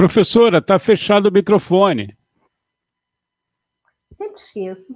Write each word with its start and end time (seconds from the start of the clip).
Professora, 0.00 0.60
está 0.60 0.78
fechado 0.78 1.26
o 1.26 1.30
microfone. 1.30 2.16
Sempre 4.10 4.40
esqueço. 4.40 4.94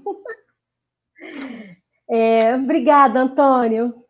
É, 2.08 2.56
obrigada, 2.56 3.20
Antônio. 3.20 4.02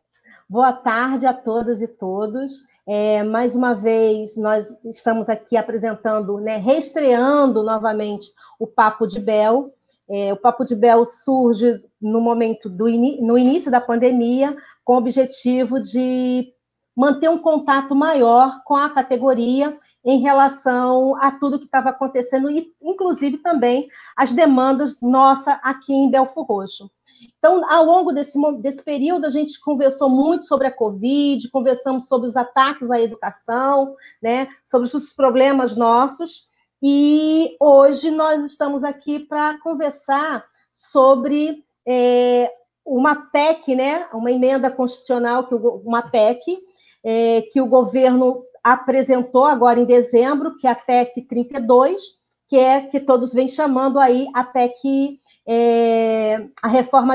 Boa 0.49 0.73
tarde 0.73 1.27
a 1.27 1.35
todas 1.35 1.83
e 1.83 1.89
todos. 1.89 2.63
É, 2.87 3.25
mais 3.25 3.57
uma 3.57 3.75
vez, 3.75 4.37
nós 4.37 4.69
estamos 4.85 5.29
aqui 5.29 5.57
apresentando, 5.57 6.39
né, 6.39 6.59
reestreando 6.59 7.65
novamente 7.65 8.33
o 8.57 8.65
Papo 8.65 9.05
de 9.05 9.19
Bel. 9.19 9.75
É, 10.09 10.33
o 10.33 10.37
Papo 10.37 10.65
de 10.65 10.77
Bel 10.77 11.05
surge 11.05 11.83
no 12.01 12.21
momento 12.21 12.69
do 12.69 12.85
no 13.21 13.37
início 13.37 13.69
da 13.69 13.81
pandemia, 13.81 14.57
com 14.85 14.95
o 14.95 14.99
objetivo 14.99 15.81
de 15.81 16.53
manter 16.97 17.29
um 17.29 17.39
contato 17.39 17.97
maior 17.97 18.63
com 18.65 18.77
a 18.77 18.89
categoria 18.89 19.77
em 20.05 20.21
relação 20.21 21.17
a 21.17 21.31
tudo 21.31 21.59
que 21.59 21.65
estava 21.65 21.89
acontecendo, 21.91 22.51
e 22.51 22.73
inclusive 22.83 23.39
também 23.39 23.89
as 24.17 24.33
demandas 24.33 25.01
nossa 25.01 25.53
aqui 25.63 25.95
em 25.95 26.11
Belfo 26.11 26.43
Roxo. 26.43 26.91
Então, 27.39 27.65
ao 27.71 27.85
longo 27.85 28.13
desse, 28.13 28.39
desse 28.61 28.83
período, 28.83 29.27
a 29.27 29.31
gente 29.31 29.59
conversou 29.61 30.11
muito 30.11 30.47
sobre 30.47 30.67
a 30.67 30.71
Covid, 30.71 31.49
conversamos 31.51 32.07
sobre 32.07 32.29
os 32.29 32.37
ataques 32.37 32.91
à 32.91 33.01
educação, 33.01 33.95
né, 34.23 34.49
sobre 34.63 34.87
os 34.87 35.13
problemas 35.13 35.75
nossos, 35.75 36.49
e 36.83 37.57
hoje 37.59 38.11
nós 38.11 38.45
estamos 38.45 38.85
aqui 38.85 39.19
para 39.19 39.59
conversar 39.61 40.45
sobre 40.71 41.65
é, 41.87 42.53
uma 42.85 43.15
PEC, 43.31 43.75
né, 43.75 44.07
uma 44.13 44.31
emenda 44.31 44.71
constitucional, 44.71 45.47
que 45.47 45.55
uma 45.55 46.03
PEC, 46.03 46.59
é, 47.03 47.43
que 47.51 47.61
o 47.61 47.67
governo 47.67 48.45
apresentou 48.65 49.45
agora 49.45 49.79
em 49.79 49.85
dezembro, 49.85 50.57
que 50.57 50.67
é 50.67 50.71
a 50.71 50.75
PEC 50.75 51.21
32, 51.29 52.03
que 52.49 52.57
é 52.57 52.81
que 52.81 52.99
todos 52.99 53.35
vêm 53.35 53.47
chamando 53.47 54.01
aí 54.01 54.27
a 54.35 54.43
PEC, 54.43 55.21
é, 55.47 56.49
a 56.63 56.69
reforma 56.69 57.15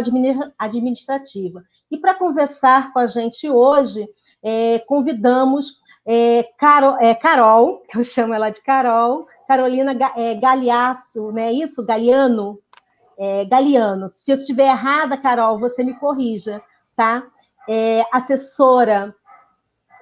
administrativa. 0.60 1.64
E 1.90 1.98
para 1.98 2.14
conversar 2.14 2.94
com 2.94 3.00
a 3.00 3.08
gente 3.08 3.50
hoje, 3.50 4.08
é, 4.44 4.78
convidamos 4.80 5.80
é, 6.06 6.48
Carol, 6.58 6.98
é, 7.00 7.16
Carol, 7.16 7.82
que 7.90 7.98
eu 7.98 8.04
chamo 8.04 8.34
ela 8.34 8.52
de 8.52 8.62
Carol, 8.62 9.26
Carolina 9.48 9.96
é, 10.16 10.36
Galeaço, 10.36 11.32
né? 11.32 11.52
Isso, 11.52 11.84
Galiano, 11.84 12.60
é, 13.18 13.44
Galiano. 13.46 14.08
Se 14.08 14.32
eu 14.32 14.38
estiver 14.38 14.68
errada, 14.68 15.18
Carol, 15.18 15.58
você 15.58 15.84
me 15.84 15.96
corrija, 15.96 16.62
tá? 16.96 17.24
É, 17.68 18.04
assessora 18.12 19.16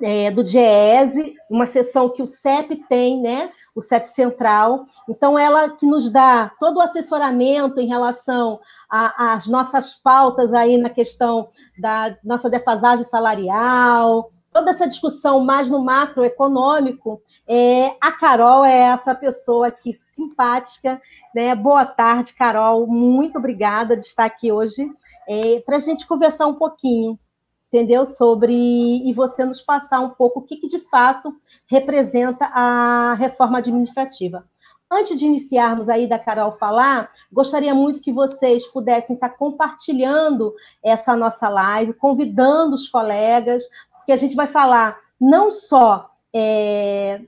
é, 0.01 0.29
do 0.31 0.43
DIEESE, 0.43 1.35
uma 1.49 1.65
sessão 1.65 2.09
que 2.09 2.21
o 2.21 2.27
CEP 2.27 2.75
tem, 2.87 3.21
né? 3.21 3.51
O 3.75 3.81
CEP 3.81 4.07
Central. 4.07 4.85
Então, 5.09 5.37
ela 5.37 5.69
que 5.69 5.85
nos 5.85 6.09
dá 6.09 6.51
todo 6.59 6.77
o 6.77 6.81
assessoramento 6.81 7.79
em 7.79 7.87
relação 7.87 8.59
às 8.89 9.47
nossas 9.47 9.93
pautas 9.93 10.53
aí 10.53 10.77
na 10.77 10.89
questão 10.89 11.49
da 11.79 12.15
nossa 12.23 12.49
defasagem 12.49 13.05
salarial, 13.05 14.31
toda 14.57 14.71
essa 14.71 14.87
discussão 14.87 15.39
mais 15.39 15.69
no 15.69 15.83
macroeconômico, 15.83 17.21
é, 17.47 17.95
a 18.01 18.11
Carol 18.11 18.65
é 18.65 18.89
essa 18.89 19.13
pessoa 19.13 19.67
aqui 19.67 19.93
simpática, 19.93 20.99
né? 21.33 21.53
Boa 21.53 21.85
tarde, 21.85 22.33
Carol. 22.33 22.87
Muito 22.87 23.37
obrigada 23.37 23.95
de 23.95 24.03
estar 24.03 24.25
aqui 24.25 24.51
hoje 24.51 24.89
é, 25.29 25.59
para 25.65 25.75
a 25.75 25.79
gente 25.79 26.07
conversar 26.07 26.47
um 26.47 26.55
pouquinho, 26.55 27.19
entendeu? 27.67 28.05
Sobre 28.05 28.53
e 28.53 29.13
você 29.13 29.45
nos 29.45 29.61
passar 29.61 29.99
um 29.99 30.09
pouco 30.09 30.39
o 30.39 30.43
que, 30.43 30.57
que 30.57 30.67
de 30.67 30.79
fato 30.79 31.35
representa 31.67 32.45
a 32.53 33.13
reforma 33.13 33.59
administrativa. 33.59 34.45
Antes 34.89 35.17
de 35.17 35.25
iniciarmos 35.25 35.89
aí 35.89 36.07
da 36.07 36.17
Carol 36.17 36.51
falar, 36.51 37.11
gostaria 37.31 37.75
muito 37.75 37.99
que 37.99 38.11
vocês 38.11 38.65
pudessem 38.67 39.15
estar 39.15 39.29
compartilhando 39.29 40.53
essa 40.81 41.13
nossa 41.15 41.49
live, 41.49 41.93
convidando 41.93 42.73
os 42.73 42.87
colegas, 42.87 43.63
que 44.05 44.13
a 44.13 44.17
gente 44.17 44.35
vai 44.35 44.47
falar 44.47 44.97
não 45.19 45.51
só 45.51 46.09
é, 46.33 47.21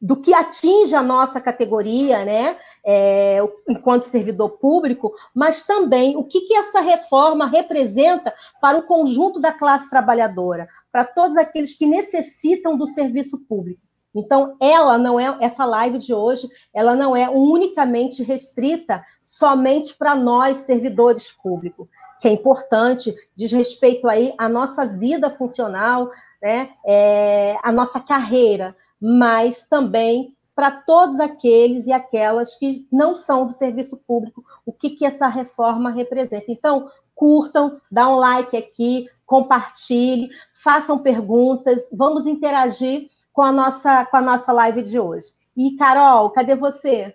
do 0.00 0.16
que 0.16 0.32
atinge 0.32 0.94
a 0.94 1.02
nossa 1.02 1.40
categoria, 1.40 2.24
né, 2.24 2.56
é, 2.84 3.38
enquanto 3.68 4.06
servidor 4.06 4.50
público, 4.50 5.12
mas 5.34 5.62
também 5.62 6.16
o 6.16 6.24
que, 6.24 6.42
que 6.42 6.54
essa 6.54 6.80
reforma 6.80 7.46
representa 7.46 8.32
para 8.62 8.78
o 8.78 8.84
conjunto 8.84 9.38
da 9.38 9.52
classe 9.52 9.90
trabalhadora, 9.90 10.68
para 10.90 11.04
todos 11.04 11.36
aqueles 11.36 11.74
que 11.74 11.84
necessitam 11.84 12.78
do 12.78 12.86
serviço 12.86 13.38
público. 13.46 13.82
Então, 14.14 14.56
ela 14.58 14.96
não 14.96 15.20
é 15.20 15.36
essa 15.40 15.66
live 15.66 15.98
de 15.98 16.14
hoje, 16.14 16.48
ela 16.72 16.94
não 16.94 17.14
é 17.14 17.28
unicamente 17.28 18.22
restrita 18.22 19.04
somente 19.22 19.94
para 19.94 20.14
nós 20.14 20.58
servidores 20.58 21.30
públicos 21.30 21.86
que 22.20 22.26
é 22.26 22.32
importante, 22.32 23.14
diz 23.34 23.52
respeito 23.52 24.08
aí 24.08 24.34
à 24.36 24.48
nossa 24.48 24.84
vida 24.84 25.30
funcional, 25.30 26.10
né, 26.42 26.70
é, 26.84 27.56
a 27.62 27.70
nossa 27.70 28.00
carreira, 28.00 28.76
mas 29.00 29.68
também 29.68 30.34
para 30.54 30.70
todos 30.72 31.20
aqueles 31.20 31.86
e 31.86 31.92
aquelas 31.92 32.56
que 32.56 32.86
não 32.90 33.14
são 33.14 33.46
do 33.46 33.52
serviço 33.52 33.96
público, 33.96 34.44
o 34.66 34.72
que, 34.72 34.90
que 34.90 35.06
essa 35.06 35.28
reforma 35.28 35.90
representa. 35.90 36.46
Então, 36.48 36.90
curtam, 37.14 37.80
dá 37.90 38.08
um 38.08 38.16
like 38.16 38.56
aqui, 38.56 39.08
compartilhe, 39.24 40.30
façam 40.52 40.98
perguntas, 40.98 41.88
vamos 41.92 42.26
interagir 42.26 43.08
com 43.32 43.42
a 43.42 43.52
nossa, 43.52 44.04
com 44.06 44.16
a 44.16 44.20
nossa 44.20 44.52
live 44.52 44.82
de 44.82 44.98
hoje. 44.98 45.28
E, 45.56 45.76
Carol, 45.76 46.30
cadê 46.30 46.56
você? 46.56 47.14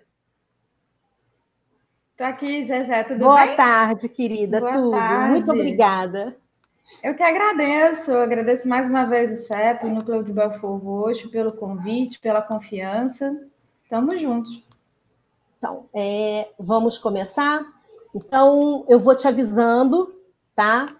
Estou 2.12 2.26
aqui, 2.26 2.64
Zezé, 2.64 3.04
tudo 3.04 3.18
Boa 3.18 3.36
bem? 3.38 3.46
Boa 3.46 3.56
tarde, 3.56 4.08
querida, 4.08 4.60
Boa 4.60 4.72
tudo. 4.72 4.90
Tarde. 4.92 5.30
Muito 5.32 5.50
obrigada. 5.50 6.36
Eu 7.02 7.14
que 7.14 7.22
agradeço, 7.22 8.10
eu 8.10 8.20
agradeço 8.20 8.68
mais 8.68 8.88
uma 8.88 9.04
vez 9.06 9.32
o 9.32 9.46
CEP, 9.46 9.86
o 9.86 9.94
Núcleo 9.94 10.22
de 10.22 10.32
Belfor 10.32 10.76
Roxo, 10.76 11.30
pelo 11.30 11.52
convite, 11.52 12.18
pela 12.18 12.42
confiança. 12.42 13.34
Estamos 13.82 14.20
juntos. 14.20 14.62
Então, 15.56 15.86
é, 15.94 16.48
vamos 16.58 16.98
começar? 16.98 17.64
Então, 18.14 18.84
eu 18.86 18.98
vou 18.98 19.16
te 19.16 19.26
avisando, 19.26 20.14
tá? 20.54 20.94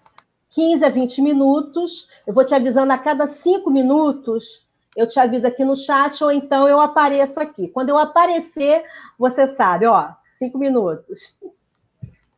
15 0.54 0.84
a 0.84 0.88
20 0.88 1.20
minutos. 1.20 2.08
Eu 2.26 2.32
vou 2.32 2.44
te 2.44 2.54
avisando 2.54 2.92
a 2.92 2.98
cada 2.98 3.26
cinco 3.26 3.70
minutos. 3.70 4.66
Eu 4.96 5.06
te 5.06 5.20
aviso 5.20 5.46
aqui 5.46 5.64
no 5.64 5.76
chat, 5.76 6.22
ou 6.24 6.32
então 6.32 6.66
eu 6.66 6.80
apareço 6.80 7.38
aqui. 7.40 7.68
Quando 7.68 7.90
eu 7.90 7.98
aparecer, 7.98 8.84
você 9.18 9.46
sabe, 9.46 9.86
ó, 9.86 10.12
cinco 10.24 10.56
minutos. 10.56 11.38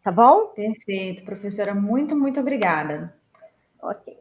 Tá 0.03 0.11
bom? 0.11 0.47
Perfeito, 0.47 1.25
professora. 1.25 1.75
Muito, 1.75 2.17
muito 2.17 2.41
obrigada. 2.41 3.15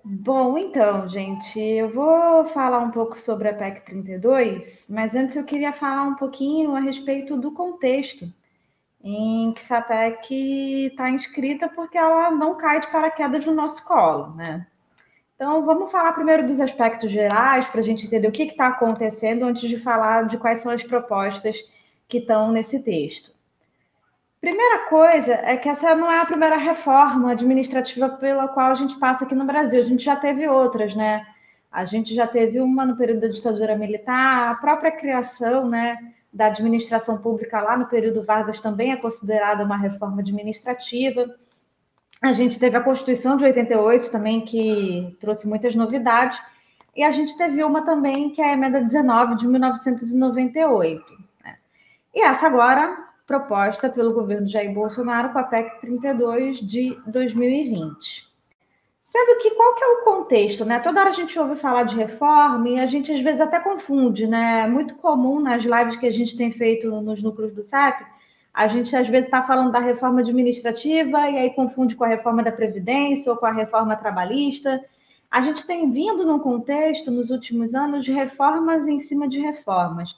Bom, 0.04 0.58
então, 0.58 1.08
gente, 1.10 1.60
eu 1.60 1.92
vou 1.94 2.46
falar 2.50 2.80
um 2.80 2.92
pouco 2.92 3.20
sobre 3.20 3.50
a 3.50 3.54
PEC 3.54 3.86
32, 3.86 4.88
mas 4.90 5.16
antes 5.16 5.36
eu 5.36 5.44
queria 5.44 5.74
falar 5.74 6.04
um 6.04 6.16
pouquinho 6.16 6.76
a 6.76 6.80
respeito 6.80 7.36
do 7.38 7.52
contexto 7.52 8.32
em 9.04 9.54
que 9.54 9.62
essa 9.62 9.82
PEC 9.82 10.88
está 10.88 11.10
inscrita, 11.10 11.70
porque 11.70 11.98
ela 11.98 12.32
não 12.32 12.56
cai 12.56 12.80
de 12.80 12.88
paraquedas 12.88 13.46
no 13.46 13.54
nosso 13.54 13.86
colo, 13.86 14.34
né? 14.36 14.66
Então, 15.36 15.66
vamos 15.66 15.92
falar 15.92 16.14
primeiro 16.14 16.48
dos 16.48 16.60
aspectos 16.62 17.12
gerais, 17.12 17.68
para 17.68 17.82
a 17.82 17.84
gente 17.84 18.08
entender 18.08 18.28
o 18.28 18.32
que 18.32 18.44
está 18.44 18.68
acontecendo, 18.68 19.44
antes 19.44 19.70
de 19.70 19.80
falar 19.80 20.28
de 20.28 20.38
quais 20.38 20.60
são 20.60 20.72
as 20.72 20.82
propostas 20.82 21.58
que 22.08 22.20
estão 22.20 22.52
nesse 22.52 22.80
texto. 22.82 23.35
Primeira 24.46 24.86
coisa 24.90 25.34
é 25.34 25.58
que 25.58 25.68
essa 25.68 25.96
não 25.96 26.12
é 26.12 26.20
a 26.20 26.26
primeira 26.26 26.56
reforma 26.56 27.32
administrativa 27.32 28.10
pela 28.10 28.48
qual 28.48 28.68
a 28.68 28.76
gente 28.76 28.96
passa 29.00 29.26
aqui 29.26 29.34
no 29.34 29.44
Brasil. 29.44 29.82
A 29.82 29.86
gente 29.86 30.04
já 30.04 30.16
teve 30.16 30.48
outras, 30.48 30.94
né? 30.94 31.26
A 31.72 31.84
gente 31.84 32.14
já 32.14 32.28
teve 32.28 32.62
uma 32.62 32.86
no 32.86 32.96
período 32.96 33.22
da 33.22 33.28
ditadura 33.28 33.76
militar, 33.76 34.52
a 34.52 34.54
própria 34.54 34.92
criação, 34.92 35.68
né, 35.68 35.98
da 36.32 36.46
administração 36.46 37.18
pública 37.18 37.60
lá 37.60 37.76
no 37.76 37.88
período 37.88 38.24
Vargas 38.24 38.62
também 38.62 38.92
é 38.92 38.98
considerada 38.98 39.64
uma 39.64 39.78
reforma 39.78 40.22
administrativa. 40.22 41.36
A 42.22 42.32
gente 42.32 42.60
teve 42.60 42.78
a 42.78 42.84
Constituição 42.84 43.38
de 43.38 43.46
88 43.46 44.12
também, 44.12 44.46
que 44.46 45.18
trouxe 45.20 45.48
muitas 45.48 45.74
novidades. 45.74 46.40
E 46.96 47.02
a 47.02 47.10
gente 47.10 47.36
teve 47.36 47.64
uma 47.64 47.84
também, 47.84 48.30
que 48.30 48.44
é 48.44 48.50
a 48.52 48.54
Emenda 48.54 48.80
19 48.80 49.38
de 49.38 49.48
1998. 49.48 51.04
Né? 51.44 51.56
E 52.14 52.22
essa 52.22 52.46
agora 52.46 53.06
proposta 53.26 53.90
pelo 53.90 54.14
governo 54.14 54.48
Jair 54.48 54.74
Bolsonaro 54.74 55.30
com 55.30 55.40
a 55.40 55.44
PEC 55.44 55.82
32 55.82 56.60
de 56.60 56.98
2020. 57.08 58.26
Sendo 59.02 59.40
que 59.40 59.52
qual 59.52 59.76
que 59.76 59.84
é 59.84 59.88
o 59.88 60.04
contexto, 60.04 60.66
né? 60.66 60.80
Toda 60.80 61.00
hora 61.00 61.10
a 61.10 61.14
gente 61.14 61.38
ouve 61.40 61.56
falar 61.56 61.84
de 61.84 61.96
reforma 61.96 62.68
e 62.68 62.80
a 62.80 62.86
gente 62.86 63.12
às 63.12 63.22
vezes 63.22 63.40
até 63.40 63.60
confunde, 63.60 64.28
né? 64.28 64.62
É 64.62 64.68
muito 64.68 64.96
comum 64.96 65.40
nas 65.40 65.64
lives 65.64 65.96
que 65.96 66.06
a 66.06 66.12
gente 66.12 66.36
tem 66.36 66.52
feito 66.52 66.90
nos 67.02 67.22
núcleos 67.22 67.54
do 67.54 67.64
SAP, 67.64 68.02
a 68.56 68.68
gente 68.68 68.96
às 68.96 69.08
vezes 69.08 69.26
está 69.26 69.44
falando 69.44 69.72
da 69.72 69.80
reforma 69.80 70.22
administrativa 70.22 71.30
e 71.30 71.38
aí 71.38 71.50
confunde 71.50 71.94
com 71.94 72.06
a 72.06 72.08
reforma 72.08 72.42
da 72.42 72.54
Previdência 72.54 73.32
ou 73.32 73.38
com 73.38 73.46
a 73.46 73.52
reforma 73.52 73.98
trabalhista. 73.98 74.84
A 75.30 75.42
gente 75.42 75.68
tem 75.68 75.92
vindo 75.92 76.26
num 76.26 76.40
contexto 76.40 77.12
nos 77.12 77.30
últimos 77.30 77.76
anos 77.76 78.06
de 78.06 78.14
reformas 78.14 78.88
em 78.88 78.98
cima 78.98 79.28
de 79.28 79.40
reformas. 79.40 80.16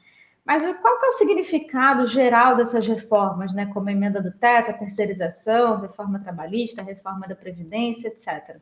Mas 0.48 0.64
qual 0.78 0.98
que 0.98 1.06
é 1.06 1.10
o 1.10 1.12
significado 1.12 2.08
geral 2.08 2.56
dessas 2.56 2.88
reformas, 2.88 3.54
né? 3.54 3.66
Como 3.74 3.90
a 3.90 3.92
emenda 3.92 4.22
do 4.22 4.32
teto, 4.32 4.72
a 4.72 4.74
terceirização, 4.74 5.82
reforma 5.82 6.20
trabalhista, 6.20 6.82
reforma 6.82 7.28
da 7.28 7.36
Previdência, 7.36 8.08
etc. 8.08 8.56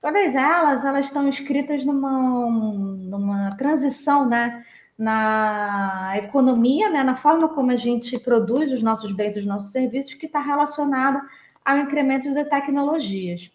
Todas 0.00 0.34
elas, 0.34 0.86
elas 0.86 1.04
estão 1.04 1.28
escritas 1.28 1.84
numa, 1.84 2.50
numa 2.50 3.54
transição, 3.58 4.26
né? 4.26 4.64
Na 4.96 6.14
economia, 6.16 6.88
né? 6.88 7.04
na 7.04 7.14
forma 7.14 7.48
como 7.50 7.70
a 7.70 7.76
gente 7.76 8.18
produz 8.18 8.72
os 8.72 8.82
nossos 8.82 9.12
bens, 9.12 9.36
os 9.36 9.44
nossos 9.44 9.70
serviços, 9.70 10.14
que 10.14 10.26
está 10.26 10.40
relacionada 10.40 11.22
ao 11.62 11.76
incremento 11.76 12.32
de 12.32 12.44
tecnologias. 12.46 13.50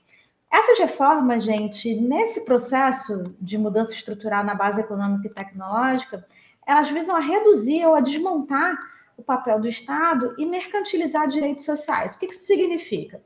Essas 0.50 0.78
reformas, 0.80 1.44
gente, 1.44 1.96
nesse 1.96 2.42
processo 2.42 3.24
de 3.42 3.58
mudança 3.58 3.94
estrutural 3.94 4.44
na 4.44 4.54
base 4.54 4.80
econômica 4.80 5.28
e 5.28 5.34
tecnológica, 5.34 6.26
elas 6.66 6.90
visam 6.90 7.16
a 7.16 7.20
reduzir 7.20 7.86
ou 7.86 7.96
a 7.96 8.02
desmontar 8.02 8.78
o 9.18 9.24
papel 9.24 9.60
do 9.60 9.68
Estado 9.68 10.34
e 10.38 10.46
mercantilizar 10.46 11.28
direitos 11.28 11.66
sociais. 11.66 12.16
O 12.16 12.20
que 12.20 12.26
isso 12.26 12.46
significa? 12.46 13.22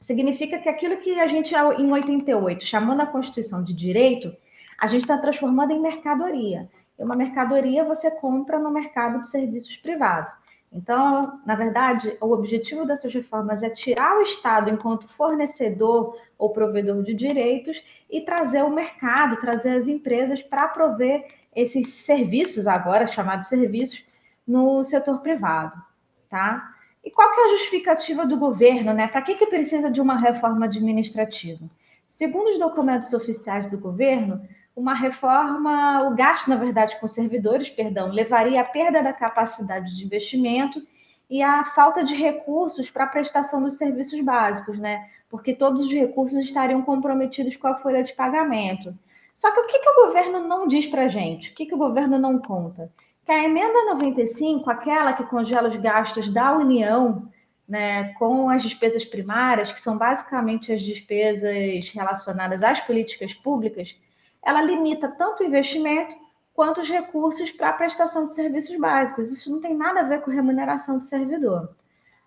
Significa 0.00 0.58
que 0.58 0.68
aquilo 0.68 0.96
que 0.96 1.20
a 1.20 1.26
gente, 1.26 1.54
em 1.54 1.92
88, 1.92 2.64
chamou 2.64 2.94
na 2.94 3.06
Constituição 3.06 3.62
de 3.62 3.72
direito, 3.72 4.34
a 4.78 4.88
gente 4.88 5.02
está 5.02 5.16
transformando 5.16 5.72
em 5.72 5.80
mercadoria. 5.80 6.68
E 6.98 7.04
uma 7.04 7.14
mercadoria 7.14 7.84
você 7.84 8.10
compra 8.10 8.58
no 8.58 8.70
mercado 8.70 9.22
de 9.22 9.28
serviços 9.28 9.76
privados. 9.76 10.32
Então, 10.72 11.40
na 11.44 11.54
verdade, 11.54 12.16
o 12.20 12.32
objetivo 12.32 12.86
dessas 12.86 13.12
reformas 13.12 13.62
é 13.62 13.68
tirar 13.68 14.18
o 14.18 14.22
Estado 14.22 14.70
enquanto 14.70 15.06
fornecedor 15.06 16.16
ou 16.38 16.50
provedor 16.50 17.02
de 17.02 17.12
direitos 17.12 17.82
e 18.10 18.22
trazer 18.22 18.64
o 18.64 18.70
mercado, 18.70 19.36
trazer 19.36 19.76
as 19.76 19.86
empresas 19.86 20.42
para 20.42 20.68
prover 20.68 21.26
esses 21.54 21.88
serviços, 21.88 22.66
agora 22.66 23.06
chamados 23.06 23.48
serviços, 23.48 24.04
no 24.46 24.82
setor 24.82 25.20
privado, 25.20 25.80
tá? 26.28 26.74
E 27.04 27.10
qual 27.10 27.32
que 27.32 27.40
é 27.40 27.44
a 27.44 27.50
justificativa 27.50 28.26
do 28.26 28.36
governo, 28.36 28.92
né? 28.92 29.08
Para 29.08 29.22
que, 29.22 29.34
que 29.34 29.46
precisa 29.46 29.90
de 29.90 30.00
uma 30.00 30.16
reforma 30.16 30.66
administrativa? 30.66 31.68
Segundo 32.06 32.50
os 32.50 32.58
documentos 32.58 33.12
oficiais 33.12 33.68
do 33.70 33.78
governo, 33.78 34.46
uma 34.74 34.94
reforma, 34.94 36.08
o 36.08 36.14
gasto, 36.14 36.48
na 36.48 36.56
verdade, 36.56 36.98
com 37.00 37.06
servidores, 37.06 37.70
perdão, 37.70 38.08
levaria 38.08 38.60
à 38.60 38.64
perda 38.64 39.02
da 39.02 39.12
capacidade 39.12 39.96
de 39.96 40.04
investimento 40.04 40.82
e 41.28 41.42
à 41.42 41.64
falta 41.64 42.04
de 42.04 42.14
recursos 42.14 42.90
para 42.90 43.04
a 43.04 43.08
prestação 43.08 43.62
dos 43.62 43.76
serviços 43.76 44.20
básicos, 44.20 44.78
né? 44.78 45.08
Porque 45.28 45.54
todos 45.54 45.86
os 45.86 45.92
recursos 45.92 46.38
estariam 46.38 46.82
comprometidos 46.82 47.56
com 47.56 47.66
a 47.66 47.76
folha 47.76 48.02
de 48.02 48.12
pagamento. 48.12 48.94
Só 49.34 49.50
que 49.50 49.60
o 49.60 49.66
que, 49.66 49.78
que 49.78 49.88
o 49.88 50.06
governo 50.06 50.40
não 50.40 50.66
diz 50.66 50.86
para 50.86 51.04
a 51.04 51.08
gente? 51.08 51.50
O 51.50 51.54
que, 51.54 51.66
que 51.66 51.74
o 51.74 51.78
governo 51.78 52.18
não 52.18 52.38
conta? 52.38 52.92
Que 53.24 53.32
a 53.32 53.44
emenda 53.44 53.86
95, 53.86 54.68
aquela 54.70 55.12
que 55.12 55.24
congela 55.24 55.68
os 55.68 55.76
gastos 55.76 56.28
da 56.28 56.56
União, 56.56 57.28
né, 57.68 58.12
com 58.14 58.48
as 58.48 58.62
despesas 58.62 59.04
primárias, 59.04 59.72
que 59.72 59.80
são 59.80 59.96
basicamente 59.96 60.72
as 60.72 60.82
despesas 60.82 61.88
relacionadas 61.90 62.62
às 62.62 62.80
políticas 62.80 63.32
públicas, 63.32 63.96
ela 64.44 64.60
limita 64.60 65.08
tanto 65.08 65.42
o 65.42 65.46
investimento 65.46 66.16
quanto 66.52 66.80
os 66.80 66.88
recursos 66.88 67.50
para 67.50 67.70
a 67.70 67.72
prestação 67.72 68.26
de 68.26 68.34
serviços 68.34 68.76
básicos. 68.76 69.32
Isso 69.32 69.50
não 69.50 69.60
tem 69.60 69.74
nada 69.74 70.00
a 70.00 70.04
ver 70.04 70.20
com 70.20 70.30
remuneração 70.30 70.98
do 70.98 71.04
servidor. 71.04 71.74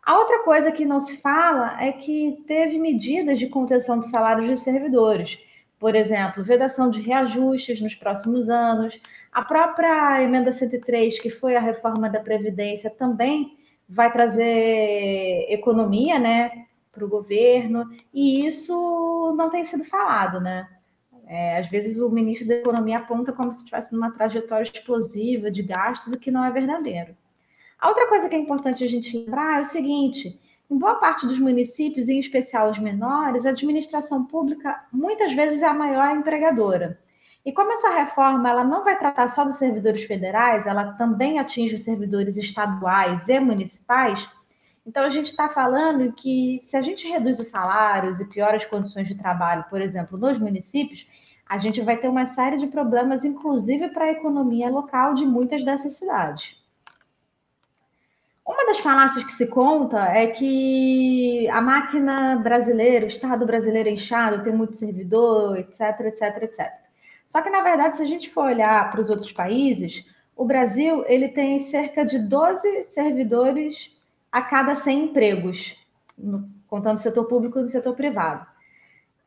A 0.04 0.18
outra 0.18 0.44
coisa 0.44 0.72
que 0.72 0.86
não 0.86 1.00
se 1.00 1.18
fala 1.18 1.82
é 1.84 1.92
que 1.92 2.44
teve 2.48 2.78
medidas 2.78 3.40
de 3.40 3.48
contenção 3.48 3.98
dos 4.00 4.10
salários 4.10 4.50
dos 4.50 4.62
servidores. 4.62 5.38
Por 5.80 5.96
exemplo, 5.96 6.44
vedação 6.44 6.90
de 6.90 7.02
reajustes 7.02 7.82
nos 7.82 7.96
próximos 7.96 8.50
anos. 8.50 9.00
A 9.32 9.44
própria 9.44 10.24
emenda 10.24 10.52
103, 10.52 11.20
que 11.20 11.30
foi 11.30 11.56
a 11.56 11.60
reforma 11.60 12.10
da 12.10 12.20
Previdência, 12.20 12.90
também 12.90 13.58
vai 13.88 14.12
trazer 14.12 15.46
economia 15.50 16.18
né, 16.18 16.66
para 16.92 17.06
o 17.06 17.10
governo, 17.10 17.90
e 18.14 18.46
isso 18.48 19.36
não 19.38 19.50
tem 19.50 19.64
sido 19.64 19.84
falado, 19.86 20.40
né? 20.40 20.68
É, 21.28 21.58
às 21.58 21.68
vezes 21.68 21.98
o 21.98 22.10
ministro 22.10 22.48
da 22.48 22.56
Economia 22.56 23.00
aponta 23.00 23.34
como 23.34 23.52
se 23.52 23.60
estivesse 23.60 23.92
numa 23.92 24.12
trajetória 24.12 24.64
explosiva 24.64 25.50
de 25.50 25.64
gastos, 25.64 26.14
o 26.14 26.20
que 26.20 26.32
não 26.32 26.46
é 26.46 26.52
verdadeiro. 26.52 27.16
A 27.80 27.90
outra 27.90 28.08
coisa 28.08 28.30
que 28.30 28.36
é 28.36 28.40
importante 28.40 28.84
a 28.84 28.88
gente 28.88 29.18
lembrar 29.18 29.58
é 29.58 29.62
o 29.62 29.66
seguinte: 29.66 30.40
em 30.70 30.78
boa 30.78 30.96
parte 30.96 31.28
dos 31.28 31.40
municípios, 31.40 32.10
em 32.10 32.20
especial 32.20 32.72
os 32.72 32.80
menores, 32.80 33.46
a 33.46 33.50
administração 33.50 34.26
pública 34.26 34.84
muitas 34.92 35.34
vezes 35.34 35.62
é 35.62 35.68
a 35.68 35.74
maior 35.74 36.16
empregadora. 36.16 37.00
E 37.46 37.52
como 37.52 37.72
essa 37.72 37.90
reforma 37.90 38.50
ela 38.50 38.64
não 38.64 38.84
vai 38.84 38.98
tratar 38.98 39.28
só 39.28 39.46
dos 39.46 39.58
servidores 39.58 40.04
federais, 40.04 40.66
ela 40.66 40.94
também 40.94 41.38
atinge 41.38 41.76
os 41.76 41.84
servidores 41.84 42.38
estaduais 42.38 43.28
e 43.30 43.40
municipais, 43.40 44.28
então, 44.86 45.04
a 45.04 45.10
gente 45.10 45.28
está 45.32 45.50
falando 45.50 46.12
que 46.14 46.60
se 46.60 46.78
a 46.78 46.82
gente 46.82 47.08
reduz 47.08 47.40
os 47.40 47.48
salários 47.48 48.22
e 48.22 48.30
piora 48.30 48.56
as 48.56 48.66
condições 48.66 49.08
de 49.08 49.16
trabalho, 49.16 49.66
por 49.68 49.82
exemplo, 49.82 50.16
nos 50.16 50.38
municípios, 50.38 51.08
a 51.48 51.58
gente 51.58 51.82
vai 51.82 51.98
ter 51.98 52.08
uma 52.08 52.26
série 52.28 52.58
de 52.58 52.68
problemas, 52.68 53.26
inclusive 53.26 53.90
para 53.90 54.06
a 54.06 54.12
economia 54.12 54.70
local 54.70 55.16
de 55.16 55.26
muitas 55.26 55.64
dessas 55.66 55.94
cidades. 55.96 56.56
Uma 58.46 58.68
das 58.68 58.80
falácias 58.80 59.24
que 59.26 59.32
se 59.32 59.48
conta 59.48 60.00
é 60.06 60.28
que 60.28 61.50
a 61.50 61.60
máquina 61.62 62.36
brasileira, 62.36 63.06
o 63.06 63.10
Estado 63.10 63.44
brasileiro 63.44 63.90
é 63.90 63.94
inchado, 63.94 64.44
tem 64.44 64.54
muito 64.54 64.78
servidor, 64.78 65.58
etc, 65.58 66.00
etc, 66.02 66.44
etc. 66.44 66.72
Só 67.26 67.42
que, 67.42 67.50
na 67.50 67.64
verdade, 67.64 67.98
se 67.98 68.04
a 68.04 68.06
gente 68.06 68.30
for 68.30 68.46
olhar 68.46 68.88
para 68.92 69.02
os 69.02 69.10
outros 69.10 69.32
países, 69.32 70.06
o 70.36 70.46
Brasil 70.46 71.04
ele 71.08 71.30
tem 71.30 71.58
cerca 71.58 72.06
de 72.06 72.20
12 72.20 72.84
servidores 72.84 73.92
a 74.32 74.44
cada 74.44 74.76
100 74.76 75.06
empregos, 75.06 75.76
contando 76.68 76.98
o 76.98 77.02
setor 77.02 77.26
público 77.26 77.60
e 77.60 77.64
o 77.64 77.70
setor 77.70 77.96
privado. 77.96 78.46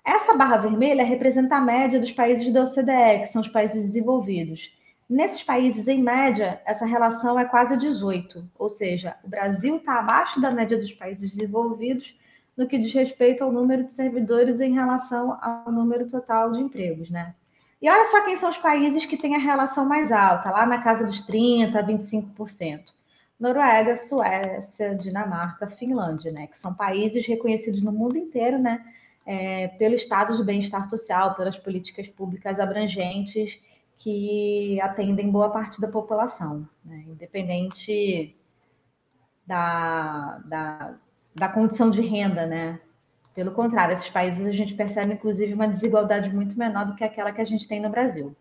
Essa 0.05 0.37
barra 0.37 0.59
vermelha 0.59 1.05
representa 1.05 1.57
a 1.57 1.61
média 1.61 1.99
dos 1.99 2.13
países 2.13 2.53
da 2.53 2.63
OCDE, 2.63 3.21
que 3.23 3.27
são 3.27 3.43
os 3.43 3.49
países 3.49 3.85
desenvolvidos. 3.85 4.73
Nesses 5.09 5.43
países, 5.43 5.89
em 5.89 6.03
média, 6.03 6.61
essa 6.67 6.85
relação 6.85 7.41
é 7.41 7.45
quase 7.47 7.79
18, 7.79 8.45
ou 8.59 8.69
seja, 8.69 9.17
o 9.25 9.29
Brasil 9.29 9.79
está 9.79 10.01
abaixo 10.01 10.39
da 10.39 10.51
média 10.51 10.77
dos 10.77 10.93
países 10.93 11.33
desenvolvidos 11.33 12.15
no 12.55 12.67
que 12.67 12.77
diz 12.77 12.93
respeito 12.93 13.43
ao 13.43 13.51
número 13.51 13.85
de 13.85 13.95
servidores 13.95 14.61
em 14.61 14.75
relação 14.75 15.39
ao 15.41 15.73
número 15.73 16.07
total 16.09 16.51
de 16.53 16.61
empregos, 16.61 17.09
né? 17.09 17.35
E 17.81 17.89
olha 17.89 18.05
só 18.05 18.23
quem 18.25 18.37
são 18.37 18.51
os 18.51 18.59
países 18.59 19.07
que 19.07 19.17
têm 19.17 19.35
a 19.35 19.39
relação 19.39 19.87
mais 19.87 20.13
alta, 20.13 20.51
lá 20.51 20.67
na 20.67 20.83
casa 20.83 21.07
dos 21.07 21.25
30%, 21.25 21.73
25%. 21.87 22.81
Noruega, 23.41 23.97
Suécia, 23.97 24.95
Dinamarca, 24.97 25.69
Finlândia, 25.69 26.33
né? 26.33 26.49
Que 26.49 26.59
são 26.59 26.75
países 26.75 27.25
reconhecidos 27.25 27.81
no 27.81 27.93
mundo 27.93 28.19
inteiro, 28.19 28.59
né? 28.59 28.85
É, 29.25 29.69
pelo 29.79 29.95
estado 29.95 30.37
de 30.37 30.43
bem-estar 30.43 30.89
social, 30.89 31.35
pelas 31.35 31.57
políticas 31.57 32.09
públicas 32.09 32.59
abrangentes 32.59 33.59
que 33.99 34.81
atendem 34.81 35.31
boa 35.31 35.51
parte 35.51 35.81
da 35.81 35.89
população, 35.89 36.67
né? 36.85 37.05
independente 37.09 38.35
da, 39.45 40.41
da, 40.45 40.95
da 41.35 41.49
condição 41.49 41.91
de 41.91 42.01
renda, 42.01 42.47
né? 42.47 42.81
Pelo 43.35 43.53
contrário, 43.53 43.93
esses 43.93 44.09
países 44.09 44.47
a 44.47 44.53
gente 44.53 44.75
percebe, 44.75 45.15
inclusive, 45.15 45.53
uma 45.53 45.69
desigualdade 45.69 46.35
muito 46.35 46.59
menor 46.59 46.87
do 46.87 46.95
que 46.95 47.05
aquela 47.05 47.33
que 47.33 47.41
a 47.41 47.45
gente 47.45 47.69
tem 47.69 47.81
no 47.81 47.91
Brasil. 47.91 48.35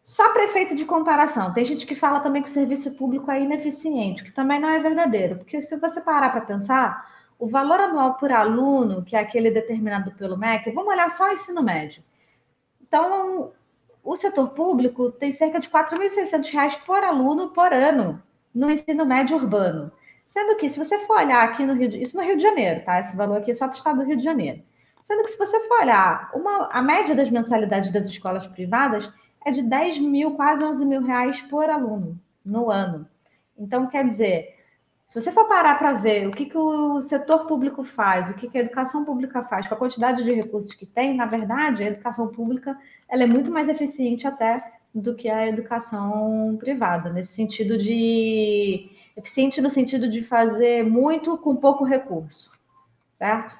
Só 0.00 0.32
prefeito 0.32 0.74
de 0.74 0.84
comparação. 0.84 1.52
Tem 1.52 1.64
gente 1.64 1.86
que 1.86 1.94
fala 1.94 2.20
também 2.20 2.42
que 2.42 2.48
o 2.48 2.52
serviço 2.52 2.94
público 2.96 3.30
é 3.30 3.40
ineficiente, 3.40 4.22
que 4.22 4.32
também 4.32 4.60
não 4.60 4.68
é 4.68 4.78
verdadeiro, 4.78 5.36
porque 5.36 5.62
se 5.62 5.76
você 5.78 6.00
parar 6.00 6.30
para 6.30 6.42
pensar, 6.42 7.08
o 7.38 7.48
valor 7.48 7.80
anual 7.80 8.14
por 8.14 8.30
aluno, 8.30 9.04
que 9.04 9.16
é 9.16 9.20
aquele 9.20 9.50
determinado 9.50 10.12
pelo 10.12 10.36
MEC, 10.36 10.70
vamos 10.72 10.92
olhar 10.92 11.10
só 11.10 11.28
o 11.28 11.32
ensino 11.32 11.62
médio. 11.62 12.02
Então, 12.82 13.52
o 14.04 14.14
setor 14.14 14.50
público 14.50 15.10
tem 15.10 15.32
cerca 15.32 15.58
de 15.58 15.68
R$ 15.68 15.72
4.600 15.72 16.80
por 16.84 17.02
aluno 17.02 17.48
por 17.48 17.72
ano 17.72 18.22
no 18.54 18.70
ensino 18.70 19.06
médio 19.06 19.36
urbano. 19.36 19.90
Sendo 20.26 20.56
que, 20.56 20.68
se 20.68 20.78
você 20.78 20.98
for 21.06 21.18
olhar 21.18 21.42
aqui 21.42 21.64
no 21.64 21.74
Rio 21.74 21.88
de 21.88 22.02
isso 22.02 22.16
no 22.16 22.22
Rio 22.22 22.36
de 22.36 22.42
Janeiro, 22.42 22.84
tá? 22.84 23.00
Esse 23.00 23.16
valor 23.16 23.38
aqui 23.38 23.50
é 23.50 23.54
só 23.54 23.66
para 23.66 23.74
o 23.74 23.78
estado 23.78 23.98
do 23.98 24.04
Rio 24.04 24.16
de 24.16 24.24
Janeiro. 24.24 24.62
Sendo 25.02 25.22
que, 25.22 25.30
se 25.30 25.38
você 25.38 25.58
for 25.66 25.80
olhar 25.80 26.30
uma, 26.34 26.68
a 26.70 26.82
média 26.82 27.14
das 27.14 27.30
mensalidades 27.30 27.90
das 27.90 28.06
escolas 28.06 28.46
privadas 28.46 29.10
é 29.44 29.50
de 29.50 29.62
10 29.62 29.98
mil, 30.00 30.32
quase 30.32 30.64
11 30.64 30.84
mil 30.84 31.02
reais 31.02 31.40
por 31.42 31.68
aluno 31.68 32.18
no 32.44 32.70
ano. 32.70 33.06
Então, 33.56 33.86
quer 33.86 34.06
dizer, 34.06 34.54
se 35.08 35.20
você 35.20 35.30
for 35.30 35.46
parar 35.46 35.78
para 35.78 35.92
ver 35.92 36.26
o 36.26 36.32
que, 36.32 36.46
que 36.46 36.58
o 36.58 37.00
setor 37.00 37.46
público 37.46 37.84
faz, 37.84 38.30
o 38.30 38.34
que, 38.34 38.48
que 38.48 38.58
a 38.58 38.62
educação 38.62 39.04
pública 39.04 39.44
faz 39.44 39.68
com 39.68 39.74
a 39.74 39.78
quantidade 39.78 40.24
de 40.24 40.32
recursos 40.32 40.72
que 40.72 40.86
tem, 40.86 41.14
na 41.14 41.26
verdade, 41.26 41.84
a 41.84 41.86
educação 41.86 42.28
pública 42.28 42.76
ela 43.14 43.22
é 43.22 43.26
muito 43.26 43.48
mais 43.48 43.68
eficiente 43.68 44.26
até 44.26 44.60
do 44.92 45.14
que 45.14 45.28
a 45.28 45.46
educação 45.46 46.56
privada, 46.58 47.10
nesse 47.10 47.32
sentido 47.32 47.78
de 47.78 48.90
eficiente 49.16 49.60
no 49.60 49.70
sentido 49.70 50.10
de 50.10 50.20
fazer 50.20 50.84
muito 50.84 51.38
com 51.38 51.54
pouco 51.54 51.84
recurso, 51.84 52.50
certo? 53.12 53.56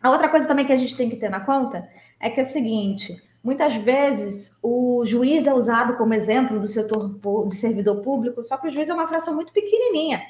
A 0.00 0.08
outra 0.08 0.28
coisa 0.28 0.46
também 0.46 0.64
que 0.64 0.72
a 0.72 0.76
gente 0.76 0.96
tem 0.96 1.10
que 1.10 1.16
ter 1.16 1.28
na 1.28 1.40
conta 1.40 1.88
é 2.20 2.30
que 2.30 2.38
é 2.38 2.44
o 2.44 2.46
seguinte: 2.46 3.20
Muitas 3.42 3.74
vezes 3.74 4.56
o 4.62 5.04
juiz 5.04 5.48
é 5.48 5.52
usado 5.52 5.96
como 5.96 6.14
exemplo 6.14 6.60
do 6.60 6.68
setor 6.68 7.18
de 7.48 7.56
servidor 7.56 8.02
público, 8.02 8.44
só 8.44 8.56
que 8.56 8.68
o 8.68 8.70
juiz 8.70 8.88
é 8.88 8.94
uma 8.94 9.08
fração 9.08 9.34
muito 9.34 9.52
pequenininha 9.52 10.22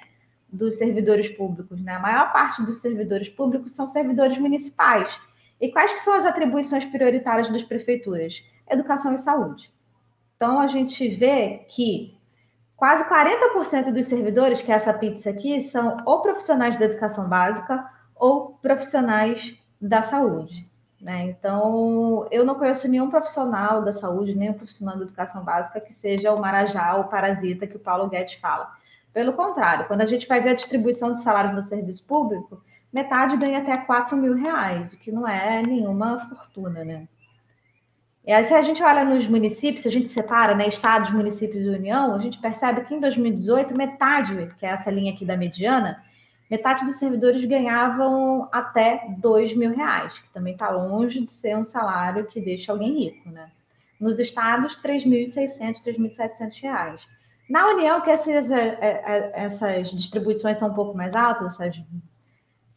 dos 0.49 0.79
servidores 0.79 1.29
públicos, 1.29 1.83
né? 1.83 1.93
A 1.93 2.01
maior 2.01 2.33
parte 2.33 2.63
dos 2.63 2.81
servidores 2.81 3.29
públicos 3.29 3.73
são 3.73 3.87
servidores 3.87 4.39
municipais. 4.39 5.13
E 5.61 5.71
quais 5.71 5.93
que 5.93 6.01
são 6.01 6.15
as 6.15 6.25
atribuições 6.25 6.85
prioritárias 6.85 7.49
das 7.49 7.63
prefeituras? 7.63 8.43
Educação 8.69 9.13
e 9.15 9.19
saúde. 9.19 9.71
Então 10.37 10.59
a 10.59 10.67
gente 10.67 11.07
vê 11.09 11.67
que 11.69 12.19
quase 12.77 13.05
40% 13.05 13.93
dos 13.93 14.07
servidores, 14.07 14.63
que 14.63 14.73
é 14.73 14.75
essa 14.75 14.95
pizza 14.95 15.29
aqui, 15.29 15.61
são 15.61 15.99
ou 16.07 16.23
profissionais 16.23 16.79
da 16.79 16.87
educação 16.87 17.29
básica 17.29 17.85
ou 18.17 18.55
profissionais 18.63 19.55
da 19.81 20.03
saúde. 20.03 20.67
Né? 21.01 21.25
Então, 21.25 22.27
eu 22.31 22.45
não 22.45 22.55
conheço 22.55 22.87
nenhum 22.87 23.09
profissional 23.09 23.83
da 23.83 23.93
saúde, 23.93 24.35
nenhum 24.35 24.53
profissional 24.53 24.97
da 24.97 25.05
educação 25.05 25.43
básica 25.43 25.81
que 25.81 25.95
seja 25.95 26.33
o 26.33 26.41
marajá 26.41 26.95
ou 26.97 27.05
parasita 27.05 27.67
que 27.67 27.77
o 27.77 27.81
Paulo 27.81 28.09
Guedes 28.09 28.35
fala. 28.35 28.71
Pelo 29.13 29.33
contrário, 29.33 29.87
quando 29.87 30.03
a 30.03 30.07
gente 30.07 30.29
vai 30.29 30.41
ver 30.41 30.51
a 30.51 30.55
distribuição 30.55 31.13
de 31.13 31.23
salários 31.23 31.55
no 31.55 31.63
serviço 31.63 32.05
público, 32.05 32.63
metade 32.93 33.37
ganha 33.37 33.59
até 33.59 33.77
4 33.77 34.17
mil 34.17 34.35
reais, 34.35 34.93
o 34.93 34.99
que 34.99 35.13
não 35.13 35.27
é 35.27 35.63
nenhuma 35.63 36.29
fortuna, 36.29 36.85
né? 36.85 37.07
E 38.27 38.33
aí, 38.33 38.45
se 38.45 38.53
a 38.53 38.63
gente 38.63 38.83
olha 38.83 39.05
nos 39.05 39.27
municípios, 39.27 39.83
se 39.83 39.89
a 39.89 39.93
gente 39.93 40.09
separa 40.09 40.55
né, 40.55 40.69
estados, 40.69 41.11
municípios 41.11 41.65
e 41.65 41.69
União, 41.69 42.15
a 42.15 42.19
gente 42.19 42.39
percebe 42.39 42.83
que 42.83 42.95
em 42.95 43.01
2018, 43.01 43.75
metade, 43.75 44.49
que 44.59 44.67
é 44.67 44.71
essa 44.71 44.91
linha 44.91 45.13
aqui 45.13 45.25
da 45.25 45.37
mediana, 45.37 46.03
metade 46.51 46.85
dos 46.85 46.97
servidores 46.97 47.43
ganhavam 47.45 48.49
até 48.53 49.07
2 49.19 49.57
mil 49.57 49.75
reais, 49.75 50.19
que 50.19 50.29
também 50.35 50.53
está 50.53 50.69
longe 50.69 51.21
de 51.21 51.33
ser 51.33 51.57
um 51.57 51.65
salário 51.65 52.27
que 52.27 52.41
deixa 52.41 52.73
alguém 52.73 53.05
rico, 53.05 53.31
né? 53.31 53.51
Nos 53.99 54.19
estados, 54.19 54.81
3.600, 54.83 55.83
3.700 55.83 56.63
reais. 56.63 57.01
Na 57.49 57.67
União, 57.67 58.01
que 58.01 58.11
essas, 58.11 58.51
é, 58.51 58.79
é, 58.81 59.33
essas 59.35 59.91
distribuições 59.91 60.59
são 60.59 60.71
um 60.71 60.75
pouco 60.75 60.97
mais 60.97 61.17
altas, 61.17 61.59
essas, 61.59 61.83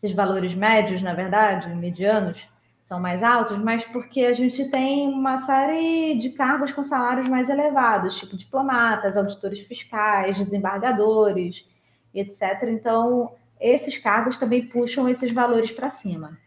esses 0.04 0.14
valores 0.14 0.54
médios, 0.54 1.02
na 1.02 1.14
verdade, 1.14 1.74
medianos, 1.74 2.38
são 2.84 3.00
mais 3.00 3.24
altos, 3.24 3.58
mas 3.58 3.86
porque 3.86 4.26
a 4.26 4.34
gente 4.34 4.70
tem 4.70 5.08
uma 5.08 5.38
série 5.38 6.16
de 6.16 6.32
cargos 6.32 6.74
com 6.74 6.84
salários 6.84 7.30
mais 7.30 7.50
elevados, 7.50 8.18
tipo 8.18 8.36
diplomatas, 8.36 9.16
auditores 9.16 9.62
fiscais, 9.62 10.38
desembargadores, 10.38 11.66
etc. 12.14 12.64
Então, 12.64 13.32
esses 13.58 13.98
cargos 13.98 14.38
também 14.38 14.68
puxam 14.68 15.08
esses 15.08 15.32
valores 15.32 15.72
para 15.72 15.88
cima. 15.88 16.38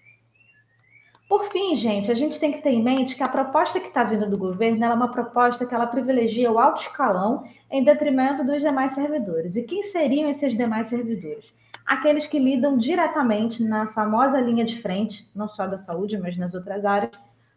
Por 1.26 1.44
fim, 1.50 1.74
gente, 1.74 2.12
a 2.12 2.14
gente 2.14 2.38
tem 2.38 2.52
que 2.52 2.60
ter 2.60 2.70
em 2.70 2.82
mente 2.82 3.16
que 3.16 3.22
a 3.22 3.28
proposta 3.28 3.80
que 3.80 3.88
está 3.88 4.04
vindo 4.04 4.28
do 4.28 4.36
governo 4.36 4.84
é 4.84 4.92
uma 4.92 5.10
proposta 5.10 5.64
que 5.64 5.74
ela 5.74 5.86
privilegia 5.86 6.52
o 6.52 6.58
alto 6.58 6.82
escalão 6.82 7.48
em 7.70 7.82
detrimento 7.82 8.44
dos 8.44 8.60
demais 8.60 8.92
servidores. 8.92 9.56
E 9.56 9.62
quem 9.62 9.82
seriam 9.82 10.28
esses 10.28 10.54
demais 10.54 10.88
servidores? 10.88 11.52
Aqueles 11.86 12.26
que 12.26 12.38
lidam 12.38 12.76
diretamente 12.76 13.62
na 13.62 13.86
famosa 13.88 14.40
linha 14.40 14.64
de 14.64 14.80
frente, 14.82 15.30
não 15.34 15.48
só 15.48 15.66
da 15.66 15.78
saúde, 15.78 16.18
mas 16.18 16.36
nas 16.36 16.52
outras 16.52 16.84
áreas, 16.84 17.12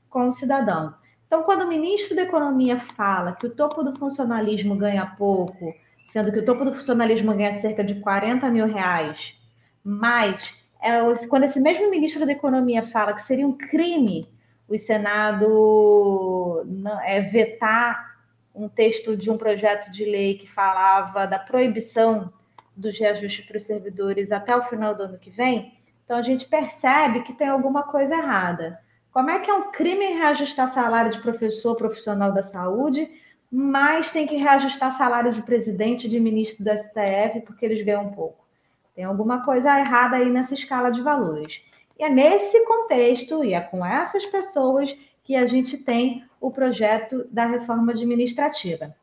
com 0.10 0.28
o 0.28 0.32
cidadão. 0.32 0.94
Então, 1.26 1.44
quando 1.44 1.64
o 1.64 1.68
ministro 1.68 2.16
da 2.16 2.24
Economia 2.24 2.80
fala 2.80 3.34
que 3.34 3.48
o 3.48 3.56
topo 3.56 3.84
do 3.84 3.98
funcionalismo 3.98 4.76
ganha 4.76 5.06
pouco, 5.18 5.74
sendo 6.06 6.32
que 6.32 6.40
o 6.40 6.46
topo 6.46 6.66
do 6.66 6.74
funcionalismo 6.74 7.34
ganha 7.34 7.52
cerca 7.54 7.84
de 7.84 7.96
40 7.96 8.48
mil 8.50 8.68
reais, 8.68 9.36
mas 9.84 10.56
é, 10.82 11.00
quando 11.28 11.44
esse 11.44 11.60
mesmo 11.60 11.90
ministro 11.90 12.26
da 12.26 12.32
Economia 12.32 12.84
fala 12.84 13.14
que 13.14 13.22
seria 13.22 13.48
um 13.48 13.58
crime 13.58 14.28
o 14.70 14.78
Senado 14.78 16.64
é, 17.04 17.22
vetar 17.22 18.18
um 18.54 18.70
texto 18.70 19.18
de 19.18 19.32
um 19.32 19.38
projeto 19.38 19.90
de 19.92 20.06
lei 20.06 20.38
que 20.38 20.48
falava 20.48 21.26
da 21.26 21.40
proibição 21.40 22.32
dos 22.80 22.98
reajustes 22.98 23.46
para 23.46 23.58
os 23.58 23.64
servidores 23.64 24.32
até 24.32 24.56
o 24.56 24.64
final 24.64 24.96
do 24.96 25.04
ano 25.04 25.20
que 25.20 25.30
vem, 25.30 25.74
então 26.04 26.18
a 26.18 26.22
gente 26.22 26.46
percebe 26.48 27.22
que 27.22 27.34
tem 27.34 27.48
alguma 27.48 27.84
coisa 27.84 28.16
errada. 28.16 28.80
Como 29.12 29.30
é 29.30 29.40
que 29.40 29.50
é 29.50 29.54
um 29.54 29.72
crime 29.72 30.06
reajustar 30.14 30.68
salário 30.68 31.12
de 31.12 31.22
professor 31.22 31.76
profissional 31.76 32.32
da 32.32 32.42
saúde, 32.42 33.10
mas 33.52 34.12
tem 34.12 34.26
que 34.26 34.36
reajustar 34.36 34.92
salário 34.92 35.34
de 35.34 35.42
presidente 35.42 36.08
de 36.08 36.20
ministro 36.20 36.64
do 36.64 36.76
STF 36.76 37.42
porque 37.46 37.66
eles 37.66 37.84
ganham 37.84 38.12
pouco? 38.12 38.48
Tem 38.96 39.04
alguma 39.04 39.44
coisa 39.44 39.80
errada 39.80 40.16
aí 40.16 40.30
nessa 40.30 40.54
escala 40.54 40.90
de 40.90 41.02
valores. 41.02 41.62
E 41.98 42.04
é 42.04 42.10
nesse 42.10 42.66
contexto, 42.66 43.44
e 43.44 43.54
é 43.54 43.62
com 43.62 43.86
essas 43.86 44.26
pessoas, 44.26 44.96
que 45.24 45.36
a 45.36 45.46
gente 45.46 45.78
tem 45.78 46.24
o 46.42 46.50
projeto 46.50 47.28
da 47.30 47.46
reforma 47.46 47.92
administrativa. 47.92 48.96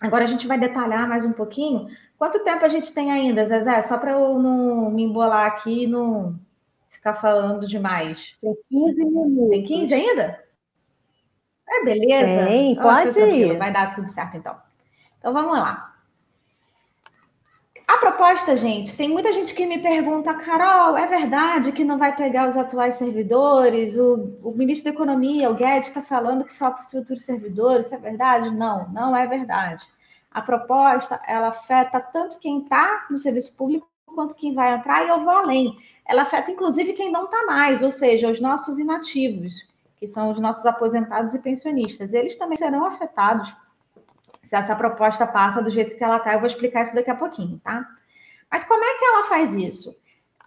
Agora 0.00 0.24
a 0.24 0.26
gente 0.26 0.46
vai 0.46 0.58
detalhar 0.58 1.08
mais 1.08 1.24
um 1.24 1.32
pouquinho. 1.32 1.88
Quanto 2.18 2.44
tempo 2.44 2.64
a 2.64 2.68
gente 2.68 2.92
tem 2.92 3.10
ainda, 3.10 3.46
Zezé? 3.46 3.80
Só 3.82 3.98
para 3.98 4.12
eu 4.12 4.38
não 4.38 4.90
me 4.90 5.04
embolar 5.04 5.46
aqui 5.46 5.84
e 5.84 5.86
não 5.86 6.38
ficar 6.90 7.14
falando 7.14 7.66
demais. 7.66 8.36
Tem 8.40 8.56
15 8.70 9.04
minutos. 9.04 9.50
Tem 9.50 9.64
15 9.64 9.94
ainda? 9.94 10.44
É, 11.68 11.84
beleza. 11.84 12.46
Tem, 12.46 12.76
pode 12.76 13.18
ir. 13.18 13.56
Vai 13.56 13.72
dar 13.72 13.94
tudo 13.94 14.08
certo, 14.08 14.36
então. 14.36 14.56
Então, 15.18 15.32
vamos 15.32 15.58
lá. 15.58 15.95
A 17.86 17.98
proposta, 17.98 18.56
gente, 18.56 18.96
tem 18.96 19.08
muita 19.08 19.32
gente 19.32 19.54
que 19.54 19.64
me 19.64 19.80
pergunta, 19.80 20.34
Carol, 20.34 20.98
é 20.98 21.06
verdade 21.06 21.70
que 21.70 21.84
não 21.84 21.96
vai 21.96 22.16
pegar 22.16 22.48
os 22.48 22.56
atuais 22.56 22.96
servidores? 22.96 23.96
O, 23.96 24.36
o 24.42 24.50
ministro 24.50 24.90
da 24.90 24.96
Economia, 24.96 25.48
o 25.48 25.54
Guedes, 25.54 25.86
está 25.86 26.02
falando 26.02 26.44
que 26.44 26.52
só 26.52 26.72
para 26.72 26.82
os 26.82 26.90
futuros 26.90 27.24
servidores, 27.24 27.86
isso 27.86 27.94
é 27.94 27.98
verdade? 27.98 28.50
Não, 28.50 28.88
não 28.88 29.16
é 29.16 29.24
verdade. 29.28 29.86
A 30.32 30.42
proposta, 30.42 31.20
ela 31.28 31.48
afeta 31.48 32.00
tanto 32.00 32.40
quem 32.40 32.62
está 32.62 33.06
no 33.08 33.18
serviço 33.18 33.56
público 33.56 33.88
quanto 34.04 34.34
quem 34.34 34.52
vai 34.52 34.74
entrar, 34.74 35.04
e 35.04 35.08
eu 35.08 35.20
vou 35.20 35.30
além. 35.30 35.78
Ela 36.04 36.22
afeta, 36.22 36.50
inclusive, 36.50 36.92
quem 36.92 37.12
não 37.12 37.26
está 37.26 37.44
mais, 37.44 37.84
ou 37.84 37.92
seja, 37.92 38.28
os 38.28 38.40
nossos 38.40 38.80
inativos, 38.80 39.54
que 39.96 40.08
são 40.08 40.32
os 40.32 40.40
nossos 40.40 40.66
aposentados 40.66 41.34
e 41.34 41.38
pensionistas. 41.38 42.12
Eles 42.12 42.34
também 42.34 42.58
serão 42.58 42.84
afetados 42.84 43.54
se 44.46 44.56
essa 44.56 44.74
proposta 44.74 45.26
passa 45.26 45.60
do 45.60 45.70
jeito 45.70 45.96
que 45.96 46.04
ela 46.04 46.16
está. 46.18 46.32
Eu 46.32 46.38
vou 46.38 46.46
explicar 46.46 46.82
isso 46.82 46.94
daqui 46.94 47.10
a 47.10 47.16
pouquinho, 47.16 47.60
tá? 47.62 47.86
Mas 48.50 48.64
como 48.64 48.82
é 48.82 48.98
que 48.98 49.04
ela 49.04 49.24
faz 49.24 49.54
isso? 49.54 49.94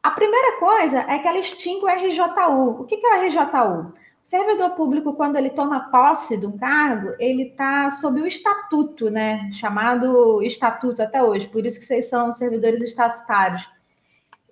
A 0.01 0.12
primeira 0.12 0.60
coisa 0.60 1.00
é 1.00 1.20
que 1.20 1.27
ela 1.27 1.38
extingue 1.38 1.86
o 1.86 1.88
RJU. 1.88 2.82
O 2.82 2.86
que 2.86 2.96
é 2.96 3.18
o 3.18 3.27
RJU? 3.27 3.94
O 4.24 4.27
servidor 4.29 4.72
público, 4.72 5.13
quando 5.13 5.36
ele 5.36 5.50
toma 5.50 5.89
posse 5.89 6.38
de 6.38 6.46
um 6.46 6.58
cargo, 6.58 7.13
ele 7.20 7.50
está 7.50 7.89
sob 7.89 8.22
o 8.22 8.27
estatuto, 8.27 9.10
né? 9.10 9.51
Chamado 9.53 10.41
estatuto 10.41 11.01
até 11.01 11.22
hoje, 11.22 11.48
por 11.48 11.65
isso 11.65 11.79
que 11.79 11.86
vocês 11.86 12.08
são 12.08 12.32
servidores 12.32 12.82
estatutários. 12.84 13.68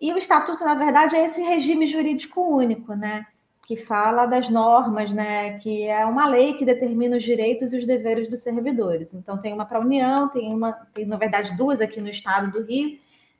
E 0.01 0.13
o 0.13 0.17
estatuto, 0.17 0.63
na 0.65 0.75
verdade, 0.75 1.15
é 1.15 1.25
esse 1.25 1.41
regime 1.41 1.87
jurídico 1.87 2.41
único, 2.41 2.93
né? 2.93 3.25
Que 3.67 3.75
fala 3.75 4.25
das 4.25 4.49
normas, 4.49 5.13
né, 5.13 5.59
que 5.59 5.83
é 5.87 6.05
uma 6.05 6.25
lei 6.25 6.53
que 6.53 6.63
determina 6.63 7.17
os 7.17 7.23
direitos 7.23 7.73
e 7.73 7.77
os 7.77 7.85
deveres 7.85 8.29
dos 8.29 8.39
servidores. 8.39 9.13
Então 9.13 9.37
tem 9.37 9.53
uma 9.53 9.65
para 9.65 9.77
a 9.77 9.81
União, 9.81 10.29
tem 10.29 10.53
uma, 10.53 10.71
tem 10.93 11.05
na 11.05 11.17
verdade 11.17 11.55
duas 11.57 11.81
aqui 11.81 11.99
no 11.99 12.07
estado 12.07 12.49
do 12.49 12.65
Rio 12.65 12.97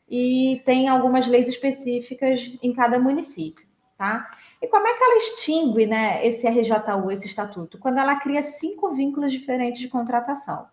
e 0.09 0.61
tem 0.65 0.89
algumas 0.89 1.25
leis 1.27 1.47
específicas 1.47 2.57
em 2.61 2.73
cada 2.73 2.99
município, 2.99 3.65
tá? 3.97 4.29
E 4.61 4.67
como 4.67 4.85
é 4.85 4.93
que 4.95 5.03
ela 5.03 5.17
extingue, 5.17 5.85
né, 5.85 6.27
esse 6.27 6.45
RJU, 6.45 7.09
esse 7.09 7.25
estatuto? 7.25 7.79
Quando 7.79 7.99
ela 7.99 8.17
cria 8.17 8.41
cinco 8.41 8.93
vínculos 8.93 9.31
diferentes 9.31 9.79
de 9.79 9.87
contratação. 9.87 10.67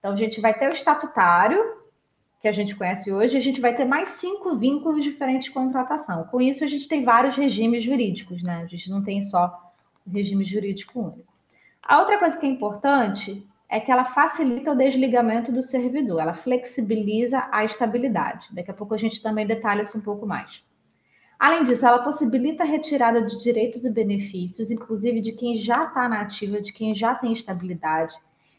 Então 0.00 0.14
a 0.14 0.16
gente 0.16 0.40
vai 0.40 0.52
ter 0.52 0.68
o 0.68 0.74
estatutário, 0.74 1.62
que 2.40 2.48
a 2.48 2.52
gente 2.52 2.76
conhece 2.76 3.12
hoje, 3.12 3.36
a 3.36 3.40
gente 3.40 3.60
vai 3.60 3.74
ter 3.74 3.84
mais 3.84 4.10
cinco 4.10 4.56
vínculos 4.56 5.02
diferentes 5.02 5.46
de 5.46 5.52
contratação. 5.52 6.24
Com 6.24 6.40
isso, 6.40 6.64
a 6.64 6.66
gente 6.66 6.86
tem 6.86 7.04
vários 7.04 7.34
regimes 7.34 7.82
jurídicos, 7.82 8.42
né? 8.42 8.62
A 8.62 8.66
gente 8.66 8.90
não 8.90 9.02
tem 9.02 9.22
só 9.22 9.72
regime 10.06 10.44
jurídico 10.44 11.00
único. 11.00 11.32
A 11.82 11.98
outra 11.98 12.18
coisa 12.18 12.38
que 12.38 12.46
é 12.46 12.48
importante 12.48 13.44
é 13.68 13.80
que 13.80 13.90
ela 13.90 14.04
facilita 14.04 14.72
o 14.72 14.76
desligamento 14.76 15.50
do 15.50 15.62
servidor, 15.62 16.20
ela 16.20 16.34
flexibiliza 16.34 17.48
a 17.50 17.64
estabilidade. 17.64 18.48
Daqui 18.52 18.70
a 18.70 18.74
pouco 18.74 18.94
a 18.94 18.98
gente 18.98 19.20
também 19.20 19.46
detalha 19.46 19.82
isso 19.82 19.98
um 19.98 20.02
pouco 20.02 20.26
mais. 20.26 20.62
Além 21.38 21.64
disso, 21.64 21.86
ela 21.86 21.98
possibilita 21.98 22.62
a 22.62 22.66
retirada 22.66 23.20
de 23.20 23.38
direitos 23.38 23.84
e 23.84 23.92
benefícios, 23.92 24.70
inclusive 24.70 25.20
de 25.20 25.32
quem 25.32 25.56
já 25.58 25.84
está 25.84 26.08
na 26.08 26.20
ativa, 26.20 26.62
de 26.62 26.72
quem 26.72 26.94
já 26.94 27.14
tem 27.14 27.32
estabilidade, 27.32 28.14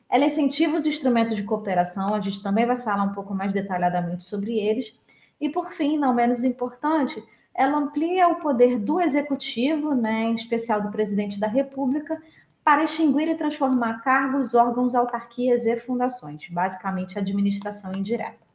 ela 0.10 0.26
incentiva 0.26 0.76
os 0.76 0.86
instrumentos 0.86 1.36
de 1.36 1.44
cooperação, 1.44 2.16
a 2.16 2.20
gente 2.20 2.42
também 2.42 2.66
vai 2.66 2.80
falar 2.82 3.04
um 3.04 3.14
pouco 3.14 3.34
mais 3.34 3.54
detalhadamente 3.54 4.24
sobre 4.24 4.58
eles. 4.58 4.98
E, 5.40 5.50
por 5.50 5.72
fim, 5.72 5.98
não 5.98 6.14
menos 6.14 6.44
importante, 6.44 7.22
ela 7.54 7.78
amplia 7.78 8.28
o 8.28 8.36
poder 8.36 8.80
do 8.80 9.02
executivo, 9.02 9.94
né, 9.94 10.24
em 10.26 10.36
especial 10.36 10.82
do 10.82 10.92
presidente 10.92 11.40
da 11.40 11.48
República, 11.48 12.22
para 12.64 12.84
extinguir 12.84 13.28
e 13.30 13.36
transformar 13.36 14.02
cargos, 14.02 14.54
órgãos, 14.54 14.94
autarquias 14.94 15.66
e 15.66 15.78
fundações, 15.80 16.48
basicamente 16.50 17.18
administração 17.18 17.92
indireta. 17.94 18.46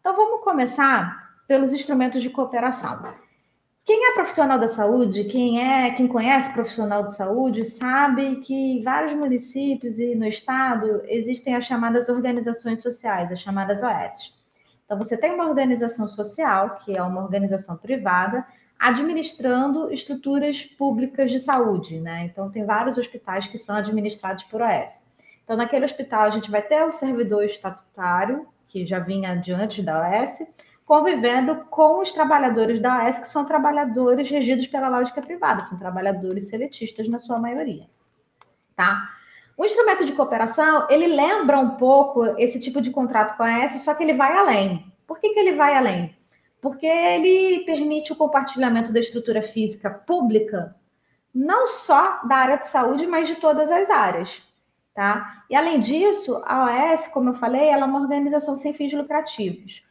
Então, 0.00 0.14
vamos 0.14 0.42
começar 0.42 1.30
pelos 1.46 1.72
instrumentos 1.72 2.22
de 2.22 2.30
cooperação. 2.30 3.14
Quem 3.90 4.06
é 4.06 4.12
profissional 4.12 4.56
da 4.56 4.68
saúde, 4.68 5.24
quem 5.24 5.60
é, 5.60 5.90
quem 5.90 6.06
conhece 6.06 6.52
profissional 6.52 7.04
de 7.04 7.12
saúde, 7.12 7.64
sabe 7.64 8.36
que 8.36 8.54
em 8.54 8.84
vários 8.84 9.14
municípios 9.14 9.98
e 9.98 10.14
no 10.14 10.28
estado 10.28 11.02
existem 11.06 11.56
as 11.56 11.64
chamadas 11.64 12.08
organizações 12.08 12.82
sociais, 12.82 13.32
as 13.32 13.40
chamadas 13.40 13.82
OS. 13.82 14.32
Então 14.84 14.96
você 14.96 15.16
tem 15.16 15.32
uma 15.34 15.48
organização 15.48 16.08
social, 16.08 16.78
que 16.84 16.96
é 16.96 17.02
uma 17.02 17.20
organização 17.20 17.76
privada, 17.76 18.46
administrando 18.78 19.92
estruturas 19.92 20.62
públicas 20.62 21.28
de 21.28 21.40
saúde, 21.40 21.98
né? 21.98 22.26
Então 22.26 22.48
tem 22.48 22.64
vários 22.64 22.96
hospitais 22.96 23.48
que 23.48 23.58
são 23.58 23.74
administrados 23.74 24.44
por 24.44 24.62
OS. 24.62 25.04
Então 25.42 25.56
naquele 25.56 25.84
hospital 25.84 26.26
a 26.26 26.30
gente 26.30 26.48
vai 26.48 26.62
ter 26.62 26.80
o 26.84 26.92
servidor 26.92 27.42
estatutário, 27.42 28.46
que 28.68 28.86
já 28.86 29.00
vinha 29.00 29.32
adiante 29.32 29.82
da 29.82 30.22
OS, 30.22 30.46
convivendo 30.90 31.66
com 31.70 32.00
os 32.00 32.12
trabalhadores 32.12 32.80
da 32.80 33.04
AES, 33.04 33.20
que 33.20 33.28
são 33.28 33.44
trabalhadores 33.44 34.28
regidos 34.28 34.66
pela 34.66 34.88
lógica 34.88 35.22
privada, 35.22 35.62
são 35.62 35.78
trabalhadores 35.78 36.48
seletistas 36.48 37.08
na 37.08 37.16
sua 37.16 37.38
maioria. 37.38 37.86
Tá? 38.74 39.08
O 39.56 39.64
instrumento 39.64 40.04
de 40.04 40.14
cooperação, 40.14 40.88
ele 40.90 41.06
lembra 41.06 41.60
um 41.60 41.76
pouco 41.76 42.24
esse 42.36 42.58
tipo 42.58 42.80
de 42.80 42.90
contrato 42.90 43.36
com 43.36 43.44
a 43.44 43.46
AES, 43.46 43.84
só 43.84 43.94
que 43.94 44.02
ele 44.02 44.14
vai 44.14 44.36
além. 44.36 44.92
Por 45.06 45.20
que, 45.20 45.28
que 45.28 45.38
ele 45.38 45.52
vai 45.52 45.76
além? 45.76 46.12
Porque 46.60 46.86
ele 46.86 47.64
permite 47.64 48.12
o 48.12 48.16
compartilhamento 48.16 48.92
da 48.92 48.98
estrutura 48.98 49.42
física 49.42 49.90
pública, 49.90 50.74
não 51.32 51.68
só 51.68 52.22
da 52.24 52.34
área 52.34 52.56
de 52.56 52.66
saúde, 52.66 53.06
mas 53.06 53.28
de 53.28 53.36
todas 53.36 53.70
as 53.70 53.88
áreas. 53.88 54.42
Tá? 54.92 55.44
E 55.48 55.54
além 55.54 55.78
disso, 55.78 56.42
a 56.44 56.64
OAS, 56.64 57.06
como 57.06 57.28
eu 57.28 57.34
falei, 57.34 57.68
ela 57.68 57.82
é 57.82 57.88
uma 57.88 58.00
organização 58.00 58.56
sem 58.56 58.74
fins 58.74 58.92
lucrativos. 58.92 59.88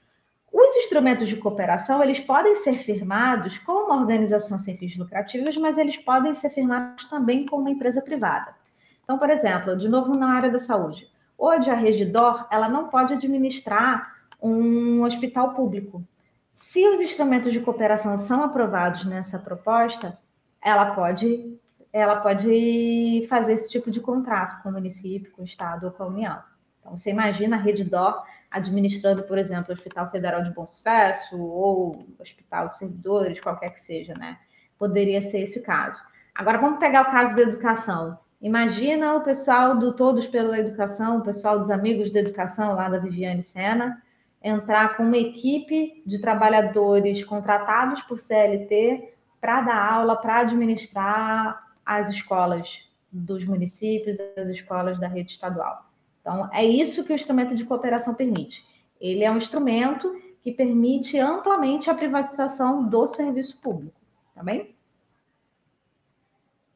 Os 0.52 0.76
instrumentos 0.78 1.28
de 1.28 1.36
cooperação, 1.36 2.04
eles 2.04 2.20
podem 2.20 2.56
ser 2.56 2.78
firmados 2.80 3.58
com 3.60 3.86
uma 3.86 3.98
organização 3.98 4.58
sem 4.58 4.76
fins 4.78 4.98
lucrativos, 4.98 5.56
mas 5.58 5.78
eles 5.78 5.98
podem 5.98 6.34
ser 6.34 6.50
firmados 6.50 7.06
também 7.06 7.46
com 7.46 7.58
uma 7.58 7.70
empresa 7.70 8.02
privada. 8.02 8.56
Então, 9.04 9.18
por 9.18 9.30
exemplo, 9.30 9.76
de 9.78 9.88
novo 9.88 10.18
na 10.18 10.34
área 10.34 10.50
da 10.50 10.60
saúde. 10.60 11.08
Hoje 11.38 11.70
a 11.70 11.76
Regidor, 11.76 12.48
ela 12.52 12.68
não 12.68 12.90
pode 12.90 13.14
administrar 13.14 14.16
um 14.42 15.04
hospital 15.04 15.54
público. 15.54 16.04
Se 16.52 16.88
os 16.88 17.00
instrumentos 17.00 17.54
de 17.54 17.60
cooperação 17.60 18.18
são 18.18 18.44
aprovados 18.44 19.06
nessa 19.06 19.38
proposta, 19.38 20.18
ela 20.62 20.94
pode 20.94 21.58
ela 21.92 22.18
pode 22.18 23.26
fazer 23.28 23.54
esse 23.54 23.68
tipo 23.68 23.90
de 23.90 24.00
contrato 24.00 24.62
com 24.62 24.70
o 24.70 24.72
município, 24.72 25.32
com 25.32 25.42
o 25.42 25.46
estado 25.46 25.88
ou 25.88 25.92
com 25.92 26.04
a 26.04 26.08
União. 26.08 26.40
Então, 26.80 26.96
você 26.96 27.10
imagina 27.10 27.56
a 27.56 27.60
Redidor 27.60 28.24
administrando, 28.52 29.24
por 29.24 29.38
exemplo, 29.38 29.72
o 29.72 29.74
Hospital 29.74 30.10
Federal 30.10 30.44
de 30.44 30.52
Bom 30.52 30.66
Sucesso 30.68 31.40
ou 31.40 32.06
Hospital 32.20 32.70
de 32.70 32.78
Servidores, 32.78 33.40
qualquer 33.40 33.72
que 33.72 33.80
seja, 33.80 34.14
né? 34.16 34.38
Poderia 34.78 35.22
ser 35.22 35.42
esse 35.42 35.60
o 35.60 35.64
caso. 35.64 36.02
Agora 36.34 36.58
vamos 36.58 36.80
pegar 36.80 37.04
o 37.04 37.12
caso 37.12 37.36
da 37.36 37.42
educação. 37.42 38.18
Imagina 38.42 39.16
o 39.16 39.22
pessoal 39.22 39.78
do 39.78 39.94
Todos 39.94 40.26
pela 40.26 40.58
Educação, 40.58 41.18
o 41.18 41.22
pessoal 41.22 41.60
dos 41.60 41.70
Amigos 41.70 42.12
da 42.12 42.22
Educação, 42.22 42.74
lá 42.74 42.88
da 42.88 42.98
Viviane 42.98 43.44
Sena, 43.44 44.02
entrar 44.42 44.96
com 44.96 45.04
uma 45.04 45.18
equipe 45.18 46.02
de 46.06 46.20
trabalhadores 46.20 47.24
contratados 47.26 48.02
por 48.04 48.20
CLT 48.20 49.14
para 49.42 49.62
dar 49.62 49.94
aula, 49.94 50.16
para 50.16 50.40
administrar 50.40 51.62
as 51.86 52.10
escolas 52.10 52.88
dos 53.12 53.44
municípios, 53.44 54.18
as 54.38 54.50
escolas 54.50 55.00
da 55.00 55.08
rede 55.08 55.32
estadual. 55.32 55.89
Então, 56.22 56.50
é 56.54 56.66
isso 56.66 57.04
que 57.04 57.12
o 57.12 57.16
instrumento 57.16 57.56
de 57.56 57.66
cooperação 57.66 58.14
permite. 58.14 58.66
Ele 59.00 59.24
é 59.24 59.32
um 59.32 59.38
instrumento 59.38 60.14
que 60.42 60.52
permite 60.52 61.18
amplamente 61.18 61.90
a 61.90 61.96
privatização 61.96 62.88
do 62.88 63.08
serviço 63.08 63.60
público, 63.62 64.00
tá 64.36 64.44
bem? 64.44 64.76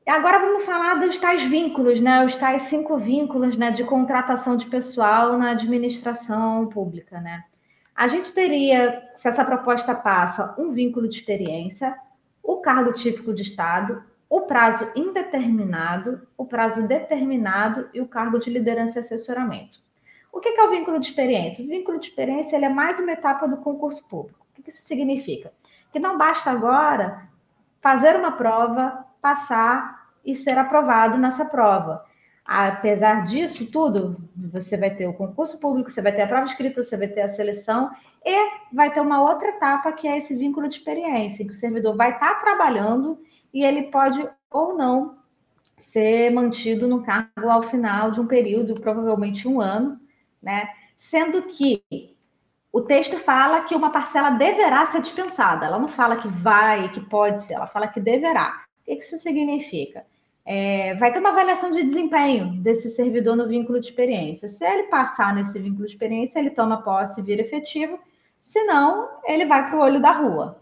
E 0.06 0.10
agora 0.10 0.40
vamos 0.40 0.66
falar 0.66 0.96
dos 0.96 1.18
tais 1.18 1.44
vínculos, 1.44 2.02
né? 2.02 2.26
Os 2.26 2.36
tais 2.36 2.64
cinco 2.64 2.98
vínculos, 2.98 3.58
né, 3.58 3.72
de 3.72 3.86
contratação 3.86 4.58
de 4.58 4.66
pessoal 4.66 5.38
na 5.38 5.52
administração 5.52 6.68
pública, 6.68 7.22
né? 7.22 7.46
A 7.96 8.08
gente 8.08 8.34
teria, 8.34 9.02
se 9.16 9.28
essa 9.28 9.46
proposta 9.46 9.96
passa, 9.96 10.54
um 10.58 10.72
vínculo 10.72 11.08
de 11.08 11.16
experiência, 11.16 11.96
o 12.42 12.58
cargo 12.58 12.92
típico 12.92 13.34
de 13.34 13.44
Estado, 13.44 14.04
o 14.34 14.42
prazo 14.42 14.92
indeterminado, 14.96 16.28
o 16.36 16.44
prazo 16.44 16.88
determinado 16.88 17.88
e 17.94 18.02
o 18.02 18.08
cargo 18.08 18.40
de 18.40 18.50
liderança 18.50 18.98
e 18.98 19.02
assessoramento. 19.02 19.78
O 20.32 20.40
que 20.40 20.50
é 20.50 20.64
o 20.64 20.72
vínculo 20.72 21.00
de 21.00 21.06
experiência? 21.06 21.64
O 21.64 21.68
vínculo 21.68 22.00
de 22.00 22.08
experiência 22.08 22.56
ele 22.56 22.66
é 22.66 22.70
mais 22.70 23.00
uma 23.00 23.12
etapa 23.12 23.48
do 23.48 23.58
concurso 23.58 24.10
público. 24.10 24.44
O 24.58 24.64
que 24.64 24.72
isso 24.72 24.82
significa? 24.88 25.54
Que 25.92 26.00
não 26.00 26.18
basta 26.18 26.50
agora 26.50 27.30
fazer 27.80 28.16
uma 28.16 28.32
prova, 28.32 29.06
passar 29.22 30.10
e 30.26 30.34
ser 30.34 30.58
aprovado 30.58 31.16
nessa 31.16 31.46
prova. 31.46 32.04
Apesar 32.44 33.26
disso 33.26 33.70
tudo, 33.70 34.18
você 34.36 34.76
vai 34.76 34.90
ter 34.90 35.06
o 35.06 35.14
concurso 35.14 35.60
público, 35.60 35.92
você 35.92 36.02
vai 36.02 36.12
ter 36.12 36.24
a 36.24 36.28
prova 36.28 36.48
escrita, 36.48 36.82
você 36.82 36.98
vai 36.98 37.08
ter 37.08 37.22
a 37.22 37.28
seleção 37.28 37.92
e 38.26 38.50
vai 38.74 38.92
ter 38.92 39.00
uma 39.00 39.22
outra 39.22 39.50
etapa 39.50 39.92
que 39.92 40.08
é 40.08 40.18
esse 40.18 40.36
vínculo 40.36 40.68
de 40.68 40.78
experiência, 40.78 41.44
em 41.44 41.46
que 41.46 41.54
o 41.54 41.56
servidor 41.56 41.96
vai 41.96 42.14
estar 42.14 42.42
trabalhando 42.42 43.20
e 43.54 43.64
ele 43.64 43.84
pode 43.84 44.28
ou 44.50 44.76
não 44.76 45.18
ser 45.78 46.32
mantido 46.32 46.88
no 46.88 47.04
cargo 47.04 47.50
ao 47.50 47.64
final 47.64 48.12
de 48.12 48.20
um 48.20 48.28
período, 48.28 48.80
provavelmente 48.80 49.48
um 49.48 49.60
ano, 49.62 50.00
né? 50.42 50.70
Sendo 50.98 51.44
que 51.44 51.84
o 52.72 52.82
texto 52.82 53.20
fala 53.20 53.62
que 53.62 53.76
uma 53.76 53.92
parcela 53.92 54.32
deverá 54.32 54.86
ser 54.86 55.02
dispensada. 55.02 55.66
Ela 55.66 55.78
não 55.78 55.88
fala 55.88 56.16
que 56.16 56.28
vai, 56.28 56.90
que 56.92 57.02
pode 57.02 57.42
ser, 57.42 57.54
ela 57.54 57.68
fala 57.68 57.88
que 57.88 58.00
deverá. 58.00 58.64
O 58.82 58.86
que 58.86 58.94
isso 58.94 59.18
significa? 59.18 60.06
É, 60.46 60.96
vai 60.96 61.14
ter 61.14 61.20
uma 61.20 61.30
avaliação 61.30 61.72
de 61.72 61.84
desempenho 61.84 62.62
desse 62.62 62.90
servidor 62.90 63.36
no 63.36 63.48
vínculo 63.48 63.80
de 63.80 63.88
experiência. 63.88 64.48
Se 64.48 64.66
ele 64.66 64.84
passar 64.84 65.34
nesse 65.34 65.58
vínculo 65.60 65.86
de 65.86 65.94
experiência, 65.94 66.40
ele 66.40 66.50
toma 66.50 66.82
posse 66.82 67.22
e 67.22 67.24
vira 67.24 67.42
efetivo. 67.42 68.00
Se 68.42 68.62
não, 68.64 69.10
ele 69.24 69.46
vai 69.46 69.70
para 69.70 69.78
o 69.78 69.82
olho 69.82 70.02
da 70.02 70.12
rua, 70.12 70.62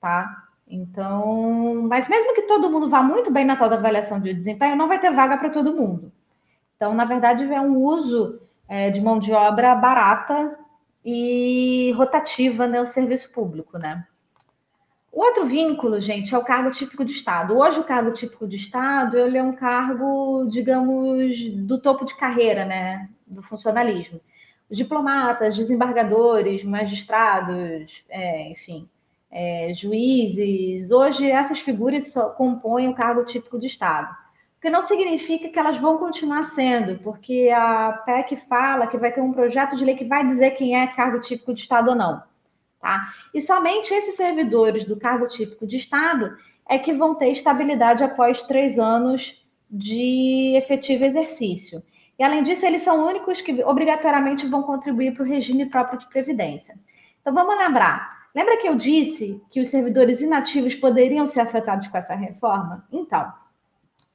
tá? 0.00 0.49
Então, 0.70 1.82
mas 1.88 2.06
mesmo 2.06 2.32
que 2.32 2.42
todo 2.42 2.70
mundo 2.70 2.88
vá 2.88 3.02
muito 3.02 3.28
bem 3.30 3.44
na 3.44 3.56
tal 3.56 3.68
da 3.68 3.74
avaliação 3.74 4.20
de 4.20 4.32
desempenho, 4.32 4.76
não 4.76 4.86
vai 4.86 5.00
ter 5.00 5.10
vaga 5.10 5.36
para 5.36 5.50
todo 5.50 5.74
mundo. 5.74 6.12
Então, 6.76 6.94
na 6.94 7.04
verdade, 7.04 7.44
é 7.52 7.60
um 7.60 7.76
uso 7.76 8.40
é, 8.68 8.88
de 8.88 9.00
mão 9.00 9.18
de 9.18 9.32
obra 9.32 9.74
barata 9.74 10.56
e 11.04 11.92
rotativa 11.96 12.68
no 12.68 12.72
né, 12.72 12.86
serviço 12.86 13.32
público, 13.32 13.78
né? 13.78 14.06
O 15.12 15.22
outro 15.22 15.44
vínculo, 15.44 16.00
gente, 16.00 16.32
é 16.32 16.38
o 16.38 16.44
cargo 16.44 16.70
típico 16.70 17.04
de 17.04 17.10
Estado. 17.10 17.58
Hoje, 17.58 17.80
o 17.80 17.84
cargo 17.84 18.12
típico 18.12 18.46
de 18.46 18.54
Estado, 18.54 19.18
ele 19.18 19.36
é 19.36 19.42
um 19.42 19.56
cargo, 19.56 20.46
digamos, 20.48 21.50
do 21.50 21.80
topo 21.80 22.04
de 22.04 22.14
carreira, 22.16 22.64
né, 22.64 23.08
do 23.26 23.42
funcionalismo. 23.42 24.20
Os 24.70 24.78
diplomatas, 24.78 25.56
desembargadores, 25.56 26.62
magistrados, 26.62 28.04
é, 28.08 28.50
enfim, 28.52 28.88
é, 29.30 29.72
juízes, 29.74 30.90
hoje 30.90 31.30
essas 31.30 31.60
figuras 31.60 32.12
compõem 32.36 32.88
o 32.88 32.94
cargo 32.94 33.24
típico 33.24 33.58
de 33.58 33.66
Estado. 33.66 34.10
O 34.58 34.60
que 34.60 34.68
não 34.68 34.82
significa 34.82 35.48
que 35.48 35.58
elas 35.58 35.78
vão 35.78 35.98
continuar 35.98 36.42
sendo, 36.42 36.98
porque 36.98 37.50
a 37.54 37.92
PEC 38.04 38.36
fala 38.48 38.86
que 38.86 38.98
vai 38.98 39.12
ter 39.12 39.20
um 39.20 39.32
projeto 39.32 39.76
de 39.76 39.84
lei 39.84 39.94
que 39.94 40.04
vai 40.04 40.26
dizer 40.26 40.50
quem 40.50 40.78
é 40.78 40.86
cargo 40.86 41.20
típico 41.20 41.54
de 41.54 41.60
Estado 41.60 41.90
ou 41.90 41.96
não. 41.96 42.22
Tá? 42.80 43.12
E 43.32 43.40
somente 43.40 43.92
esses 43.92 44.16
servidores 44.16 44.84
do 44.84 44.96
cargo 44.96 45.26
típico 45.28 45.66
de 45.66 45.76
Estado 45.76 46.36
é 46.68 46.78
que 46.78 46.92
vão 46.92 47.14
ter 47.14 47.30
estabilidade 47.30 48.02
após 48.02 48.42
três 48.42 48.78
anos 48.78 49.40
de 49.70 50.54
efetivo 50.56 51.04
exercício. 51.04 51.82
E, 52.18 52.22
além 52.22 52.42
disso, 52.42 52.66
eles 52.66 52.82
são 52.82 53.06
únicos 53.06 53.40
que 53.40 53.64
obrigatoriamente 53.64 54.46
vão 54.46 54.62
contribuir 54.62 55.14
para 55.14 55.22
o 55.22 55.26
regime 55.26 55.66
próprio 55.66 55.98
de 55.98 56.06
previdência. 56.06 56.74
Então, 57.20 57.32
vamos 57.32 57.56
lembrar: 57.56 58.19
Lembra 58.34 58.58
que 58.58 58.68
eu 58.68 58.76
disse 58.76 59.42
que 59.50 59.60
os 59.60 59.68
servidores 59.68 60.20
inativos 60.20 60.74
poderiam 60.74 61.26
ser 61.26 61.40
afetados 61.40 61.88
com 61.88 61.98
essa 61.98 62.14
reforma? 62.14 62.86
Então, 62.92 63.32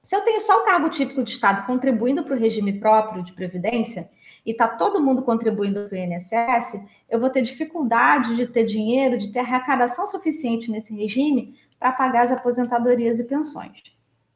se 0.01 0.15
eu 0.15 0.21
tenho 0.21 0.39
só 0.39 0.61
o 0.61 0.65
cargo 0.65 0.89
típico 0.89 1.23
de 1.23 1.31
Estado 1.31 1.65
contribuindo 1.65 2.23
para 2.23 2.35
o 2.35 2.39
regime 2.39 2.79
próprio 2.79 3.23
de 3.23 3.33
previdência 3.33 4.09
e 4.45 4.51
está 4.51 4.67
todo 4.67 5.03
mundo 5.03 5.23
contribuindo 5.23 5.89
para 5.89 5.97
o 5.97 5.99
INSS, 5.99 6.79
eu 7.09 7.19
vou 7.19 7.29
ter 7.29 7.41
dificuldade 7.41 8.35
de 8.35 8.47
ter 8.47 8.63
dinheiro, 8.63 9.17
de 9.17 9.31
ter 9.33 9.39
arrecadação 9.39 10.07
suficiente 10.07 10.71
nesse 10.71 10.95
regime 10.95 11.59
para 11.77 11.91
pagar 11.91 12.21
as 12.21 12.31
aposentadorias 12.31 13.19
e 13.19 13.25
pensões. 13.25 13.83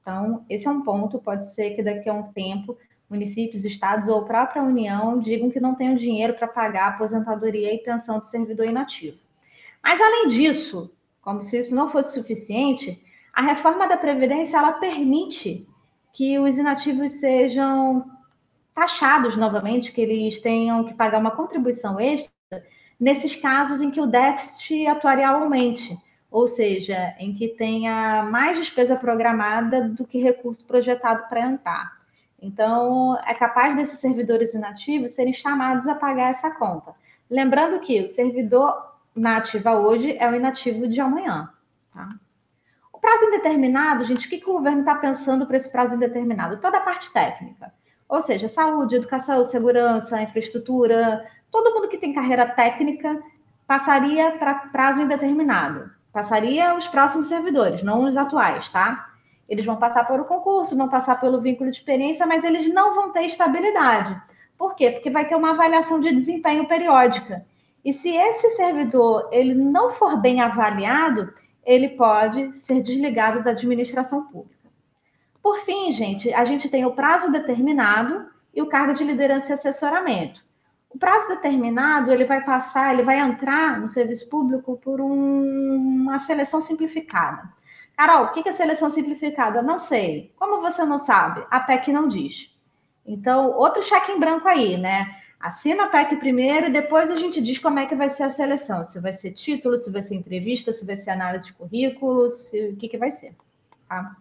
Então, 0.02 0.44
esse 0.50 0.68
é 0.68 0.72
um 0.72 0.82
ponto. 0.82 1.20
Pode 1.20 1.46
ser 1.54 1.76
que 1.76 1.84
daqui 1.84 2.10
a 2.10 2.14
um 2.14 2.24
tempo 2.34 2.78
municípios, 3.10 3.64
estados 3.64 4.10
ou 4.10 4.26
própria 4.26 4.62
União 4.62 5.20
digam 5.20 5.50
que 5.50 5.60
não 5.60 5.74
tenham 5.74 5.96
dinheiro 5.96 6.34
para 6.34 6.48
pagar 6.48 6.84
a 6.86 6.90
aposentadoria 6.90 7.74
e 7.74 7.78
pensão 7.78 8.20
do 8.20 8.26
servidor 8.28 8.66
inativo. 8.66 9.29
Mas, 9.84 10.02
além 10.02 10.28
disso, 10.28 10.92
como 11.22 11.42
se 11.42 11.58
isso 11.60 11.76
não 11.76 11.90
fosse 11.92 12.14
suficiente, 12.14 13.02
a 13.34 13.42
reforma 13.42 13.88
da 13.88 13.98
Previdência 13.98 14.58
ela 14.58 14.74
permite 14.74 15.68
que 16.14 16.40
os 16.40 16.58
inativos 16.58 17.12
sejam 17.12 18.06
taxados 18.74 19.38
novamente, 19.38 19.92
que 19.92 20.02
eles 20.02 20.40
tenham 20.40 20.84
que 20.84 20.94
pagar 20.94 21.20
uma 21.20 21.32
contribuição 21.32 22.00
extra 22.00 22.34
nesses 23.00 23.36
casos 23.36 23.82
em 23.82 23.92
que 23.92 24.02
o 24.02 24.08
déficit 24.08 24.88
atuarial 24.88 25.44
aumente. 25.44 25.98
ou 26.32 26.48
seja, 26.48 27.16
em 27.18 27.34
que 27.34 27.48
tenha 27.50 28.24
mais 28.24 28.58
despesa 28.58 28.96
programada 28.96 29.90
do 29.90 30.06
que 30.06 30.22
recurso 30.22 30.66
projetado 30.66 31.28
para 31.28 31.42
entrar. 31.42 32.00
Então, 32.42 33.18
é 33.26 33.34
capaz 33.34 33.76
desses 33.76 34.00
servidores 34.00 34.54
inativos 34.54 35.12
serem 35.12 35.34
chamados 35.34 35.88
a 35.88 35.96
pagar 35.96 36.30
essa 36.30 36.52
conta. 36.52 36.94
Lembrando 37.30 37.80
que 37.80 38.02
o 38.02 38.08
servidor 38.08 38.89
na 39.16 39.38
ativa 39.38 39.74
hoje 39.74 40.16
é 40.18 40.30
o 40.30 40.36
inativo 40.36 40.88
de 40.88 41.00
amanhã. 41.00 41.50
Tá? 41.94 42.10
O 42.94 43.00
prazo 43.00 43.26
indeterminado, 43.26 44.06
gente, 44.06 44.28
o 44.28 44.30
que, 44.30 44.40
que 44.40 44.50
o 44.50 44.54
governo 44.54 44.82
está 44.82 44.96
pensando 44.96 45.46
para 45.46 45.58
esse 45.58 45.72
prazo 45.72 45.96
indeterminado? 45.96 46.58
Toda 46.58 46.78
a 46.78 46.82
parte 46.82 47.12
técnica. 47.12 47.74
Ou 48.08 48.22
seja, 48.22 48.48
saúde, 48.48 48.96
educação, 48.96 49.44
segurança, 49.44 50.22
infraestrutura, 50.22 51.26
todo 51.52 51.74
mundo 51.74 51.88
que 51.88 51.98
tem 51.98 52.14
carreira 52.14 52.46
técnica 52.46 53.22
passaria 53.68 54.32
para 54.32 54.56
prazo 54.56 55.02
indeterminado. 55.02 55.92
Passaria 56.12 56.76
os 56.76 56.88
próximos 56.88 57.28
servidores, 57.28 57.84
não 57.84 58.04
os 58.04 58.18
atuais, 58.18 58.70
tá? 58.70 59.12
Eles 59.48 59.66
vão 59.66 59.78
passar 59.78 60.06
por 60.08 60.20
o 60.20 60.26
concurso, 60.26 60.76
vão 60.76 60.90
passar 60.90 61.20
pelo 61.20 61.40
vínculo 61.40 61.70
de 61.70 61.78
experiência, 61.78 62.26
mas 62.26 62.44
eles 62.44 62.72
não 62.74 62.96
vão 62.96 63.12
ter 63.12 63.22
estabilidade. 63.22 64.20
Por 64.58 64.76
quê? 64.76 64.92
Porque 64.92 65.10
vai 65.10 65.28
ter 65.28 65.36
uma 65.36 65.52
avaliação 65.52 66.00
de 66.00 66.12
desempenho 66.12 66.68
periódica. 66.68 67.46
E 67.84 67.94
se 67.94 68.10
esse 68.16 68.50
servidor 68.52 69.30
ele 69.32 69.54
não 69.54 69.92
for 69.92 70.18
bem 70.18 70.42
avaliado, 70.42 71.34
ele 71.66 71.90
pode 71.90 72.58
ser 72.58 72.82
desligado 72.82 73.44
da 73.44 73.52
administração 73.52 74.26
pública. 74.26 74.70
Por 75.42 75.60
fim, 75.60 75.92
gente, 75.92 76.34
a 76.34 76.44
gente 76.44 76.70
tem 76.70 76.86
o 76.86 76.92
prazo 76.92 77.32
determinado 77.32 78.28
e 78.54 78.62
o 78.62 78.68
cargo 78.68 78.94
de 78.94 79.04
liderança 79.04 79.52
e 79.52 79.54
assessoramento. 79.54 80.44
O 80.90 80.98
prazo 80.98 81.28
determinado, 81.28 82.12
ele 82.12 82.26
vai 82.26 82.44
passar, 82.44 82.94
ele 82.94 83.04
vai 83.04 83.20
entrar 83.20 83.80
no 83.80 83.88
serviço 83.88 84.28
público 84.28 84.78
por 84.78 85.00
um, 85.00 85.76
uma 85.76 86.18
seleção 86.18 86.60
simplificada. 86.60 87.48
Carol, 87.96 88.26
o 88.26 88.32
que 88.32 88.48
é 88.48 88.54
seleção 88.54 88.90
simplificada? 88.90 89.62
Não 89.62 89.78
sei. 89.78 90.34
Como 90.38 90.62
você 90.62 90.84
não 90.84 91.00
sabe? 91.00 91.46
A 91.52 91.60
PEC 91.60 91.92
não 91.92 92.08
diz. 92.08 92.58
Então, 93.06 93.52
outro 93.58 93.84
cheque 93.84 94.12
em 94.12 94.20
branco 94.20 94.48
aí, 94.48 94.78
né? 94.78 95.19
Assina 95.40 95.86
a 95.86 95.88
PEC 95.88 96.18
primeiro 96.18 96.68
e 96.68 96.72
depois 96.72 97.10
a 97.10 97.16
gente 97.16 97.42
diz 97.42 97.58
como 97.58 97.80
é 97.80 97.86
que 97.86 97.96
vai 97.96 98.10
ser 98.10 98.24
a 98.24 98.30
seleção. 98.30 98.84
Se 98.84 99.00
vai 99.00 99.14
ser 99.14 99.32
título, 99.32 99.78
se 99.78 99.90
vai 99.90 100.02
ser 100.02 100.16
entrevista, 100.16 100.74
se 100.74 100.86
vai 100.86 100.98
ser 100.98 101.12
análise 101.12 101.48
de 101.48 101.54
currículos, 101.54 102.52
o 102.54 102.76
que, 102.76 102.90
que 102.90 102.98
vai 102.98 103.10
ser. 103.10 103.34
Tá? 103.88 104.18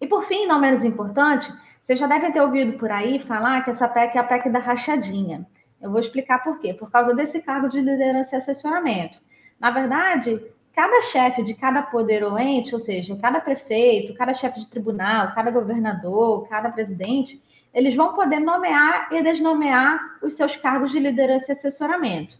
E 0.00 0.06
por 0.08 0.24
fim, 0.24 0.46
não 0.46 0.60
menos 0.60 0.84
importante, 0.84 1.52
vocês 1.82 1.98
já 1.98 2.08
devem 2.08 2.32
ter 2.32 2.40
ouvido 2.40 2.76
por 2.78 2.90
aí 2.90 3.20
falar 3.20 3.62
que 3.62 3.70
essa 3.70 3.88
PEC 3.88 4.16
é 4.16 4.20
a 4.20 4.24
PEC 4.24 4.50
da 4.50 4.58
rachadinha. 4.58 5.46
Eu 5.80 5.92
vou 5.92 6.00
explicar 6.00 6.42
por 6.42 6.58
quê. 6.58 6.74
Por 6.74 6.90
causa 6.90 7.14
desse 7.14 7.40
cargo 7.40 7.68
de 7.68 7.80
liderança 7.80 8.34
e 8.34 8.38
assessoramento. 8.38 9.20
Na 9.60 9.70
verdade, 9.70 10.44
cada 10.74 11.00
chefe 11.02 11.42
de 11.42 11.54
cada 11.54 11.82
poder 11.82 12.24
ou 12.24 12.38
ente, 12.38 12.74
ou 12.74 12.80
seja, 12.80 13.16
cada 13.16 13.40
prefeito, 13.40 14.14
cada 14.14 14.34
chefe 14.34 14.60
de 14.60 14.68
tribunal, 14.68 15.32
cada 15.34 15.50
governador, 15.50 16.48
cada 16.48 16.70
presidente, 16.70 17.40
eles 17.72 17.94
vão 17.94 18.14
poder 18.14 18.40
nomear 18.40 19.08
e 19.12 19.22
desnomear 19.22 20.18
os 20.22 20.34
seus 20.34 20.56
cargos 20.56 20.90
de 20.90 20.98
liderança 20.98 21.50
e 21.50 21.52
assessoramento. 21.52 22.38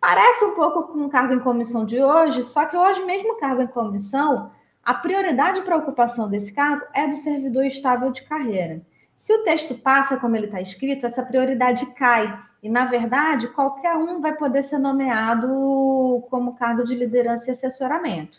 Parece 0.00 0.44
um 0.44 0.54
pouco 0.54 0.92
com 0.92 1.06
o 1.06 1.08
cargo 1.08 1.32
em 1.32 1.40
comissão 1.40 1.84
de 1.84 2.02
hoje, 2.02 2.42
só 2.42 2.66
que 2.66 2.76
hoje, 2.76 3.04
mesmo 3.04 3.38
cargo 3.38 3.62
em 3.62 3.66
comissão, 3.66 4.50
a 4.84 4.92
prioridade 4.92 5.62
para 5.62 5.76
a 5.76 5.78
ocupação 5.78 6.28
desse 6.28 6.52
cargo 6.54 6.84
é 6.92 7.06
do 7.06 7.16
servidor 7.16 7.64
estável 7.64 8.10
de 8.10 8.22
carreira. 8.22 8.82
Se 9.16 9.32
o 9.32 9.42
texto 9.42 9.74
passa 9.76 10.18
como 10.18 10.36
ele 10.36 10.46
está 10.46 10.60
escrito, 10.60 11.06
essa 11.06 11.22
prioridade 11.22 11.86
cai 11.94 12.38
e, 12.62 12.68
na 12.68 12.84
verdade, 12.84 13.48
qualquer 13.48 13.96
um 13.96 14.20
vai 14.20 14.34
poder 14.34 14.62
ser 14.62 14.78
nomeado 14.78 16.22
como 16.28 16.56
cargo 16.56 16.84
de 16.84 16.94
liderança 16.94 17.48
e 17.48 17.52
assessoramento. 17.52 18.38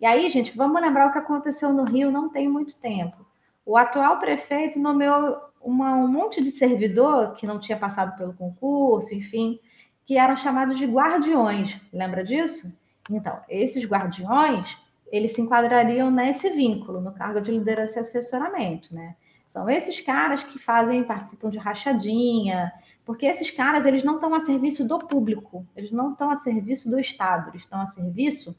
E 0.00 0.06
aí, 0.06 0.28
gente, 0.28 0.56
vamos 0.56 0.82
lembrar 0.82 1.06
o 1.06 1.12
que 1.12 1.18
aconteceu 1.18 1.72
no 1.72 1.84
Rio 1.84 2.10
não 2.10 2.28
tem 2.28 2.48
muito 2.48 2.80
tempo. 2.80 3.24
O 3.64 3.76
atual 3.76 4.18
prefeito 4.18 4.78
nomeou 4.78 5.40
uma, 5.66 5.96
um 5.96 6.06
monte 6.06 6.40
de 6.40 6.50
servidor 6.50 7.34
que 7.34 7.46
não 7.46 7.58
tinha 7.58 7.76
passado 7.76 8.16
pelo 8.16 8.32
concurso, 8.32 9.12
enfim, 9.12 9.58
que 10.06 10.16
eram 10.16 10.36
chamados 10.36 10.78
de 10.78 10.86
guardiões. 10.86 11.78
Lembra 11.92 12.24
disso? 12.24 12.78
Então, 13.10 13.40
esses 13.48 13.84
guardiões, 13.84 14.78
eles 15.10 15.32
se 15.32 15.40
enquadrariam 15.40 16.10
nesse 16.10 16.50
vínculo, 16.50 17.00
no 17.00 17.12
cargo 17.12 17.40
de 17.40 17.50
liderança 17.50 17.98
e 17.98 18.00
assessoramento, 18.00 18.94
né? 18.94 19.16
São 19.46 19.68
esses 19.68 20.00
caras 20.00 20.42
que 20.42 20.58
fazem, 20.58 21.04
participam 21.04 21.50
de 21.50 21.58
rachadinha, 21.58 22.72
porque 23.04 23.26
esses 23.26 23.50
caras, 23.50 23.86
eles 23.86 24.02
não 24.02 24.16
estão 24.16 24.34
a 24.34 24.40
serviço 24.40 24.86
do 24.86 24.98
público, 24.98 25.66
eles 25.76 25.90
não 25.90 26.12
estão 26.12 26.30
a 26.30 26.34
serviço 26.34 26.90
do 26.90 26.98
Estado, 26.98 27.50
eles 27.50 27.62
estão 27.62 27.80
a 27.80 27.86
serviço 27.86 28.56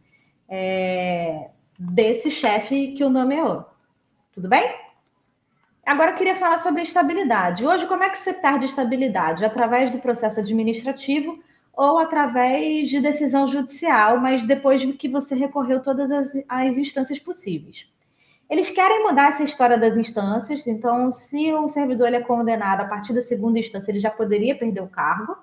é, 0.47 1.51
desse 1.77 2.31
chefe 2.31 2.93
que 2.93 3.03
o 3.03 3.09
nomeou. 3.09 3.65
Tudo 4.33 4.47
bem? 4.47 4.86
Agora 5.87 6.11
eu 6.11 6.15
queria 6.15 6.35
falar 6.35 6.57
sobre 6.57 6.81
estabilidade. 6.81 7.65
Hoje, 7.65 7.87
como 7.87 8.03
é 8.03 8.09
que 8.09 8.19
você 8.19 8.33
perde 8.33 8.65
estabilidade? 8.65 9.45
Através 9.45 9.89
do 9.89 9.99
processo 9.99 10.41
administrativo 10.41 11.39
ou 11.73 11.97
através 11.97 12.89
de 12.89 12.99
decisão 12.99 13.47
judicial, 13.47 14.19
mas 14.19 14.43
depois 14.43 14.83
que 14.97 15.07
você 15.07 15.33
recorreu 15.33 15.81
todas 15.81 16.11
as, 16.11 16.43
as 16.49 16.77
instâncias 16.77 17.19
possíveis. 17.19 17.87
Eles 18.49 18.69
querem 18.69 19.01
mudar 19.03 19.29
essa 19.29 19.45
história 19.45 19.77
das 19.77 19.95
instâncias, 19.95 20.67
então, 20.67 21.09
se 21.09 21.53
o 21.53 21.69
servidor 21.69 22.13
é 22.13 22.19
condenado 22.19 22.81
a 22.81 22.85
partir 22.85 23.13
da 23.13 23.21
segunda 23.21 23.57
instância, 23.57 23.89
ele 23.89 24.01
já 24.01 24.11
poderia 24.11 24.57
perder 24.57 24.81
o 24.81 24.89
cargo, 24.89 25.37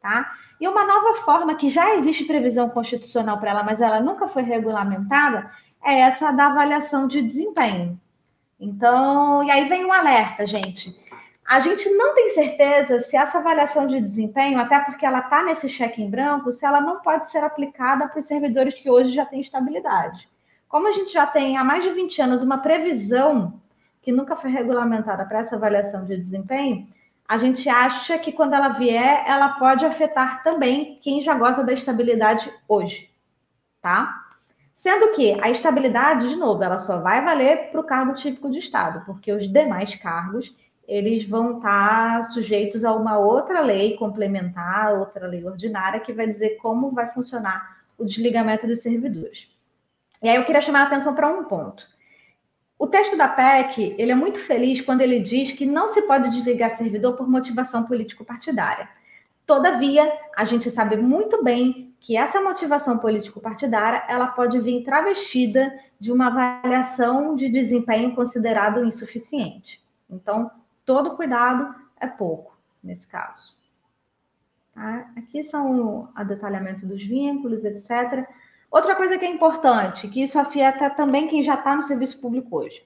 tá? 0.00 0.32
E 0.60 0.68
uma 0.68 0.84
nova 0.84 1.14
forma 1.24 1.56
que 1.56 1.68
já 1.68 1.96
existe 1.96 2.22
previsão 2.22 2.68
constitucional 2.68 3.40
para 3.40 3.50
ela, 3.50 3.64
mas 3.64 3.80
ela 3.80 3.98
nunca 3.98 4.28
foi 4.28 4.42
regulamentada, 4.42 5.50
é 5.84 5.98
essa 5.98 6.30
da 6.30 6.46
avaliação 6.46 7.08
de 7.08 7.20
desempenho. 7.20 8.00
Então, 8.58 9.44
e 9.44 9.50
aí 9.50 9.68
vem 9.68 9.84
um 9.84 9.92
alerta, 9.92 10.46
gente. 10.46 10.98
A 11.46 11.60
gente 11.60 11.88
não 11.90 12.14
tem 12.14 12.30
certeza 12.30 13.00
se 13.00 13.16
essa 13.16 13.38
avaliação 13.38 13.86
de 13.86 14.00
desempenho, 14.00 14.58
até 14.58 14.78
porque 14.80 15.06
ela 15.06 15.20
está 15.20 15.42
nesse 15.42 15.68
cheque 15.68 16.02
em 16.02 16.10
branco, 16.10 16.52
se 16.52 16.66
ela 16.66 16.80
não 16.80 17.00
pode 17.00 17.30
ser 17.30 17.38
aplicada 17.38 18.06
para 18.06 18.18
os 18.18 18.26
servidores 18.26 18.74
que 18.74 18.90
hoje 18.90 19.12
já 19.12 19.24
têm 19.24 19.40
estabilidade. 19.40 20.28
Como 20.68 20.86
a 20.86 20.92
gente 20.92 21.10
já 21.12 21.26
tem 21.26 21.56
há 21.56 21.64
mais 21.64 21.82
de 21.82 21.90
20 21.90 22.20
anos 22.20 22.42
uma 22.42 22.58
previsão 22.58 23.58
que 24.02 24.12
nunca 24.12 24.36
foi 24.36 24.50
regulamentada 24.50 25.24
para 25.24 25.38
essa 25.38 25.56
avaliação 25.56 26.04
de 26.04 26.16
desempenho, 26.16 26.86
a 27.26 27.38
gente 27.38 27.68
acha 27.68 28.18
que 28.18 28.32
quando 28.32 28.54
ela 28.54 28.70
vier, 28.70 29.24
ela 29.26 29.50
pode 29.50 29.86
afetar 29.86 30.42
também 30.42 30.98
quem 31.00 31.22
já 31.22 31.34
goza 31.34 31.62
da 31.62 31.72
estabilidade 31.72 32.52
hoje, 32.66 33.10
tá? 33.80 34.27
Sendo 34.78 35.10
que 35.10 35.36
a 35.42 35.50
estabilidade, 35.50 36.28
de 36.28 36.36
novo, 36.36 36.62
ela 36.62 36.78
só 36.78 37.00
vai 37.00 37.20
valer 37.24 37.72
para 37.72 37.80
o 37.80 37.84
cargo 37.84 38.14
típico 38.14 38.48
de 38.48 38.58
Estado, 38.58 39.04
porque 39.04 39.32
os 39.32 39.48
demais 39.52 39.96
cargos 39.96 40.54
eles 40.86 41.24
vão 41.28 41.56
estar 41.56 42.22
sujeitos 42.22 42.84
a 42.84 42.94
uma 42.94 43.18
outra 43.18 43.60
lei 43.60 43.96
complementar, 43.96 44.96
outra 44.96 45.26
lei 45.26 45.44
ordinária, 45.44 45.98
que 45.98 46.12
vai 46.12 46.28
dizer 46.28 46.58
como 46.58 46.92
vai 46.92 47.12
funcionar 47.12 47.78
o 47.98 48.04
desligamento 48.04 48.68
dos 48.68 48.78
servidores. 48.78 49.50
E 50.22 50.28
aí 50.28 50.36
eu 50.36 50.44
queria 50.44 50.60
chamar 50.60 50.82
a 50.82 50.86
atenção 50.86 51.12
para 51.12 51.28
um 51.28 51.42
ponto. 51.46 51.84
O 52.78 52.86
texto 52.86 53.16
da 53.16 53.26
PEC, 53.26 53.96
ele 53.98 54.12
é 54.12 54.14
muito 54.14 54.38
feliz 54.38 54.80
quando 54.80 55.00
ele 55.00 55.18
diz 55.18 55.50
que 55.50 55.66
não 55.66 55.88
se 55.88 56.02
pode 56.02 56.30
desligar 56.30 56.76
servidor 56.76 57.16
por 57.16 57.28
motivação 57.28 57.82
político-partidária. 57.82 58.88
Todavia, 59.44 60.08
a 60.36 60.44
gente 60.44 60.70
sabe 60.70 60.96
muito 60.96 61.42
bem 61.42 61.87
que 62.08 62.16
essa 62.16 62.40
motivação 62.40 62.96
político-partidária, 62.96 64.02
ela 64.08 64.28
pode 64.28 64.58
vir 64.60 64.82
travestida 64.82 65.78
de 66.00 66.10
uma 66.10 66.28
avaliação 66.28 67.34
de 67.34 67.50
desempenho 67.50 68.14
considerado 68.14 68.82
insuficiente. 68.82 69.78
Então, 70.08 70.50
todo 70.86 71.16
cuidado 71.16 71.74
é 72.00 72.06
pouco 72.06 72.58
nesse 72.82 73.06
caso. 73.06 73.54
Tá? 74.74 75.06
Aqui 75.18 75.42
são 75.42 76.08
o 76.16 76.24
detalhamento 76.24 76.86
dos 76.86 77.04
vínculos, 77.04 77.66
etc. 77.66 78.26
Outra 78.70 78.96
coisa 78.96 79.18
que 79.18 79.26
é 79.26 79.30
importante, 79.30 80.08
que 80.08 80.22
isso 80.22 80.38
afeta 80.38 80.88
também 80.88 81.28
quem 81.28 81.42
já 81.42 81.56
está 81.56 81.76
no 81.76 81.82
serviço 81.82 82.18
público 82.22 82.56
hoje. 82.56 82.82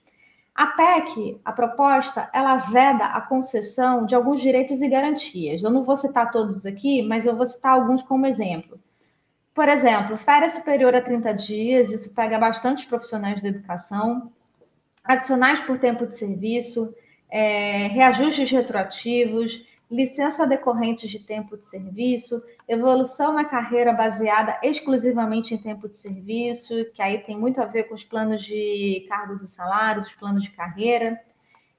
A 0.52 0.66
PEC, 0.66 1.40
a 1.44 1.52
proposta, 1.52 2.28
ela 2.32 2.56
veda 2.56 3.04
a 3.04 3.20
concessão 3.20 4.04
de 4.04 4.16
alguns 4.16 4.40
direitos 4.40 4.82
e 4.82 4.88
garantias. 4.88 5.62
Eu 5.62 5.70
não 5.70 5.84
vou 5.84 5.96
citar 5.96 6.32
todos 6.32 6.66
aqui, 6.66 7.02
mas 7.02 7.24
eu 7.24 7.36
vou 7.36 7.46
citar 7.46 7.74
alguns 7.74 8.02
como 8.02 8.26
exemplo. 8.26 8.80
Por 9.54 9.68
exemplo, 9.68 10.16
férias 10.16 10.54
superior 10.54 10.94
a 10.94 11.02
30 11.02 11.32
dias, 11.34 11.92
isso 11.92 12.14
pega 12.14 12.38
bastante 12.38 12.86
profissionais 12.86 13.42
da 13.42 13.48
educação, 13.48 14.32
adicionais 15.04 15.60
por 15.62 15.78
tempo 15.78 16.06
de 16.06 16.16
serviço, 16.16 16.94
é, 17.30 17.86
reajustes 17.88 18.50
retroativos, 18.50 19.62
licença 19.90 20.46
decorrente 20.46 21.06
de 21.06 21.18
tempo 21.18 21.54
de 21.58 21.66
serviço, 21.66 22.42
evolução 22.66 23.34
na 23.34 23.44
carreira 23.44 23.92
baseada 23.92 24.58
exclusivamente 24.62 25.54
em 25.54 25.58
tempo 25.58 25.86
de 25.86 25.98
serviço, 25.98 26.86
que 26.94 27.02
aí 27.02 27.18
tem 27.18 27.38
muito 27.38 27.60
a 27.60 27.66
ver 27.66 27.84
com 27.84 27.94
os 27.94 28.04
planos 28.04 28.42
de 28.42 29.04
cargos 29.06 29.42
e 29.42 29.48
salários, 29.48 30.06
os 30.06 30.14
planos 30.14 30.44
de 30.44 30.50
carreira, 30.50 31.20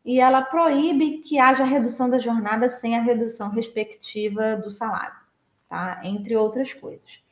e 0.05 0.19
ela 0.19 0.43
proíbe 0.43 1.19
que 1.19 1.39
haja 1.39 1.63
redução 1.63 2.07
da 2.07 2.19
jornada 2.19 2.69
sem 2.69 2.95
a 2.95 3.01
redução 3.01 3.49
respectiva 3.49 4.55
do 4.57 4.69
salário, 4.69 5.15
tá? 5.67 6.01
Entre 6.03 6.35
outras 6.35 6.71
coisas. 6.71 7.22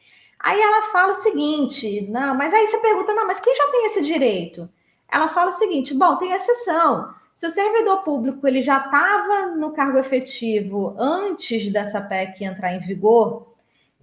Aí 0.44 0.60
ela 0.60 0.92
fala 0.92 1.12
o 1.12 1.16
seguinte: 1.16 2.02
não, 2.10 2.36
mas 2.36 2.54
aí 2.54 2.68
você 2.68 2.78
pergunta, 2.80 3.14
não, 3.14 3.28
mas 3.28 3.40
quem 3.40 3.56
já 3.56 3.68
tem 3.72 3.86
esse 3.86 4.02
direito? 4.04 4.70
Ela 5.12 5.30
fala 5.30 5.50
o 5.50 5.54
seguinte: 5.54 5.94
bom, 5.94 6.16
tem 6.18 6.32
exceção. 6.32 7.14
Se 7.34 7.48
o 7.48 7.52
servidor 7.52 8.04
público 8.04 8.46
ele 8.48 8.62
já 8.62 8.78
estava 8.78 9.48
no 9.56 9.72
cargo 9.72 9.98
efetivo 9.98 10.96
antes 10.98 11.72
dessa 11.72 12.02
PEC 12.02 12.44
entrar 12.44 12.74
em 12.74 12.80
vigor, 12.80 13.54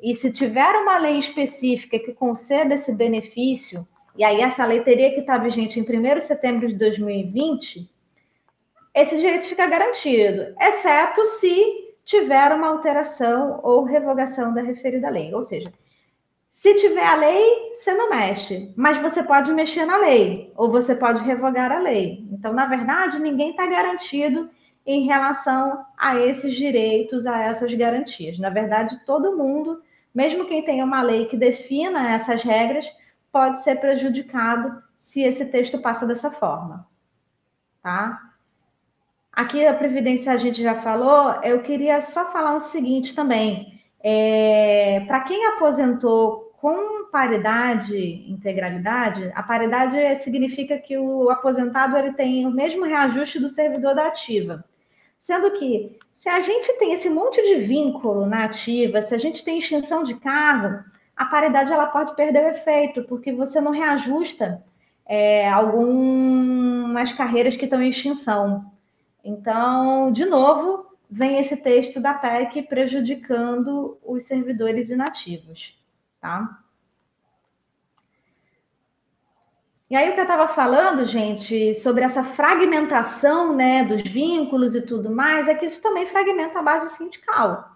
e 0.00 0.14
se 0.14 0.32
tiver 0.32 0.74
uma 0.76 0.96
lei 0.98 1.18
específica 1.18 1.98
que 1.98 2.12
conceda 2.12 2.74
esse 2.74 2.92
benefício, 2.94 3.86
e 4.16 4.24
aí 4.24 4.40
essa 4.40 4.64
lei 4.64 4.80
teria 4.80 5.12
que 5.12 5.20
estar 5.20 5.38
vigente 5.38 5.78
em 5.78 5.82
1 5.82 6.14
de 6.18 6.24
setembro 6.24 6.68
de 6.68 6.74
2020, 6.74 7.88
esse 8.94 9.16
direito 9.16 9.46
fica 9.46 9.66
garantido, 9.66 10.54
exceto 10.60 11.24
se 11.26 11.94
tiver 12.04 12.52
uma 12.52 12.68
alteração 12.68 13.60
ou 13.62 13.84
revogação 13.84 14.52
da 14.54 14.62
referida 14.62 15.08
lei. 15.08 15.32
Ou 15.34 15.42
seja, 15.42 15.72
se 16.58 16.74
tiver 16.74 17.06
a 17.06 17.14
lei, 17.14 17.72
você 17.76 17.94
não 17.94 18.10
mexe, 18.10 18.72
mas 18.76 18.98
você 18.98 19.22
pode 19.22 19.52
mexer 19.52 19.84
na 19.84 19.96
lei, 19.96 20.52
ou 20.56 20.70
você 20.70 20.94
pode 20.94 21.22
revogar 21.22 21.70
a 21.70 21.78
lei. 21.78 22.26
Então, 22.32 22.52
na 22.52 22.66
verdade, 22.66 23.20
ninguém 23.20 23.50
está 23.50 23.64
garantido 23.66 24.50
em 24.84 25.04
relação 25.04 25.84
a 25.96 26.16
esses 26.18 26.54
direitos, 26.54 27.26
a 27.26 27.38
essas 27.38 27.72
garantias. 27.74 28.40
Na 28.40 28.50
verdade, 28.50 28.98
todo 29.06 29.36
mundo, 29.36 29.80
mesmo 30.12 30.46
quem 30.46 30.64
tem 30.64 30.82
uma 30.82 31.00
lei 31.00 31.26
que 31.26 31.36
defina 31.36 32.10
essas 32.10 32.42
regras, 32.42 32.90
pode 33.30 33.62
ser 33.62 33.76
prejudicado 33.76 34.82
se 34.96 35.22
esse 35.22 35.46
texto 35.46 35.80
passa 35.80 36.06
dessa 36.06 36.30
forma. 36.30 36.88
Tá? 37.80 38.20
Aqui 39.32 39.64
a 39.64 39.74
Previdência 39.74 40.32
a 40.32 40.36
gente 40.36 40.60
já 40.60 40.74
falou, 40.80 41.40
eu 41.44 41.62
queria 41.62 42.00
só 42.00 42.32
falar 42.32 42.56
o 42.56 42.60
seguinte 42.60 43.14
também. 43.14 43.80
É, 44.00 45.04
Para 45.06 45.20
quem 45.20 45.46
aposentou 45.46 46.47
com 46.60 47.06
paridade, 47.10 47.96
integralidade, 48.28 49.30
a 49.34 49.42
paridade 49.42 50.16
significa 50.16 50.76
que 50.76 50.98
o 50.98 51.30
aposentado 51.30 51.96
ele 51.96 52.12
tem 52.12 52.46
o 52.46 52.50
mesmo 52.50 52.84
reajuste 52.84 53.38
do 53.38 53.48
servidor 53.48 53.94
da 53.94 54.08
ativa. 54.08 54.64
Sendo 55.20 55.52
que, 55.52 55.96
se 56.12 56.28
a 56.28 56.40
gente 56.40 56.72
tem 56.78 56.92
esse 56.92 57.08
monte 57.08 57.40
de 57.42 57.64
vínculo 57.64 58.26
na 58.26 58.44
ativa, 58.44 59.02
se 59.02 59.14
a 59.14 59.18
gente 59.18 59.44
tem 59.44 59.58
extinção 59.58 60.02
de 60.02 60.16
cargo, 60.16 60.82
a 61.16 61.26
paridade 61.26 61.72
ela 61.72 61.86
pode 61.86 62.16
perder 62.16 62.44
o 62.44 62.48
efeito, 62.48 63.04
porque 63.04 63.32
você 63.32 63.60
não 63.60 63.70
reajusta 63.70 64.62
é, 65.06 65.48
algumas 65.48 67.12
carreiras 67.12 67.56
que 67.56 67.66
estão 67.66 67.80
em 67.80 67.90
extinção. 67.90 68.72
Então, 69.24 70.10
de 70.10 70.24
novo, 70.24 70.86
vem 71.08 71.38
esse 71.38 71.56
texto 71.56 72.00
da 72.00 72.14
PEC 72.14 72.62
prejudicando 72.62 73.96
os 74.04 74.24
servidores 74.24 74.90
inativos, 74.90 75.77
tá? 76.20 76.60
E 79.90 79.96
aí 79.96 80.10
o 80.10 80.12
que 80.12 80.20
eu 80.20 80.24
estava 80.24 80.48
falando, 80.48 81.06
gente, 81.06 81.74
sobre 81.76 82.04
essa 82.04 82.22
fragmentação, 82.22 83.56
né, 83.56 83.84
dos 83.84 84.02
vínculos 84.02 84.74
e 84.74 84.82
tudo 84.82 85.10
mais, 85.10 85.48
é 85.48 85.54
que 85.54 85.64
isso 85.64 85.80
também 85.80 86.04
fragmenta 86.04 86.58
a 86.58 86.62
base 86.62 86.94
sindical. 86.94 87.72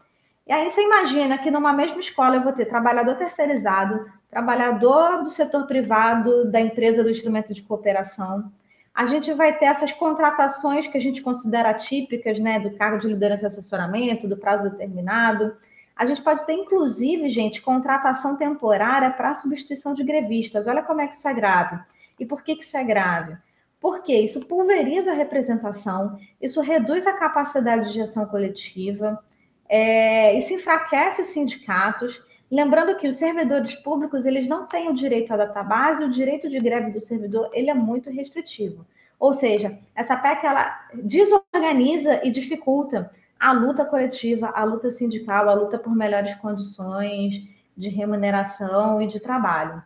E 0.47 0.53
aí 0.53 0.69
você 0.69 0.83
imagina 0.83 1.39
que 1.39 1.51
numa 1.51 1.73
mesma 1.73 2.01
escola 2.01 2.37
eu 2.37 2.43
vou 2.43 2.53
ter 2.53 2.67
trabalhador 2.67 3.17
terceirizado, 3.17 4.11
trabalhador 4.29 5.23
do 5.23 5.31
setor 5.31 5.67
privado, 5.67 6.51
da 6.51 6.61
empresa 6.61 7.03
do 7.03 7.11
instrumento 7.11 7.55
de 7.55 7.63
cooperação, 7.63 8.53
a 8.95 9.07
gente 9.07 9.33
vai 9.33 9.57
ter 9.57 9.67
essas 9.67 9.93
contratações 9.93 10.87
que 10.87 10.99
a 10.99 11.01
gente 11.01 11.23
considera 11.23 11.73
típicas, 11.73 12.39
né, 12.39 12.59
do 12.59 12.73
cargo 12.73 12.99
de 12.99 13.09
liderança 13.09 13.45
e 13.45 13.47
assessoramento, 13.47 14.29
do 14.29 14.37
prazo 14.37 14.71
determinado. 14.71 15.57
A 15.97 16.05
gente 16.05 16.23
pode 16.23 16.45
ter, 16.47 16.55
inclusive, 16.55 17.29
gente, 17.29 17.61
contratação 17.61 18.37
temporária 18.37 19.11
para 19.11 19.35
substituição 19.35 19.95
de 19.95 20.03
grevistas. 20.03 20.67
Olha 20.67 20.83
como 20.83 21.01
é 21.01 21.07
que 21.07 21.15
isso 21.15 21.29
é 21.29 21.35
grave. 21.35 21.79
E 22.19 22.27
por 22.27 22.43
que, 22.43 22.57
que 22.57 22.65
isso 22.65 22.77
é 22.77 22.85
grave? 22.85 23.37
Porque 23.81 24.15
isso 24.15 24.47
pulveriza 24.47 25.11
a 25.11 25.15
representação, 25.15 26.19
isso 26.41 26.61
reduz 26.61 27.07
a 27.07 27.15
capacidade 27.15 27.93
de 27.93 28.01
ação 28.01 28.27
coletiva, 28.27 29.23
é, 29.69 30.37
isso 30.37 30.53
enfraquece 30.53 31.21
os 31.21 31.29
sindicatos 31.29 32.23
Lembrando 32.53 32.99
que 32.99 33.09
os 33.09 33.17
servidores 33.17 33.75
públicos, 33.77 34.27
eles 34.27 34.47
não 34.47 34.67
têm 34.67 34.91
o 34.91 34.95
direito 34.95 35.33
à 35.33 35.39
database, 35.39 36.05
o 36.05 36.11
direito 36.11 36.51
de 36.51 36.61
greve 36.61 36.91
do 36.91 37.01
servidor, 37.01 37.49
ele 37.55 37.71
é 37.71 37.75
muito 37.75 38.11
restritivo. 38.11 38.85
Ou 39.19 39.33
seja, 39.33 39.79
essa 39.95 40.15
PEC, 40.15 40.45
ela 40.45 40.87
desorganiza 40.93 42.21
e 42.23 42.31
dificulta 42.31 43.11
a 43.43 43.51
luta 43.51 43.85
coletiva, 43.85 44.53
a 44.55 44.63
luta 44.63 44.89
sindical, 44.89 45.49
a 45.49 45.55
luta 45.55 45.77
por 45.77 45.93
melhores 45.93 46.33
condições 46.37 47.43
de 47.77 47.89
remuneração 47.89 49.03
e 49.03 49.09
de 49.09 49.19
trabalho, 49.19 49.83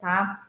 tá? 0.00 0.48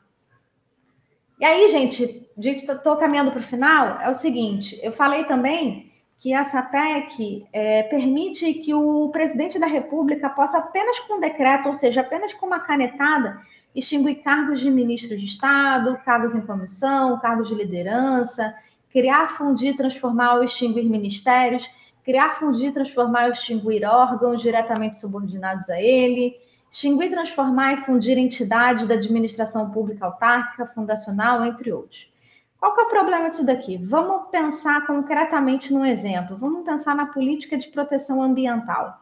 E 1.40 1.46
aí, 1.46 1.70
gente, 1.70 2.28
estou 2.36 2.96
caminhando 2.96 3.30
para 3.30 3.42
o 3.42 3.44
final, 3.44 4.02
é 4.02 4.10
o 4.10 4.14
seguinte, 4.16 4.80
eu 4.82 4.92
falei 4.92 5.26
também 5.26 5.92
que 6.18 6.34
essa 6.34 6.64
PEC 6.64 7.46
é, 7.54 7.84
permite 7.84 8.52
que 8.56 8.74
o 8.74 9.10
presidente 9.10 9.60
da 9.60 9.68
República 9.68 10.28
possa 10.28 10.58
apenas 10.58 11.00
com 11.02 11.20
decreto, 11.20 11.68
ou 11.68 11.76
seja, 11.76 12.02
apenas 12.02 12.34
com 12.34 12.48
uma 12.48 12.60
canetada, 12.60 13.40
extinguir 13.76 14.24
cargos 14.24 14.62
de 14.62 14.72
ministro 14.72 15.16
de 15.16 15.26
Estado, 15.26 15.96
cargos 16.04 16.34
em 16.34 16.42
comissão, 16.42 17.20
cargos 17.20 17.50
de 17.50 17.54
liderança, 17.54 18.56
criar, 18.90 19.38
fundir, 19.38 19.78
transformar 19.78 20.38
ou 20.38 20.44
extinguir 20.44 20.90
ministérios, 20.90 21.70
criar, 22.08 22.36
fundir, 22.36 22.72
transformar 22.72 23.26
ou 23.26 23.34
extinguir 23.34 23.84
órgãos 23.84 24.42
diretamente 24.42 24.98
subordinados 24.98 25.70
a 25.70 25.78
ele, 25.78 26.40
extinguir, 26.72 27.10
transformar 27.10 27.74
e 27.74 27.78
fundir 27.84 28.18
entidades 28.18 28.88
da 28.88 28.94
administração 28.94 29.72
pública 29.72 30.06
autárquica, 30.06 30.66
fundacional, 30.68 31.44
entre 31.46 31.70
outros. 31.70 32.10
Qual 32.58 32.74
que 32.74 32.80
é 32.80 32.84
o 32.86 32.90
problema 32.90 33.28
disso 33.28 33.46
daqui? 33.46 33.76
Vamos 33.76 34.30
pensar 34.30 34.88
concretamente 34.88 35.74
num 35.74 35.86
exemplo. 35.86 36.38
Vamos 36.38 36.64
pensar 36.64 36.96
na 36.96 37.08
política 37.08 37.58
de 37.58 37.68
proteção 37.68 38.24
ambiental. 38.24 39.02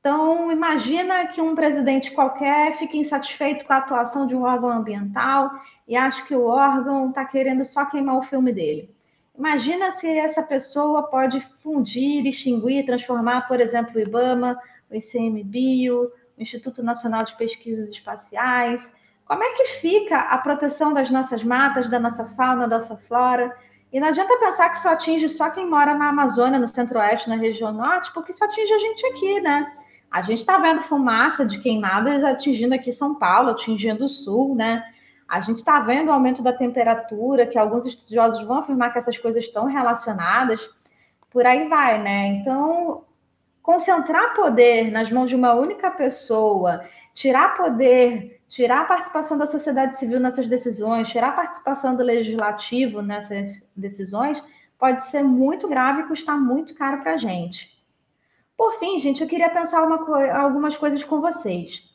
Então, 0.00 0.50
imagina 0.50 1.26
que 1.26 1.42
um 1.42 1.54
presidente 1.54 2.10
qualquer 2.10 2.78
fique 2.78 2.96
insatisfeito 2.96 3.66
com 3.66 3.74
a 3.74 3.76
atuação 3.76 4.26
de 4.26 4.34
um 4.34 4.44
órgão 4.44 4.70
ambiental 4.70 5.50
e 5.86 5.94
acha 5.94 6.24
que 6.24 6.34
o 6.34 6.46
órgão 6.46 7.10
está 7.10 7.22
querendo 7.22 7.66
só 7.66 7.84
queimar 7.84 8.16
o 8.16 8.22
filme 8.22 8.50
dele. 8.50 8.98
Imagina 9.36 9.90
se 9.90 10.06
essa 10.06 10.42
pessoa 10.42 11.04
pode 11.04 11.40
fundir, 11.62 12.26
extinguir, 12.26 12.84
transformar, 12.84 13.48
por 13.48 13.60
exemplo, 13.60 13.96
o 13.96 14.00
IBAMA, 14.00 14.58
o 14.90 14.94
ICMBio, 14.94 16.12
o 16.38 16.42
Instituto 16.42 16.82
Nacional 16.82 17.24
de 17.24 17.36
Pesquisas 17.36 17.90
Espaciais, 17.90 18.94
como 19.30 19.44
é 19.44 19.52
que 19.54 19.64
fica 19.80 20.18
a 20.18 20.38
proteção 20.38 20.92
das 20.92 21.08
nossas 21.08 21.44
matas, 21.44 21.88
da 21.88 22.00
nossa 22.00 22.24
fauna, 22.34 22.66
da 22.66 22.76
nossa 22.76 22.96
flora? 22.96 23.56
E 23.92 24.00
não 24.00 24.08
adianta 24.08 24.36
pensar 24.38 24.68
que 24.70 24.78
isso 24.78 24.88
atinge 24.88 25.28
só 25.28 25.50
quem 25.50 25.70
mora 25.70 25.94
na 25.94 26.08
Amazônia, 26.08 26.58
no 26.58 26.66
Centro-Oeste, 26.66 27.28
na 27.28 27.36
região 27.36 27.72
norte, 27.72 28.12
porque 28.12 28.32
isso 28.32 28.44
atinge 28.44 28.72
a 28.72 28.78
gente 28.78 29.06
aqui, 29.06 29.40
né? 29.40 29.72
A 30.10 30.22
gente 30.22 30.40
está 30.40 30.58
vendo 30.58 30.82
fumaça 30.82 31.46
de 31.46 31.60
queimadas 31.60 32.24
atingindo 32.24 32.74
aqui 32.74 32.90
São 32.90 33.14
Paulo, 33.14 33.50
atingindo 33.50 34.06
o 34.06 34.08
sul, 34.08 34.56
né? 34.56 34.82
A 35.30 35.40
gente 35.40 35.58
está 35.58 35.78
vendo 35.78 36.08
o 36.08 36.12
aumento 36.12 36.42
da 36.42 36.52
temperatura, 36.52 37.46
que 37.46 37.56
alguns 37.56 37.86
estudiosos 37.86 38.42
vão 38.42 38.56
afirmar 38.56 38.92
que 38.92 38.98
essas 38.98 39.16
coisas 39.16 39.44
estão 39.44 39.66
relacionadas. 39.66 40.68
Por 41.30 41.46
aí 41.46 41.68
vai, 41.68 42.02
né? 42.02 42.26
Então, 42.26 43.04
concentrar 43.62 44.34
poder 44.34 44.90
nas 44.90 45.08
mãos 45.12 45.30
de 45.30 45.36
uma 45.36 45.54
única 45.54 45.88
pessoa, 45.88 46.84
tirar 47.14 47.56
poder 47.56 48.42
tirar 48.48 48.80
a 48.80 48.84
participação 48.84 49.38
da 49.38 49.46
sociedade 49.46 49.96
civil 49.96 50.18
nessas 50.18 50.48
decisões, 50.48 51.08
tirar 51.08 51.28
a 51.28 51.32
participação 51.32 51.94
do 51.94 52.02
legislativo 52.02 53.00
nessas 53.00 53.70
decisões, 53.76 54.42
pode 54.76 55.02
ser 55.02 55.22
muito 55.22 55.68
grave 55.68 56.02
e 56.02 56.06
custar 56.08 56.40
muito 56.40 56.74
caro 56.74 57.02
para 57.02 57.14
a 57.14 57.16
gente. 57.16 57.70
Por 58.56 58.80
fim, 58.80 58.98
gente, 58.98 59.22
eu 59.22 59.28
queria 59.28 59.48
pensar 59.48 59.86
co 59.98 60.12
algumas 60.12 60.76
coisas 60.76 61.04
com 61.04 61.20
vocês. 61.20 61.88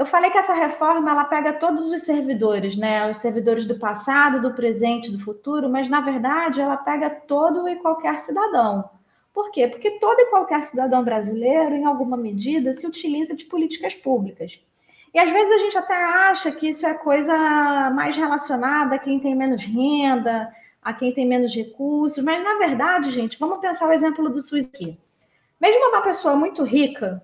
Eu 0.00 0.06
falei 0.06 0.30
que 0.30 0.38
essa 0.38 0.54
reforma 0.54 1.10
ela 1.10 1.24
pega 1.24 1.52
todos 1.52 1.92
os 1.92 2.04
servidores, 2.04 2.74
né? 2.74 3.10
Os 3.10 3.18
servidores 3.18 3.66
do 3.66 3.78
passado, 3.78 4.40
do 4.40 4.54
presente, 4.54 5.12
do 5.12 5.18
futuro, 5.18 5.68
mas 5.68 5.90
na 5.90 6.00
verdade 6.00 6.58
ela 6.58 6.78
pega 6.78 7.10
todo 7.10 7.68
e 7.68 7.76
qualquer 7.76 8.16
cidadão. 8.16 8.88
Por 9.30 9.50
quê? 9.50 9.68
Porque 9.68 9.98
todo 9.98 10.18
e 10.18 10.30
qualquer 10.30 10.62
cidadão 10.62 11.04
brasileiro, 11.04 11.74
em 11.74 11.84
alguma 11.84 12.16
medida, 12.16 12.72
se 12.72 12.86
utiliza 12.86 13.36
de 13.36 13.44
políticas 13.44 13.94
públicas. 13.94 14.58
E 15.12 15.18
às 15.18 15.30
vezes 15.30 15.52
a 15.52 15.58
gente 15.58 15.76
até 15.76 16.02
acha 16.02 16.50
que 16.50 16.70
isso 16.70 16.86
é 16.86 16.94
coisa 16.94 17.90
mais 17.90 18.16
relacionada 18.16 18.94
a 18.94 18.98
quem 18.98 19.20
tem 19.20 19.34
menos 19.36 19.62
renda, 19.62 20.50
a 20.80 20.94
quem 20.94 21.12
tem 21.12 21.26
menos 21.26 21.54
recursos, 21.54 22.24
mas 22.24 22.42
na 22.42 22.56
verdade, 22.56 23.10
gente, 23.10 23.38
vamos 23.38 23.58
pensar 23.58 23.86
o 23.86 23.92
exemplo 23.92 24.30
do 24.30 24.40
SUS 24.40 24.64
aqui. 24.64 24.98
Mesmo 25.60 25.90
uma 25.90 26.00
pessoa 26.00 26.34
muito 26.34 26.64
rica, 26.64 27.22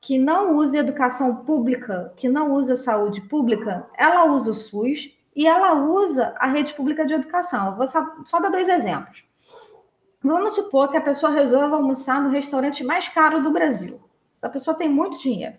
que 0.00 0.18
não 0.18 0.56
usa 0.56 0.78
educação 0.78 1.36
pública, 1.44 2.12
que 2.16 2.28
não 2.28 2.52
usa 2.52 2.74
saúde 2.74 3.20
pública, 3.22 3.86
ela 3.96 4.24
usa 4.26 4.50
o 4.50 4.54
SUS 4.54 5.14
e 5.36 5.46
ela 5.46 5.74
usa 5.74 6.34
a 6.38 6.46
rede 6.46 6.72
pública 6.74 7.04
de 7.04 7.14
educação. 7.14 7.66
Eu 7.66 7.76
vou 7.76 7.86
só 7.86 8.40
dar 8.40 8.48
dois 8.48 8.68
exemplos. 8.68 9.24
Vamos 10.22 10.54
supor 10.54 10.90
que 10.90 10.96
a 10.96 11.02
pessoa 11.02 11.32
resolva 11.32 11.76
almoçar 11.76 12.22
no 12.22 12.30
restaurante 12.30 12.84
mais 12.84 13.08
caro 13.08 13.42
do 13.42 13.50
Brasil. 13.50 14.00
Essa 14.34 14.48
pessoa 14.48 14.76
tem 14.76 14.88
muito 14.88 15.18
dinheiro. 15.18 15.56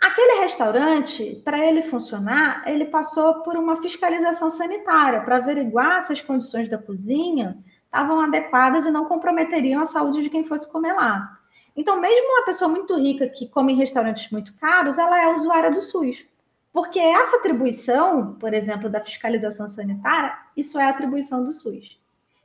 Aquele 0.00 0.40
restaurante, 0.40 1.40
para 1.44 1.58
ele 1.64 1.82
funcionar, 1.82 2.62
ele 2.66 2.86
passou 2.86 3.42
por 3.42 3.56
uma 3.56 3.80
fiscalização 3.80 4.50
sanitária 4.50 5.22
para 5.22 5.36
averiguar 5.36 6.02
se 6.02 6.12
as 6.12 6.20
condições 6.20 6.68
da 6.68 6.76
cozinha 6.76 7.58
estavam 7.86 8.20
adequadas 8.20 8.86
e 8.86 8.90
não 8.90 9.06
comprometeriam 9.06 9.80
a 9.80 9.86
saúde 9.86 10.22
de 10.22 10.28
quem 10.28 10.44
fosse 10.44 10.70
comer 10.70 10.92
lá. 10.92 11.38
Então, 11.76 12.00
mesmo 12.00 12.28
uma 12.28 12.44
pessoa 12.44 12.70
muito 12.70 12.96
rica 12.96 13.28
que 13.28 13.48
come 13.48 13.72
em 13.72 13.76
restaurantes 13.76 14.30
muito 14.30 14.54
caros, 14.56 14.98
ela 14.98 15.20
é 15.20 15.34
usuária 15.34 15.70
do 15.70 15.80
SUS. 15.80 16.24
Porque 16.72 16.98
essa 16.98 17.36
atribuição, 17.36 18.34
por 18.34 18.52
exemplo, 18.52 18.88
da 18.88 19.00
fiscalização 19.00 19.68
sanitária, 19.68 20.36
isso 20.56 20.78
é 20.78 20.88
atribuição 20.88 21.44
do 21.44 21.52
SUS. 21.52 22.00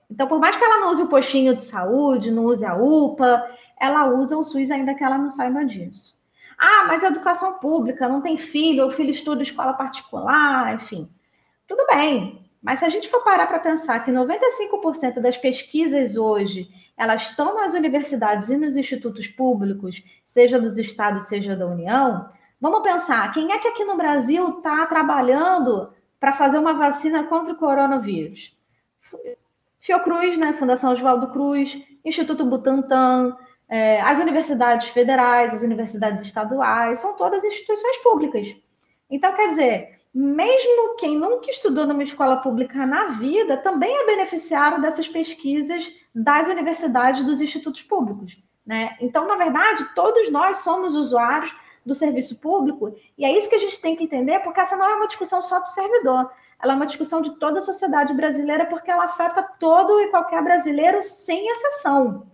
Então, 0.09 0.27
por 0.27 0.39
mais 0.39 0.55
que 0.55 0.63
ela 0.63 0.79
não 0.79 0.91
use 0.91 1.03
o 1.03 1.07
postinho 1.07 1.55
de 1.55 1.63
saúde, 1.63 2.31
não 2.31 2.45
use 2.45 2.65
a 2.65 2.75
UPA, 2.75 3.49
ela 3.79 4.09
usa 4.09 4.37
o 4.37 4.43
SUS 4.43 4.71
ainda 4.71 4.95
que 4.95 5.03
ela 5.03 5.17
não 5.17 5.29
saiba 5.29 5.63
disso. 5.63 6.19
Ah, 6.57 6.85
mas 6.87 7.03
educação 7.03 7.53
pública, 7.59 8.09
não 8.09 8.21
tem 8.21 8.37
filho, 8.37 8.87
o 8.87 8.91
filho 8.91 9.11
estuda 9.11 9.43
escola 9.43 9.73
particular, 9.73 10.73
enfim. 10.75 11.09
Tudo 11.67 11.85
bem, 11.87 12.49
mas 12.61 12.79
se 12.79 12.85
a 12.85 12.89
gente 12.89 13.07
for 13.09 13.23
parar 13.23 13.47
para 13.47 13.59
pensar 13.59 14.03
que 14.03 14.11
95% 14.11 15.21
das 15.21 15.37
pesquisas 15.37 16.17
hoje, 16.17 16.67
elas 16.99 17.23
estão 17.23 17.55
nas 17.55 17.73
universidades 17.73 18.49
e 18.49 18.57
nos 18.57 18.77
institutos 18.77 19.27
públicos, 19.27 20.03
seja 20.25 20.59
dos 20.59 20.77
estados, 20.77 21.27
seja 21.27 21.55
da 21.55 21.65
União, 21.65 22.29
Vamos 22.61 22.81
pensar, 22.81 23.31
quem 23.31 23.51
é 23.53 23.59
que 23.59 23.69
aqui 23.69 23.85
no 23.85 23.95
Brasil 23.95 24.57
está 24.57 24.85
trabalhando 24.85 25.93
para 26.19 26.33
fazer 26.33 26.57
uma 26.57 26.73
vacina 26.73 27.23
contra 27.23 27.53
o 27.53 27.57
coronavírus? 27.57 28.53
Fiocruz, 29.79 30.37
né? 30.37 30.51
Fundação 30.53 30.91
Oswaldo 30.91 31.31
Cruz, 31.31 31.81
Instituto 32.03 32.45
Butantan, 32.45 33.33
é, 33.69 34.01
as 34.01 34.19
universidades 34.19 34.89
federais, 34.89 35.53
as 35.53 35.61
universidades 35.61 36.25
estaduais, 36.25 36.99
são 36.99 37.15
todas 37.15 37.45
instituições 37.45 37.97
públicas. 37.99 38.53
Então, 39.09 39.33
quer 39.33 39.49
dizer, 39.49 39.98
mesmo 40.13 40.95
quem 40.97 41.17
nunca 41.17 41.49
estudou 41.49 41.85
numa 41.85 42.03
escola 42.03 42.37
pública 42.37 42.85
na 42.85 43.09
vida 43.19 43.57
também 43.57 43.95
é 43.95 44.05
beneficiário 44.05 44.81
dessas 44.81 45.07
pesquisas 45.07 45.91
das 46.13 46.47
universidades, 46.47 47.23
dos 47.23 47.41
institutos 47.41 47.81
públicos. 47.83 48.37
Né? 48.65 48.97
Então, 48.99 49.27
na 49.27 49.35
verdade, 49.35 49.93
todos 49.95 50.31
nós 50.31 50.57
somos 50.57 50.95
usuários 50.95 51.53
do 51.85 51.95
serviço 51.95 52.39
público, 52.39 52.93
e 53.17 53.25
é 53.25 53.35
isso 53.35 53.49
que 53.49 53.55
a 53.55 53.59
gente 53.59 53.79
tem 53.79 53.95
que 53.95 54.03
entender, 54.03 54.39
porque 54.39 54.59
essa 54.59 54.75
não 54.75 54.85
é 54.85 54.95
uma 54.95 55.07
discussão 55.07 55.41
só 55.41 55.59
do 55.59 55.71
servidor, 55.71 56.29
ela 56.61 56.73
é 56.73 56.75
uma 56.75 56.85
discussão 56.85 57.21
de 57.21 57.31
toda 57.39 57.59
a 57.59 57.61
sociedade 57.61 58.13
brasileira, 58.13 58.65
porque 58.65 58.91
ela 58.91 59.05
afeta 59.05 59.41
todo 59.59 59.99
e 60.01 60.09
qualquer 60.09 60.43
brasileiro, 60.43 61.01
sem 61.01 61.47
exceção. 61.47 62.27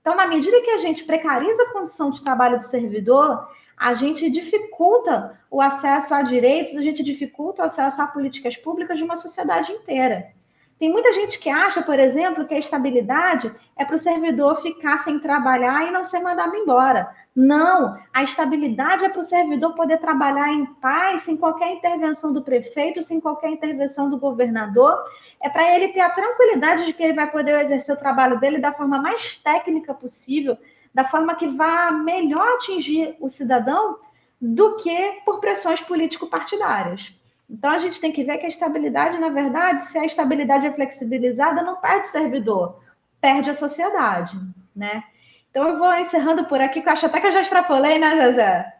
Então, 0.00 0.14
na 0.14 0.26
medida 0.26 0.60
que 0.60 0.70
a 0.70 0.78
gente 0.78 1.04
precariza 1.04 1.62
a 1.62 1.72
condição 1.72 2.10
de 2.10 2.22
trabalho 2.22 2.58
do 2.58 2.64
servidor, 2.64 3.48
a 3.76 3.94
gente 3.94 4.28
dificulta 4.30 5.38
o 5.50 5.60
acesso 5.60 6.14
a 6.14 6.22
direitos, 6.22 6.76
a 6.76 6.82
gente 6.82 7.02
dificulta 7.02 7.62
o 7.62 7.64
acesso 7.64 8.00
a 8.00 8.06
políticas 8.06 8.56
públicas 8.56 8.98
de 8.98 9.04
uma 9.04 9.16
sociedade 9.16 9.72
inteira. 9.72 10.32
Tem 10.78 10.90
muita 10.90 11.12
gente 11.12 11.38
que 11.38 11.48
acha, 11.48 11.82
por 11.82 11.98
exemplo, 11.98 12.46
que 12.46 12.54
a 12.54 12.58
estabilidade 12.58 13.54
é 13.76 13.84
para 13.84 13.94
o 13.94 13.98
servidor 13.98 14.60
ficar 14.60 14.98
sem 14.98 15.20
trabalhar 15.20 15.86
e 15.86 15.90
não 15.90 16.02
ser 16.02 16.18
mandado 16.18 16.54
embora. 16.56 17.08
Não, 17.34 17.98
a 18.12 18.22
estabilidade 18.22 19.04
é 19.04 19.08
para 19.08 19.20
o 19.20 19.24
servidor 19.24 19.74
poder 19.74 19.98
trabalhar 19.98 20.52
em 20.52 20.66
paz, 20.66 21.22
sem 21.22 21.36
qualquer 21.36 21.72
intervenção 21.72 22.32
do 22.32 22.42
prefeito, 22.42 23.02
sem 23.02 23.20
qualquer 23.20 23.50
intervenção 23.50 24.10
do 24.10 24.18
governador. 24.18 24.96
É 25.40 25.48
para 25.48 25.74
ele 25.74 25.88
ter 25.88 26.00
a 26.00 26.10
tranquilidade 26.10 26.84
de 26.84 26.92
que 26.92 27.02
ele 27.02 27.14
vai 27.14 27.30
poder 27.30 27.60
exercer 27.60 27.94
o 27.94 27.98
trabalho 27.98 28.38
dele 28.38 28.58
da 28.58 28.72
forma 28.72 29.00
mais 29.00 29.36
técnica 29.36 29.94
possível, 29.94 30.58
da 30.94 31.04
forma 31.04 31.34
que 31.34 31.48
vá 31.48 31.90
melhor 31.90 32.46
atingir 32.54 33.16
o 33.20 33.28
cidadão 33.28 33.98
do 34.40 34.76
que 34.76 35.20
por 35.24 35.40
pressões 35.40 35.80
político-partidárias. 35.80 37.12
Então 37.50 37.70
a 37.70 37.78
gente 37.78 38.00
tem 38.00 38.12
que 38.12 38.22
ver 38.22 38.38
que 38.38 38.46
a 38.46 38.48
estabilidade, 38.48 39.18
na 39.18 39.28
verdade, 39.28 39.84
se 39.86 39.98
a 39.98 40.04
estabilidade 40.04 40.66
é 40.66 40.72
flexibilizada, 40.72 41.62
não 41.62 41.76
perde 41.76 42.06
o 42.06 42.10
servidor, 42.10 42.80
perde 43.20 43.50
a 43.50 43.54
sociedade, 43.54 44.38
né? 44.74 45.04
Então 45.50 45.68
eu 45.68 45.78
vou 45.78 45.92
encerrando 45.94 46.44
por 46.44 46.60
aqui, 46.60 46.80
que 46.80 46.88
eu 46.88 46.92
acho 46.92 47.06
até 47.06 47.20
que 47.20 47.26
eu 47.26 47.32
já 47.32 47.42
extrapolei, 47.42 47.98
né, 47.98 48.16
Zezé? 48.16 48.74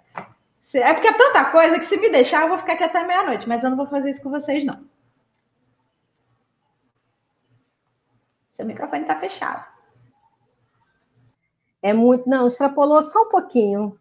É 0.75 0.95
porque 0.95 1.09
é 1.09 1.13
tanta 1.13 1.45
coisa 1.47 1.79
que 1.79 1.85
se 1.85 1.97
me 1.97 2.11
deixar, 2.11 2.43
eu 2.43 2.49
vou 2.49 2.59
ficar 2.59 2.73
aqui 2.73 2.85
até 2.85 3.05
meia-noite, 3.05 3.49
mas 3.49 3.63
eu 3.63 3.71
não 3.71 3.77
vou 3.77 3.87
fazer 3.87 4.11
isso 4.11 4.23
com 4.23 4.31
vocês, 4.31 4.65
não. 4.65 4.83
Seu 8.55 8.65
microfone 8.65 9.03
está 9.03 9.17
fechado. 9.17 9.74
É 11.85 11.93
muito. 11.93 12.27
Não, 12.27 12.47
extrapolou 12.47 13.03
só 13.03 13.25
um 13.25 13.29
pouquinho. 13.29 13.95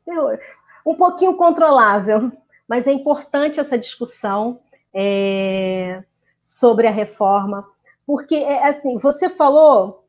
Um 0.86 0.96
pouquinho 0.96 1.36
controlável. 1.36 2.32
Mas 2.66 2.88
é 2.88 2.94
importante 2.94 3.60
essa 3.60 3.78
discussão 3.78 4.62
é, 4.94 6.02
sobre 6.40 6.88
a 6.88 6.92
reforma, 6.92 7.68
porque, 8.08 8.36
é, 8.36 8.66
assim, 8.68 8.98
você 8.98 9.28
falou 9.28 10.02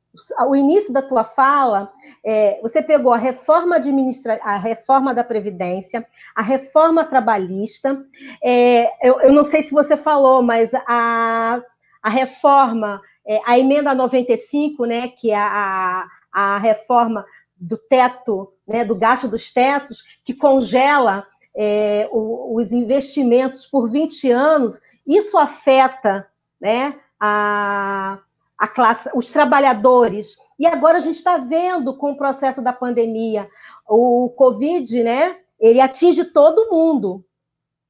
o 0.46 0.54
início 0.54 0.92
da 0.92 1.02
tua 1.02 1.24
fala, 1.24 1.90
é, 2.24 2.60
você 2.62 2.80
pegou 2.80 3.12
a 3.12 3.18
reforma 3.18 3.76
administra 3.76 4.38
a 4.44 4.56
reforma 4.56 5.12
da 5.12 5.24
Previdência, 5.24 6.06
a 6.37 6.42
reforma 6.42 7.04
trabalhista, 7.04 8.00
é, 8.40 8.92
eu, 9.06 9.20
eu, 9.20 9.32
não 9.32 9.42
sei 9.42 9.64
se 9.64 9.72
você 9.72 9.96
falou, 9.96 10.40
mas 10.40 10.72
a, 10.87 11.60
a 12.00 12.08
reforma, 12.08 13.02
é, 13.26 13.40
a 13.44 13.58
emenda 13.58 13.92
95, 13.92 14.84
né, 14.84 15.08
que 15.08 15.32
é 15.32 15.37
a, 15.37 16.06
a 16.32 16.58
reforma 16.58 17.26
do 17.66 17.77
teto, 17.77 18.53
né, 18.66 18.85
do 18.85 18.94
gasto 18.94 19.29
dos 19.29 19.50
tetos, 19.50 20.03
que 20.24 20.35
congela 20.35 21.27
é, 21.57 22.09
os 22.11 22.72
investimentos 22.72 23.66
por 23.66 23.90
20 23.90 24.31
anos, 24.31 24.81
isso 25.07 25.38
afeta 25.38 26.27
né, 26.61 26.98
a 27.20 28.18
a 28.59 28.68
classe, 28.68 29.11
os 29.14 29.29
trabalhadores. 29.29 30.37
E 30.59 30.66
agora 30.66 30.96
a 30.96 31.00
gente 31.00 31.16
está 31.16 31.37
vendo 31.37 31.96
com 31.96 32.12
o 32.12 32.16
processo 32.16 32.62
da 32.62 32.72
pandemia, 32.72 33.48
o 33.88 34.31
Covid, 34.31 35.03
né? 35.03 35.37
Ele 35.61 35.81
atinge 35.81 36.24
todo 36.24 36.70
mundo. 36.70 37.24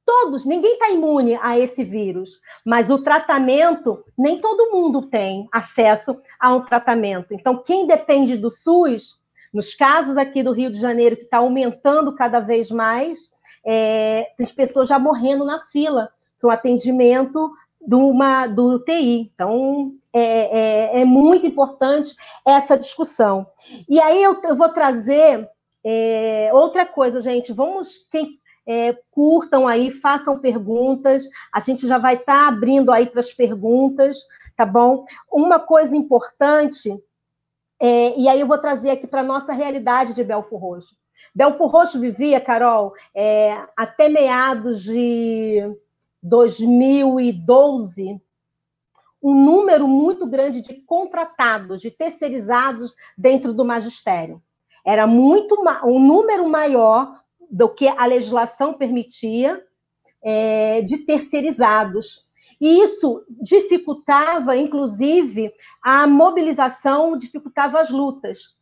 Todos, 0.05 0.45
ninguém 0.45 0.73
está 0.73 0.89
imune 0.89 1.37
a 1.41 1.57
esse 1.57 1.83
vírus, 1.83 2.39
mas 2.63 2.91
o 2.91 3.01
tratamento, 3.01 4.05
nem 4.15 4.39
todo 4.39 4.71
mundo 4.71 5.09
tem 5.09 5.47
acesso 5.51 6.19
a 6.39 6.53
um 6.53 6.63
tratamento. 6.63 7.33
Então, 7.33 7.63
quem 7.63 7.87
depende 7.87 8.37
do 8.37 8.51
SUS, 8.51 9.19
nos 9.55 9.73
casos 9.73 10.17
aqui 10.17 10.43
do 10.43 10.51
Rio 10.51 10.69
de 10.69 10.77
Janeiro, 10.77 11.15
que 11.15 11.23
está 11.23 11.37
aumentando 11.37 12.13
cada 12.13 12.41
vez 12.41 12.69
mais, 12.69 13.31
é, 13.65 14.27
tem 14.37 14.45
pessoas 14.47 14.89
já 14.89 14.99
morrendo 14.99 15.45
na 15.45 15.59
fila 15.67 16.09
para 16.39 16.49
o 16.49 16.51
atendimento 16.51 17.49
do, 17.79 17.99
uma, 17.99 18.47
do 18.47 18.75
UTI. 18.75 19.31
Então, 19.33 19.93
é, 20.13 20.19
é, 20.19 21.01
é, 21.01 21.05
muito 21.05 21.47
importante 21.47 22.13
essa 22.45 22.77
discussão. 22.77 23.47
E 23.87 23.97
aí 24.01 24.21
eu, 24.21 24.41
eu 24.43 24.57
vou 24.57 24.67
trazer 24.67 25.49
é, 25.83 26.49
outra 26.53 26.85
coisa, 26.85 27.21
gente. 27.21 27.53
Vamos, 27.53 28.05
quem 28.11 28.37
é, 28.67 28.97
curtam 29.09 29.67
aí, 29.67 29.89
façam 29.89 30.37
perguntas. 30.37 31.29
A 31.53 31.61
gente 31.61 31.87
já 31.87 31.97
vai 31.97 32.15
estar 32.15 32.43
tá 32.43 32.47
abrindo 32.49 32.91
aí 32.91 33.05
para 33.05 33.21
as 33.21 33.31
perguntas, 33.31 34.17
tá 34.57 34.65
bom? 34.65 35.05
Uma 35.31 35.59
coisa 35.59 35.95
importante, 35.95 36.93
é, 37.81 38.17
e 38.17 38.27
aí 38.27 38.39
eu 38.39 38.47
vou 38.47 38.57
trazer 38.57 38.91
aqui 38.91 39.07
para 39.07 39.21
a 39.21 39.25
nossa 39.25 39.53
realidade 39.53 40.13
de 40.13 40.23
Belfor 40.23 40.59
Roxo. 40.59 40.95
Belfor 41.33 41.69
Roxo 41.69 41.99
vivia, 41.99 42.39
Carol, 42.39 42.93
é, 43.13 43.61
até 43.75 44.07
meados 44.07 44.83
de 44.83 45.61
2012, 46.23 48.21
um 49.21 49.43
número 49.43 49.87
muito 49.87 50.25
grande 50.27 50.61
de 50.61 50.73
contratados, 50.73 51.81
de 51.81 51.91
terceirizados 51.91 52.95
dentro 53.17 53.53
do 53.53 53.65
magistério. 53.65 54.41
Era 54.85 55.07
muito 55.07 55.57
um 55.83 55.99
número 55.99 56.47
maior 56.47 57.21
do 57.49 57.67
que 57.67 57.87
a 57.87 58.05
legislação 58.05 58.73
permitia 58.73 59.63
é, 60.23 60.81
de 60.81 60.99
terceirizados. 60.99 62.24
E 62.59 62.81
isso 62.81 63.23
dificultava, 63.41 64.55
inclusive, 64.55 65.51
a 65.81 66.07
mobilização, 66.07 67.17
dificultava 67.17 67.79
as 67.79 67.89
lutas. 67.89 68.55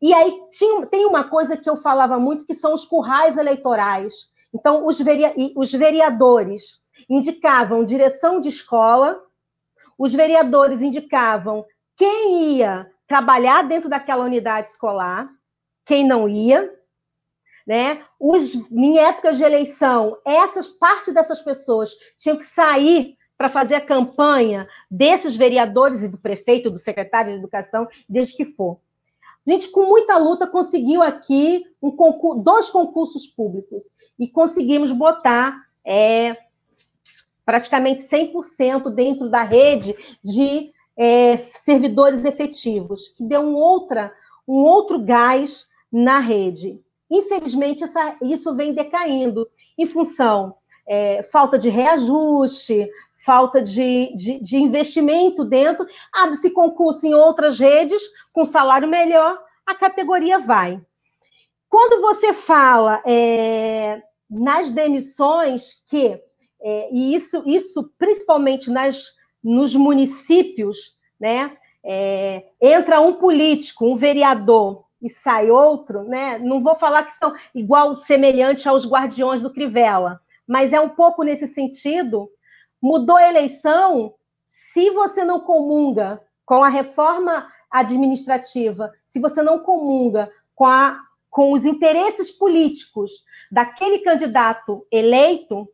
E 0.00 0.12
aí 0.12 0.32
tinha, 0.50 0.86
tem 0.86 1.06
uma 1.06 1.24
coisa 1.24 1.56
que 1.56 1.68
eu 1.68 1.76
falava 1.76 2.18
muito, 2.18 2.44
que 2.44 2.54
são 2.54 2.74
os 2.74 2.84
currais 2.84 3.36
eleitorais. 3.36 4.30
Então, 4.52 4.86
os, 4.86 5.00
veria, 5.00 5.32
os 5.56 5.72
vereadores 5.72 6.80
indicavam 7.08 7.84
direção 7.84 8.40
de 8.40 8.48
escola, 8.48 9.20
os 9.98 10.12
vereadores 10.12 10.82
indicavam 10.82 11.64
quem 11.96 12.56
ia 12.56 12.90
trabalhar 13.06 13.62
dentro 13.62 13.90
daquela 13.90 14.24
unidade 14.24 14.70
escolar, 14.70 15.28
quem 15.84 16.06
não 16.06 16.28
ia, 16.28 16.72
né? 17.66 18.04
Os, 18.18 18.54
em 18.54 18.98
épocas 18.98 19.36
de 19.36 19.44
eleição, 19.44 20.16
essas 20.24 20.66
parte 20.66 21.12
dessas 21.12 21.40
pessoas 21.40 21.90
tinham 22.16 22.36
que 22.36 22.44
sair 22.44 23.16
para 23.40 23.48
fazer 23.48 23.76
a 23.76 23.80
campanha 23.80 24.68
desses 24.90 25.34
vereadores 25.34 26.02
e 26.02 26.08
do 26.08 26.18
prefeito, 26.18 26.70
do 26.70 26.78
secretário 26.78 27.32
de 27.32 27.38
educação, 27.38 27.88
desde 28.06 28.36
que 28.36 28.44
for. 28.44 28.76
A 29.46 29.50
gente, 29.50 29.70
com 29.70 29.86
muita 29.86 30.18
luta, 30.18 30.46
conseguiu 30.46 31.02
aqui 31.02 31.64
um 31.80 31.90
concurso, 31.90 32.42
dois 32.42 32.68
concursos 32.68 33.26
públicos 33.26 33.84
e 34.18 34.28
conseguimos 34.28 34.92
botar 34.92 35.56
é, 35.82 36.36
praticamente 37.42 38.02
100% 38.02 38.94
dentro 38.94 39.30
da 39.30 39.42
rede 39.42 39.96
de 40.22 40.70
é, 40.94 41.38
servidores 41.38 42.26
efetivos, 42.26 43.08
que 43.08 43.24
deu 43.24 43.40
um, 43.40 43.54
outra, 43.54 44.12
um 44.46 44.56
outro 44.56 45.02
gás 45.02 45.66
na 45.90 46.18
rede. 46.18 46.78
Infelizmente, 47.10 47.84
essa, 47.84 48.18
isso 48.20 48.54
vem 48.54 48.74
decaindo 48.74 49.48
em 49.78 49.86
função 49.86 50.56
é, 50.90 51.22
falta 51.22 51.56
de 51.56 51.68
reajuste, 51.68 52.90
falta 53.24 53.60
de, 53.60 54.12
de, 54.14 54.40
de 54.40 54.56
investimento 54.56 55.44
dentro, 55.44 55.86
abre-se 56.12 56.50
concurso 56.50 57.06
em 57.06 57.14
outras 57.14 57.58
redes 57.58 58.02
com 58.32 58.46
salário 58.46 58.88
melhor, 58.88 59.38
a 59.66 59.74
categoria 59.74 60.38
vai. 60.38 60.80
Quando 61.68 62.00
você 62.00 62.32
fala 62.32 63.02
é, 63.06 64.02
nas 64.28 64.70
demissões, 64.70 65.82
que, 65.86 66.20
é, 66.62 66.88
e 66.92 67.14
isso, 67.14 67.42
isso 67.46 67.92
principalmente 67.98 68.70
nas, 68.70 69.04
nos 69.42 69.74
municípios, 69.74 70.96
né, 71.18 71.56
é, 71.84 72.44
entra 72.60 73.00
um 73.00 73.14
político, 73.14 73.86
um 73.86 73.96
vereador, 73.96 74.84
e 75.02 75.08
sai 75.08 75.50
outro, 75.50 76.04
né? 76.04 76.38
Não 76.38 76.62
vou 76.62 76.76
falar 76.76 77.04
que 77.04 77.12
são 77.12 77.32
igual, 77.54 77.94
semelhante 77.94 78.68
aos 78.68 78.86
guardiões 78.86 79.40
do 79.40 79.52
Crivella, 79.52 80.20
mas 80.46 80.72
é 80.72 80.80
um 80.80 80.90
pouco 80.90 81.22
nesse 81.22 81.46
sentido. 81.46 82.28
Mudou 82.80 83.16
a 83.16 83.28
eleição, 83.28 84.14
se 84.44 84.90
você 84.90 85.24
não 85.24 85.40
comunga 85.40 86.22
com 86.44 86.62
a 86.64 86.68
reforma 86.68 87.50
administrativa, 87.70 88.92
se 89.06 89.20
você 89.20 89.42
não 89.42 89.60
comunga 89.60 90.30
com, 90.54 90.66
a, 90.66 91.00
com 91.28 91.52
os 91.52 91.64
interesses 91.64 92.30
políticos 92.30 93.24
daquele 93.50 94.00
candidato 94.00 94.86
eleito, 94.90 95.68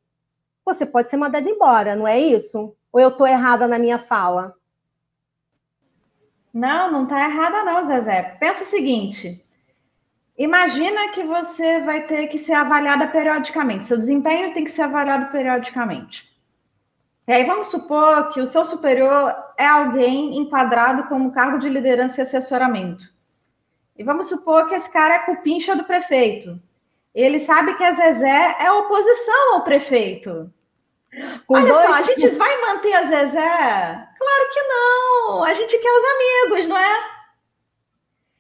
você 0.64 0.84
pode 0.84 1.11
ser 1.11 1.16
mandado 1.16 1.48
embora, 1.48 1.94
não 1.94 2.07
é 2.07 2.18
isso? 2.18 2.76
Ou 2.92 3.00
eu 3.00 3.09
estou 3.09 3.26
errada 3.26 3.68
na 3.68 3.78
minha 3.78 3.98
fala? 3.98 4.54
Não, 6.52 6.90
não 6.90 7.04
está 7.04 7.28
errada 7.28 7.64
não, 7.64 7.84
Zezé. 7.84 8.36
Pensa 8.40 8.64
o 8.64 8.66
seguinte, 8.66 9.44
imagina 10.38 11.09
que 11.12 11.22
você 11.22 11.80
vai 11.80 12.07
ter 12.07 12.26
que 12.28 12.38
ser 12.38 12.54
avaliada 12.54 13.07
periodicamente, 13.09 13.86
seu 13.86 13.96
desempenho 13.96 14.54
tem 14.54 14.64
que 14.64 14.70
ser 14.70 14.82
avaliado 14.82 15.30
periodicamente. 15.30 16.36
E 17.27 17.33
aí 17.33 17.45
vamos 17.45 17.68
supor 17.68 18.29
que 18.29 18.41
o 18.41 18.47
seu 18.47 18.64
superior 18.64 19.35
é 19.59 19.66
alguém 19.66 20.39
enquadrado 20.39 21.05
como 21.05 21.33
cargo 21.33 21.59
de 21.59 21.68
liderança 21.68 22.20
e 22.20 22.22
assessoramento. 22.22 23.05
E 23.99 24.05
vamos 24.05 24.29
supor 24.29 24.68
que 24.68 24.74
esse 24.74 24.91
cara 24.91 25.14
é 25.14 25.18
cupincha 25.20 25.74
do 25.74 25.85
prefeito. 25.85 26.61
Ele 27.14 27.41
sabe 27.41 27.74
que 27.74 27.83
a 27.83 27.93
Zezé 27.93 28.57
é 28.61 28.70
oposição 28.70 29.55
ao 29.55 29.64
prefeito. 29.64 30.53
Com 31.47 31.55
Olha 31.55 31.72
dois... 31.72 31.87
só, 31.87 31.95
a 31.95 32.03
gente 32.03 32.29
vai 32.37 32.61
manter 32.61 32.93
a 32.93 33.05
Zezé? 33.05 34.09
Claro 34.18 34.51
que 34.53 34.62
não. 34.62 35.45
A 35.45 35.55
gente 35.55 35.79
quer 35.79 35.93
os 35.93 36.05
amigos, 36.05 36.68
não 36.68 36.77
é? 36.77 37.16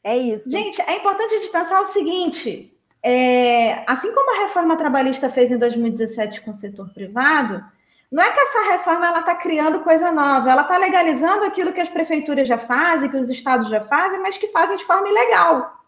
É 0.04 0.16
isso. 0.16 0.50
Gente, 0.50 0.80
é 0.82 0.98
importante 0.98 1.40
de 1.40 1.48
pensar 1.48 1.80
o 1.80 1.86
seguinte: 1.86 2.72
é, 3.02 3.82
assim 3.90 4.12
como 4.12 4.30
a 4.36 4.42
reforma 4.44 4.76
trabalhista 4.76 5.30
fez 5.30 5.50
em 5.50 5.58
2017 5.58 6.42
com 6.42 6.50
o 6.50 6.54
setor 6.54 6.92
privado, 6.92 7.64
não 8.10 8.22
é 8.22 8.32
que 8.32 8.40
essa 8.40 8.70
reforma 8.70 9.06
ela 9.06 9.20
está 9.20 9.34
criando 9.34 9.80
coisa 9.80 10.12
nova, 10.12 10.50
ela 10.50 10.62
está 10.62 10.76
legalizando 10.76 11.44
aquilo 11.44 11.72
que 11.72 11.80
as 11.80 11.88
prefeituras 11.88 12.46
já 12.46 12.56
fazem, 12.56 13.10
que 13.10 13.16
os 13.16 13.28
estados 13.28 13.68
já 13.68 13.80
fazem, 13.82 14.20
mas 14.20 14.38
que 14.38 14.48
fazem 14.48 14.76
de 14.76 14.84
forma 14.84 15.08
ilegal. 15.08 15.80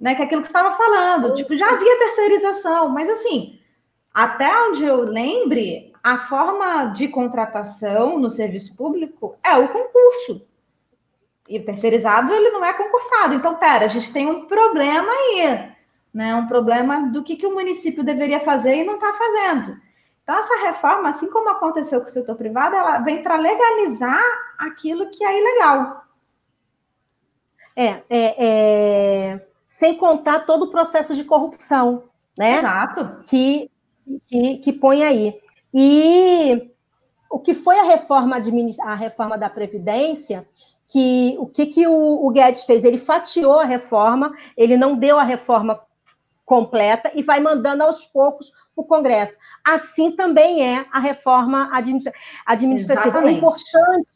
Né? 0.00 0.14
Que 0.14 0.22
é 0.22 0.24
aquilo 0.24 0.42
que 0.42 0.48
você 0.48 0.56
estava 0.56 0.76
falando. 0.76 1.34
Tipo, 1.34 1.56
já 1.56 1.68
havia 1.70 1.98
terceirização, 1.98 2.88
mas 2.88 3.08
assim, 3.10 3.60
até 4.12 4.50
onde 4.68 4.84
eu 4.84 5.02
lembre, 5.02 5.92
a 6.02 6.18
forma 6.18 6.86
de 6.86 7.06
contratação 7.06 8.18
no 8.18 8.30
serviço 8.30 8.74
público 8.76 9.36
é 9.44 9.56
o 9.56 9.68
concurso. 9.68 10.46
E 11.48 11.58
o 11.58 11.64
terceirizado, 11.64 12.32
ele 12.32 12.50
não 12.50 12.64
é 12.64 12.72
concursado. 12.72 13.34
Então, 13.34 13.56
pera, 13.56 13.84
a 13.84 13.88
gente 13.88 14.12
tem 14.12 14.26
um 14.26 14.46
problema 14.46 15.12
aí, 15.12 15.70
né? 16.12 16.34
Um 16.34 16.46
problema 16.46 17.08
do 17.10 17.22
que, 17.22 17.36
que 17.36 17.46
o 17.46 17.54
município 17.54 18.02
deveria 18.02 18.40
fazer 18.40 18.76
e 18.76 18.84
não 18.84 18.94
está 18.94 19.12
fazendo. 19.12 19.76
Então, 20.22 20.38
essa 20.38 20.56
reforma, 20.66 21.08
assim 21.08 21.28
como 21.28 21.50
aconteceu 21.50 22.00
com 22.00 22.06
o 22.06 22.10
setor 22.10 22.36
privado, 22.36 22.76
ela 22.76 22.98
vem 22.98 23.22
para 23.22 23.36
legalizar 23.36 24.22
aquilo 24.58 25.10
que 25.10 25.24
é 25.24 25.38
ilegal. 25.38 26.04
É, 27.74 28.02
é, 28.08 28.34
é, 28.38 29.46
sem 29.64 29.96
contar 29.96 30.40
todo 30.40 30.64
o 30.64 30.70
processo 30.70 31.14
de 31.14 31.24
corrupção, 31.24 32.04
né? 32.38 32.58
Exato. 32.58 33.22
Que, 33.24 33.70
que, 34.26 34.58
que 34.58 34.72
põe 34.72 35.02
aí. 35.02 35.40
E 35.74 36.70
o 37.30 37.38
que 37.38 37.54
foi 37.54 37.78
a 37.78 37.84
reforma, 37.84 38.36
a 38.82 38.94
reforma 38.94 39.38
da 39.38 39.50
Previdência, 39.50 40.46
que 40.86 41.34
o 41.38 41.46
que, 41.46 41.66
que 41.66 41.86
o, 41.86 42.26
o 42.26 42.30
Guedes 42.30 42.64
fez? 42.64 42.84
Ele 42.84 42.98
fatiou 42.98 43.58
a 43.58 43.64
reforma, 43.64 44.34
ele 44.56 44.76
não 44.76 44.94
deu 44.94 45.18
a 45.18 45.24
reforma 45.24 45.80
completa 46.44 47.10
e 47.14 47.22
vai 47.22 47.40
mandando 47.40 47.82
aos 47.82 48.04
poucos 48.04 48.52
o 48.76 48.84
Congresso. 48.84 49.36
Assim 49.64 50.12
também 50.12 50.64
é 50.66 50.86
a 50.92 50.98
reforma 50.98 51.70
administrativa. 52.46 53.26
É 53.26 53.30
importante, 53.30 54.08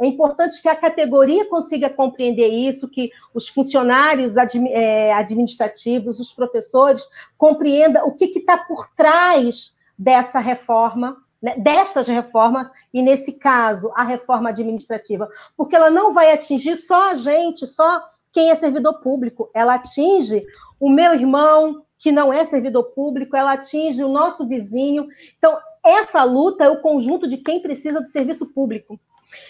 é 0.00 0.06
importante 0.06 0.62
que 0.62 0.68
a 0.68 0.76
categoria 0.76 1.44
consiga 1.46 1.90
compreender 1.90 2.48
isso, 2.48 2.88
que 2.88 3.10
os 3.34 3.48
funcionários 3.48 4.34
é, 4.36 5.12
administrativos, 5.12 6.20
os 6.20 6.32
professores, 6.32 7.06
compreendam 7.36 8.06
o 8.06 8.12
que 8.12 8.26
está 8.26 8.56
por 8.56 8.88
trás 8.94 9.76
dessa 9.98 10.38
reforma, 10.38 11.16
né, 11.42 11.56
dessas 11.58 12.06
reformas, 12.06 12.70
e 12.94 13.02
nesse 13.02 13.32
caso, 13.32 13.90
a 13.96 14.04
reforma 14.04 14.50
administrativa, 14.50 15.28
porque 15.56 15.74
ela 15.74 15.90
não 15.90 16.12
vai 16.12 16.32
atingir 16.32 16.76
só 16.76 17.10
a 17.10 17.14
gente, 17.14 17.66
só 17.66 18.04
quem 18.30 18.50
é 18.50 18.54
servidor 18.54 19.00
público, 19.00 19.50
ela 19.52 19.74
atinge 19.74 20.46
o 20.78 20.88
meu 20.88 21.12
irmão, 21.14 21.84
que 21.98 22.12
não 22.12 22.32
é 22.32 22.44
servidor 22.44 22.84
público, 22.92 23.36
ela 23.36 23.52
atinge 23.52 24.02
o 24.04 24.08
nosso 24.08 24.46
vizinho. 24.46 25.06
Então, 25.36 25.58
essa 25.84 26.22
luta 26.22 26.64
é 26.64 26.68
o 26.68 26.80
conjunto 26.80 27.26
de 27.26 27.36
quem 27.36 27.60
precisa 27.60 28.00
do 28.00 28.06
serviço 28.06 28.46
público. 28.46 28.98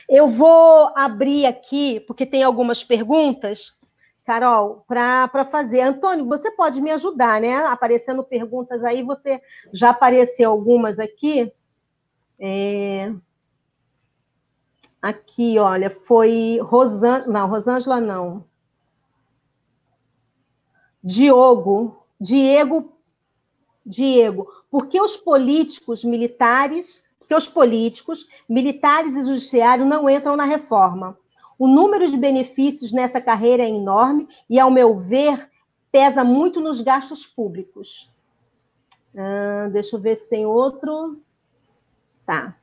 Eu 0.08 0.26
vou 0.26 0.92
abrir 0.96 1.46
aqui, 1.46 2.00
porque 2.00 2.26
tem 2.26 2.42
algumas 2.42 2.82
perguntas, 2.82 3.78
Carol, 4.24 4.84
para 4.86 5.44
fazer. 5.44 5.80
Antônio, 5.80 6.26
você 6.26 6.50
pode 6.50 6.80
me 6.80 6.90
ajudar, 6.90 7.40
né? 7.40 7.54
Aparecendo 7.66 8.24
perguntas 8.24 8.82
aí, 8.84 9.02
você 9.02 9.40
já 9.72 9.90
apareceu 9.90 10.50
algumas 10.50 10.98
aqui. 10.98 11.52
É... 12.38 13.12
Aqui, 15.00 15.58
olha, 15.58 15.90
foi 15.90 16.58
Rosângela, 16.60 17.32
não, 17.32 17.48
Rosângela 17.48 18.00
não. 18.00 18.44
Diogo, 21.02 22.04
Diego, 22.20 22.92
Diego, 23.84 24.48
por 24.70 24.88
que 24.88 25.00
os 25.00 25.16
políticos 25.16 26.04
militares, 26.04 27.04
que 27.26 27.34
os 27.34 27.46
políticos, 27.46 28.26
militares 28.48 29.16
e 29.16 29.22
judiciário 29.22 29.84
não 29.84 30.08
entram 30.08 30.36
na 30.36 30.44
reforma? 30.44 31.18
O 31.58 31.66
número 31.66 32.06
de 32.06 32.16
benefícios 32.16 32.92
nessa 32.92 33.20
carreira 33.20 33.62
é 33.62 33.68
enorme 33.68 34.28
e, 34.48 34.60
ao 34.60 34.70
meu 34.70 34.96
ver, 34.96 35.50
pesa 35.90 36.22
muito 36.22 36.60
nos 36.60 36.80
gastos 36.80 37.26
públicos. 37.26 38.12
Ah, 39.16 39.68
deixa 39.72 39.96
eu 39.96 40.00
ver 40.00 40.14
se 40.14 40.28
tem 40.28 40.46
outro. 40.46 41.20
Tá. 42.24 42.56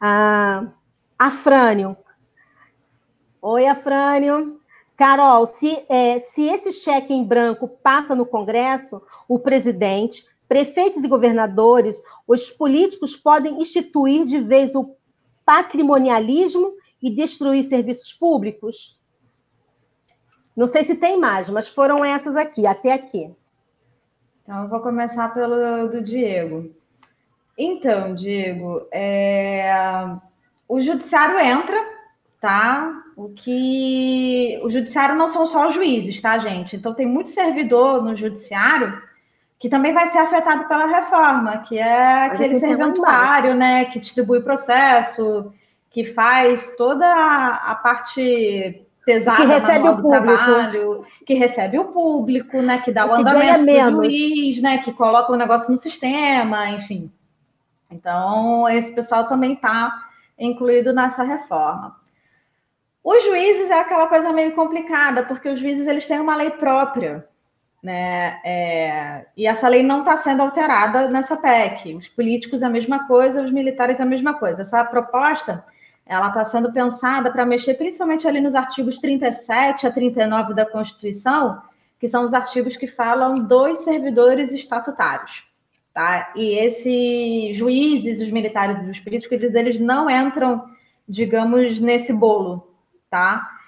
Ah, 0.00 0.72
Afrânio. 1.18 1.96
Oi, 3.42 3.66
Afrânio. 3.66 4.57
Carol, 4.98 5.46
se, 5.46 5.86
é, 5.88 6.18
se 6.18 6.42
esse 6.42 6.72
cheque 6.72 7.14
em 7.14 7.22
branco 7.22 7.68
passa 7.68 8.16
no 8.16 8.26
Congresso, 8.26 9.00
o 9.28 9.38
presidente, 9.38 10.26
prefeitos 10.48 11.04
e 11.04 11.08
governadores, 11.08 12.02
os 12.26 12.50
políticos 12.50 13.14
podem 13.14 13.60
instituir 13.60 14.24
de 14.24 14.40
vez 14.40 14.74
o 14.74 14.96
patrimonialismo 15.46 16.74
e 17.00 17.10
destruir 17.10 17.62
serviços 17.62 18.12
públicos? 18.12 19.00
Não 20.56 20.66
sei 20.66 20.82
se 20.82 20.96
tem 20.96 21.16
mais, 21.16 21.48
mas 21.48 21.68
foram 21.68 22.04
essas 22.04 22.34
aqui, 22.34 22.66
até 22.66 22.92
aqui. 22.92 23.32
Então, 24.42 24.64
eu 24.64 24.68
vou 24.68 24.80
começar 24.80 25.32
pelo 25.32 25.86
do 25.86 26.02
Diego. 26.02 26.74
Então, 27.56 28.16
Diego, 28.16 28.84
é... 28.90 29.72
o 30.68 30.80
judiciário 30.80 31.38
entra, 31.38 31.78
tá? 32.40 33.04
O 33.18 33.30
que 33.30 34.60
o 34.62 34.70
judiciário 34.70 35.16
não 35.16 35.26
são 35.26 35.44
só 35.44 35.66
os 35.66 35.74
juízes, 35.74 36.20
tá, 36.20 36.38
gente? 36.38 36.76
Então 36.76 36.94
tem 36.94 37.04
muito 37.04 37.30
servidor 37.30 38.00
no 38.00 38.14
judiciário 38.14 39.02
que 39.58 39.68
também 39.68 39.92
vai 39.92 40.06
ser 40.06 40.18
afetado 40.18 40.68
pela 40.68 40.86
reforma, 40.86 41.58
que 41.58 41.76
é 41.76 42.26
aquele 42.26 42.60
serventuário, 42.60 43.56
né, 43.56 43.86
que 43.86 43.98
distribui 43.98 44.38
o 44.38 44.44
processo, 44.44 45.52
que 45.90 46.04
faz 46.04 46.76
toda 46.76 47.04
a, 47.56 47.74
parte 47.74 48.86
pesada, 49.04 49.42
que 49.42 49.46
recebe 49.48 49.88
o 49.88 49.96
público, 49.96 50.24
trabalho, 50.36 51.06
que 51.26 51.34
recebe 51.34 51.76
o 51.76 51.86
público, 51.86 52.62
né, 52.62 52.78
que 52.78 52.92
dá 52.92 53.04
o 53.04 53.16
que 53.16 53.20
andamento 53.20 53.96
do 53.96 54.08
juiz, 54.08 54.62
né, 54.62 54.78
que 54.78 54.92
coloca 54.92 55.32
o 55.32 55.36
negócio 55.36 55.68
no 55.72 55.76
sistema, 55.76 56.70
enfim. 56.70 57.10
Então, 57.90 58.68
esse 58.68 58.92
pessoal 58.92 59.26
também 59.26 59.54
está 59.54 60.04
incluído 60.38 60.92
nessa 60.92 61.24
reforma. 61.24 61.97
Os 63.02 63.22
juízes 63.22 63.70
é 63.70 63.80
aquela 63.80 64.06
coisa 64.06 64.32
meio 64.32 64.52
complicada, 64.54 65.24
porque 65.24 65.48
os 65.48 65.60
juízes 65.60 65.86
eles 65.86 66.06
têm 66.06 66.20
uma 66.20 66.36
lei 66.36 66.50
própria, 66.50 67.26
né? 67.82 68.40
É, 68.44 69.26
e 69.36 69.46
essa 69.46 69.68
lei 69.68 69.82
não 69.82 70.00
está 70.00 70.16
sendo 70.16 70.42
alterada 70.42 71.08
nessa 71.08 71.36
PEC. 71.36 71.94
Os 71.94 72.08
políticos 72.08 72.62
a 72.62 72.68
mesma 72.68 73.06
coisa, 73.06 73.42
os 73.42 73.52
militares 73.52 74.00
a 74.00 74.04
mesma 74.04 74.34
coisa. 74.34 74.62
Essa 74.62 74.84
proposta 74.84 75.64
ela 76.08 76.28
está 76.28 76.42
sendo 76.42 76.72
pensada 76.72 77.30
para 77.30 77.44
mexer 77.44 77.74
principalmente 77.74 78.26
ali 78.26 78.40
nos 78.40 78.54
artigos 78.54 78.98
37 78.98 79.86
a 79.86 79.92
39 79.92 80.54
da 80.54 80.64
Constituição, 80.64 81.60
que 82.00 82.08
são 82.08 82.24
os 82.24 82.32
artigos 82.32 82.76
que 82.76 82.86
falam 82.86 83.34
dos 83.34 83.80
servidores 83.80 84.52
estatutários. 84.54 85.44
Tá? 85.92 86.32
E 86.34 86.54
esses 86.54 87.56
juízes, 87.56 88.20
os 88.20 88.30
militares 88.30 88.82
e 88.82 88.88
os 88.88 89.00
políticos, 89.00 89.36
eles, 89.36 89.54
eles 89.54 89.80
não 89.80 90.08
entram, 90.08 90.64
digamos, 91.06 91.78
nesse 91.78 92.12
bolo, 92.12 92.67
tá? 93.10 93.58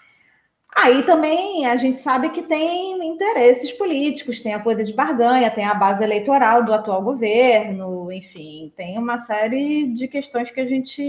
Aí 0.77 1.03
também 1.03 1.67
a 1.67 1.77
gente 1.77 1.99
sabe 1.99 2.31
que 2.31 2.43
tem 2.43 3.05
interesses 3.05 3.73
políticos, 3.73 4.41
tem 4.41 4.55
a 4.55 4.61
poder 4.61 4.85
de 4.85 4.93
barganha, 4.95 5.51
tem 5.51 5.65
a 5.65 5.75
base 5.75 6.03
eleitoral 6.03 6.65
do 6.65 6.73
atual 6.73 7.03
governo, 7.03 8.11
enfim, 8.13 8.73
tem 8.77 8.97
uma 8.97 9.19
série 9.19 9.89
de 9.89 10.07
questões 10.07 10.51
que 10.51 10.61
a 10.61 10.67
gente 10.67 11.03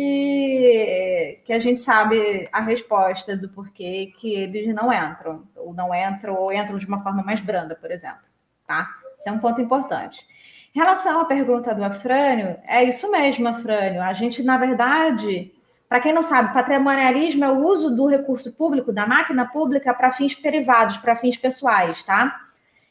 que 1.45 1.53
a 1.53 1.59
gente 1.59 1.81
sabe 1.81 2.49
a 2.51 2.59
resposta 2.61 3.37
do 3.37 3.49
porquê 3.49 4.11
que 4.17 4.33
eles 4.33 4.73
não 4.73 4.91
entram, 4.91 5.43
ou 5.55 5.73
não 5.73 5.93
entram, 5.93 6.35
ou 6.35 6.51
entram 6.51 6.77
de 6.77 6.87
uma 6.87 7.03
forma 7.03 7.23
mais 7.23 7.39
branda, 7.39 7.75
por 7.75 7.91
exemplo, 7.91 8.23
tá? 8.67 8.89
Isso 9.17 9.29
é 9.29 9.31
um 9.31 9.39
ponto 9.39 9.61
importante. 9.61 10.25
Em 10.73 10.79
relação 10.79 11.19
à 11.19 11.25
pergunta 11.25 11.75
do 11.75 11.83
Afrânio, 11.83 12.57
é 12.65 12.83
isso 12.83 13.11
mesmo, 13.11 13.47
Afrânio. 13.47 14.01
A 14.01 14.13
gente, 14.13 14.41
na 14.41 14.57
verdade, 14.57 15.53
para 15.91 15.99
quem 15.99 16.13
não 16.13 16.23
sabe, 16.23 16.53
patrimonialismo 16.53 17.43
é 17.43 17.51
o 17.51 17.59
uso 17.65 17.93
do 17.93 18.07
recurso 18.07 18.55
público, 18.55 18.93
da 18.93 19.05
máquina 19.05 19.45
pública, 19.45 19.93
para 19.93 20.13
fins 20.13 20.33
privados, 20.33 20.95
para 20.95 21.17
fins 21.17 21.35
pessoais, 21.35 22.01
tá? 22.01 22.33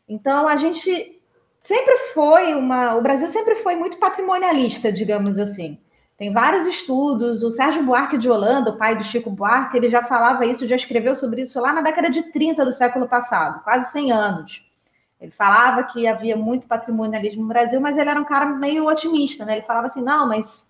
Então, 0.07 0.47
a 0.47 0.55
gente 0.59 1.19
sempre 1.61 1.97
foi 2.13 2.53
uma. 2.53 2.97
O 2.97 3.01
Brasil 3.01 3.27
sempre 3.29 3.55
foi 3.55 3.75
muito 3.75 3.97
patrimonialista, 3.97 4.93
digamos 4.93 5.39
assim. 5.39 5.79
Tem 6.19 6.31
vários 6.31 6.67
estudos. 6.67 7.43
O 7.43 7.51
Sérgio 7.51 7.83
Buarque 7.85 8.19
de 8.19 8.29
Holanda, 8.29 8.69
o 8.69 8.77
pai 8.77 8.95
do 8.95 9.03
Chico 9.03 9.31
Buarque, 9.31 9.79
ele 9.79 9.89
já 9.89 10.05
falava 10.05 10.45
isso, 10.45 10.67
já 10.67 10.77
escreveu 10.77 11.15
sobre 11.17 11.41
isso 11.41 11.59
lá 11.59 11.73
na 11.73 11.81
década 11.81 12.11
de 12.11 12.25
30 12.25 12.67
do 12.67 12.73
século 12.73 13.09
passado, 13.09 13.65
quase 13.65 13.91
100 13.93 14.13
anos. 14.13 14.71
Ele 15.19 15.33
falava 15.33 15.85
que 15.85 16.07
havia 16.07 16.37
muito 16.37 16.67
patrimonialismo 16.67 17.41
no 17.41 17.49
Brasil, 17.49 17.81
mas 17.81 17.97
ele 17.97 18.11
era 18.11 18.21
um 18.21 18.25
cara 18.25 18.45
meio 18.45 18.87
otimista, 18.87 19.47
né? 19.47 19.55
Ele 19.55 19.67
falava 19.67 19.87
assim: 19.87 20.03
não, 20.03 20.29
mas 20.29 20.70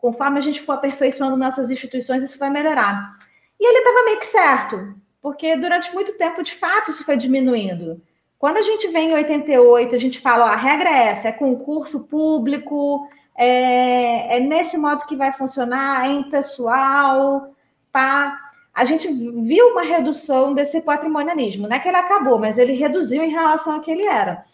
conforme 0.00 0.38
a 0.38 0.40
gente 0.40 0.62
for 0.62 0.72
aperfeiçoando 0.72 1.36
nossas 1.36 1.70
instituições, 1.70 2.22
isso 2.22 2.38
vai 2.38 2.50
melhorar. 2.50 3.16
E 3.58 3.66
ele 3.66 3.78
estava 3.78 4.04
meio 4.04 4.18
que 4.18 4.26
certo, 4.26 4.94
porque 5.20 5.56
durante 5.56 5.92
muito 5.94 6.16
tempo, 6.16 6.42
de 6.42 6.54
fato, 6.54 6.90
isso 6.90 7.04
foi 7.04 7.16
diminuindo. 7.16 8.00
Quando 8.38 8.56
a 8.56 8.62
gente 8.62 8.88
vem 8.88 9.10
em 9.10 9.14
88, 9.14 9.94
a 9.94 9.98
gente 9.98 10.18
fala, 10.18 10.46
ó, 10.46 10.48
a 10.48 10.56
regra 10.56 10.88
é 10.88 11.08
essa, 11.08 11.28
é 11.28 11.32
concurso 11.32 12.04
público, 12.04 13.06
é, 13.36 14.38
é 14.38 14.40
nesse 14.40 14.78
modo 14.78 15.04
que 15.04 15.14
vai 15.14 15.32
funcionar, 15.32 16.06
é 16.06 16.12
impessoal, 16.12 17.54
pá. 17.92 18.38
A 18.72 18.84
gente 18.84 19.08
viu 19.08 19.72
uma 19.72 19.82
redução 19.82 20.54
desse 20.54 20.80
patrimonialismo, 20.80 21.68
não 21.68 21.76
é 21.76 21.80
que 21.80 21.88
ele 21.88 21.96
acabou, 21.96 22.38
mas 22.38 22.56
ele 22.56 22.72
reduziu 22.72 23.22
em 23.22 23.30
relação 23.30 23.74
ao 23.74 23.80
que 23.80 23.90
ele 23.90 24.04
era. 24.04 24.44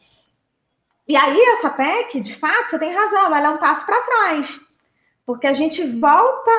E 1.07 1.14
aí, 1.14 1.38
essa 1.53 1.70
PEC, 1.70 2.20
de 2.20 2.34
fato, 2.34 2.70
você 2.70 2.78
tem 2.80 2.92
razão, 2.92 3.26
ela 3.26 3.47
é 3.47 3.51
um 3.51 3.59
passo 3.59 3.86
para 3.86 4.01
trás 4.01 4.65
porque 5.26 5.48
a 5.48 5.52
gente 5.52 5.84
volta 5.84 6.52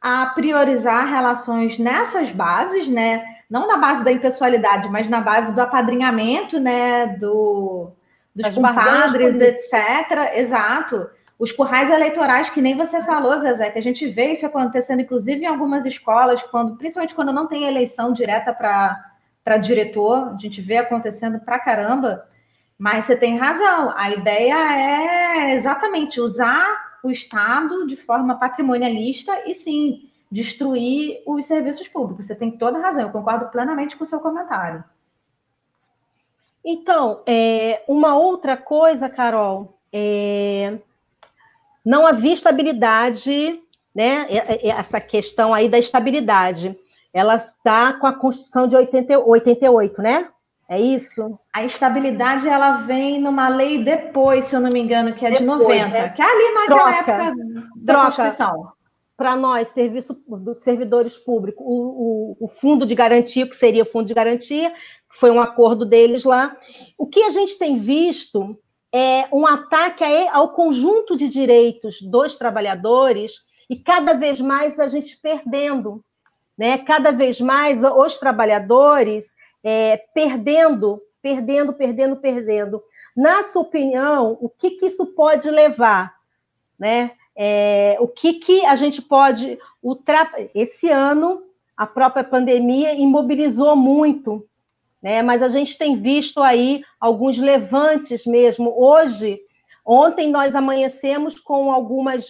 a 0.00 0.26
priorizar 0.26 1.06
relações 1.06 1.78
nessas 1.78 2.32
bases, 2.32 2.88
né? 2.88 3.24
Não 3.48 3.68
na 3.68 3.76
base 3.76 4.02
da 4.02 4.10
impessoalidade, 4.10 4.88
mas 4.88 5.08
na 5.08 5.20
base 5.20 5.54
do 5.54 5.60
apadrinhamento, 5.60 6.58
né? 6.58 7.06
Do, 7.18 7.92
dos 8.34 8.46
As 8.46 8.54
compadres, 8.56 9.40
etc. 9.40 10.34
Exato. 10.34 11.08
Os 11.38 11.52
currais 11.52 11.90
eleitorais, 11.90 12.50
que 12.50 12.60
nem 12.60 12.76
você 12.76 13.02
falou, 13.02 13.38
Zezé, 13.38 13.70
que 13.70 13.78
a 13.78 13.82
gente 13.82 14.06
vê 14.08 14.32
isso 14.32 14.44
acontecendo, 14.44 15.02
inclusive 15.02 15.44
em 15.44 15.46
algumas 15.46 15.86
escolas, 15.86 16.42
quando, 16.42 16.76
principalmente 16.76 17.14
quando 17.14 17.32
não 17.32 17.46
tem 17.46 17.64
eleição 17.64 18.12
direta 18.12 18.52
para 18.52 19.58
diretor, 19.58 20.34
a 20.34 20.38
gente 20.38 20.60
vê 20.60 20.78
acontecendo 20.78 21.38
pra 21.40 21.60
caramba. 21.60 22.26
Mas 22.76 23.04
você 23.04 23.14
tem 23.14 23.38
razão, 23.38 23.94
a 23.96 24.10
ideia 24.10 24.54
é 24.54 25.54
exatamente 25.54 26.20
usar 26.20 26.91
o 27.02 27.10
Estado 27.10 27.86
de 27.86 27.96
forma 27.96 28.36
patrimonialista 28.36 29.32
e 29.46 29.54
sim 29.54 30.08
destruir 30.30 31.22
os 31.26 31.44
serviços 31.44 31.88
públicos. 31.88 32.26
Você 32.26 32.34
tem 32.34 32.50
toda 32.50 32.78
a 32.78 32.80
razão, 32.80 33.02
eu 33.02 33.10
concordo 33.10 33.46
plenamente 33.46 33.96
com 33.96 34.04
o 34.04 34.06
seu 34.06 34.20
comentário. 34.20 34.82
Então, 36.64 37.20
é, 37.26 37.82
uma 37.88 38.16
outra 38.16 38.56
coisa, 38.56 39.08
Carol, 39.08 39.76
é, 39.92 40.78
não 41.84 42.06
havia 42.06 42.32
estabilidade, 42.32 43.60
né? 43.94 44.26
Essa 44.62 45.00
questão 45.00 45.52
aí 45.52 45.68
da 45.68 45.78
estabilidade, 45.78 46.78
ela 47.12 47.36
está 47.36 47.92
com 47.94 48.06
a 48.06 48.14
Constituição 48.14 48.66
de 48.66 48.76
80, 48.76 49.18
88, 49.18 50.00
né? 50.00 50.28
É 50.72 50.80
isso? 50.80 51.38
A 51.52 51.62
estabilidade 51.64 52.48
ela 52.48 52.78
vem 52.78 53.20
numa 53.20 53.46
lei 53.46 53.84
depois, 53.84 54.46
se 54.46 54.56
eu 54.56 54.60
não 54.60 54.70
me 54.70 54.80
engano, 54.80 55.14
que 55.14 55.26
é 55.26 55.32
depois, 55.32 55.58
de 55.58 55.64
90, 55.64 55.88
né? 55.88 56.08
que 56.08 56.22
é 56.22 56.24
ali 56.24 56.54
naquela 56.54 56.92
troca, 56.94 57.12
época 57.12 57.34
da 57.76 57.92
troca. 57.92 58.06
Constituição. 58.06 58.72
Para 59.14 59.36
nós, 59.36 59.68
serviço 59.68 60.18
dos 60.26 60.62
servidores 60.62 61.18
públicos, 61.18 61.62
o, 61.62 62.36
o, 62.40 62.46
o, 62.46 62.48
fundo 62.48 62.86
de 62.86 62.94
garantia, 62.94 63.46
que 63.46 63.54
seria 63.54 63.82
o 63.82 63.86
fundo 63.86 64.06
de 64.06 64.14
garantia, 64.14 64.72
foi 65.10 65.30
um 65.30 65.42
acordo 65.42 65.84
deles 65.84 66.24
lá. 66.24 66.56
O 66.96 67.06
que 67.06 67.22
a 67.22 67.28
gente 67.28 67.58
tem 67.58 67.78
visto 67.78 68.58
é 68.90 69.26
um 69.30 69.46
ataque 69.46 70.04
ao 70.32 70.54
conjunto 70.54 71.14
de 71.18 71.28
direitos 71.28 72.00
dos 72.00 72.36
trabalhadores 72.36 73.42
e 73.68 73.78
cada 73.78 74.14
vez 74.14 74.40
mais 74.40 74.80
a 74.80 74.88
gente 74.88 75.18
perdendo. 75.18 76.02
Né? 76.56 76.78
Cada 76.78 77.12
vez 77.12 77.42
mais 77.42 77.82
os 77.84 78.16
trabalhadores 78.16 79.36
é, 79.62 79.96
perdendo, 80.14 81.00
perdendo, 81.22 81.72
perdendo, 81.72 82.16
perdendo. 82.16 82.82
Na 83.16 83.42
sua 83.42 83.62
opinião, 83.62 84.36
o 84.40 84.48
que, 84.48 84.72
que 84.72 84.86
isso 84.86 85.06
pode 85.06 85.50
levar? 85.50 86.14
Né? 86.78 87.12
É, 87.36 87.96
o 88.00 88.08
que, 88.08 88.34
que 88.34 88.64
a 88.66 88.74
gente 88.74 89.00
pode 89.00 89.58
ultrapassar? 89.82 90.48
Esse 90.54 90.90
ano, 90.90 91.42
a 91.76 91.86
própria 91.86 92.24
pandemia 92.24 92.92
imobilizou 92.94 93.76
muito, 93.76 94.46
né? 95.00 95.22
mas 95.22 95.42
a 95.42 95.48
gente 95.48 95.78
tem 95.78 96.00
visto 96.00 96.42
aí 96.42 96.82
alguns 97.00 97.38
levantes 97.38 98.26
mesmo. 98.26 98.74
Hoje, 98.76 99.40
ontem 99.84 100.30
nós 100.30 100.54
amanhecemos 100.54 101.38
com 101.38 101.72
algumas 101.72 102.28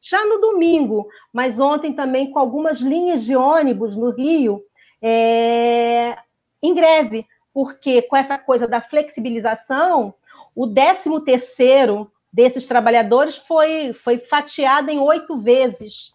já 0.00 0.24
no 0.24 0.38
domingo, 0.40 1.08
mas 1.32 1.58
ontem 1.58 1.92
também 1.92 2.30
com 2.30 2.38
algumas 2.38 2.80
linhas 2.80 3.24
de 3.24 3.34
ônibus 3.34 3.96
no 3.96 4.10
Rio, 4.10 4.62
é, 5.02 6.16
em 6.62 6.74
greve, 6.74 7.26
porque 7.52 8.02
com 8.02 8.16
essa 8.16 8.36
coisa 8.36 8.68
da 8.68 8.80
flexibilização, 8.80 10.14
o 10.54 10.66
13 10.66 11.24
terceiro 11.24 12.10
desses 12.32 12.66
trabalhadores 12.66 13.36
foi, 13.36 13.92
foi 13.92 14.18
fatiado 14.18 14.90
em 14.90 14.98
oito 14.98 15.38
vezes. 15.38 16.12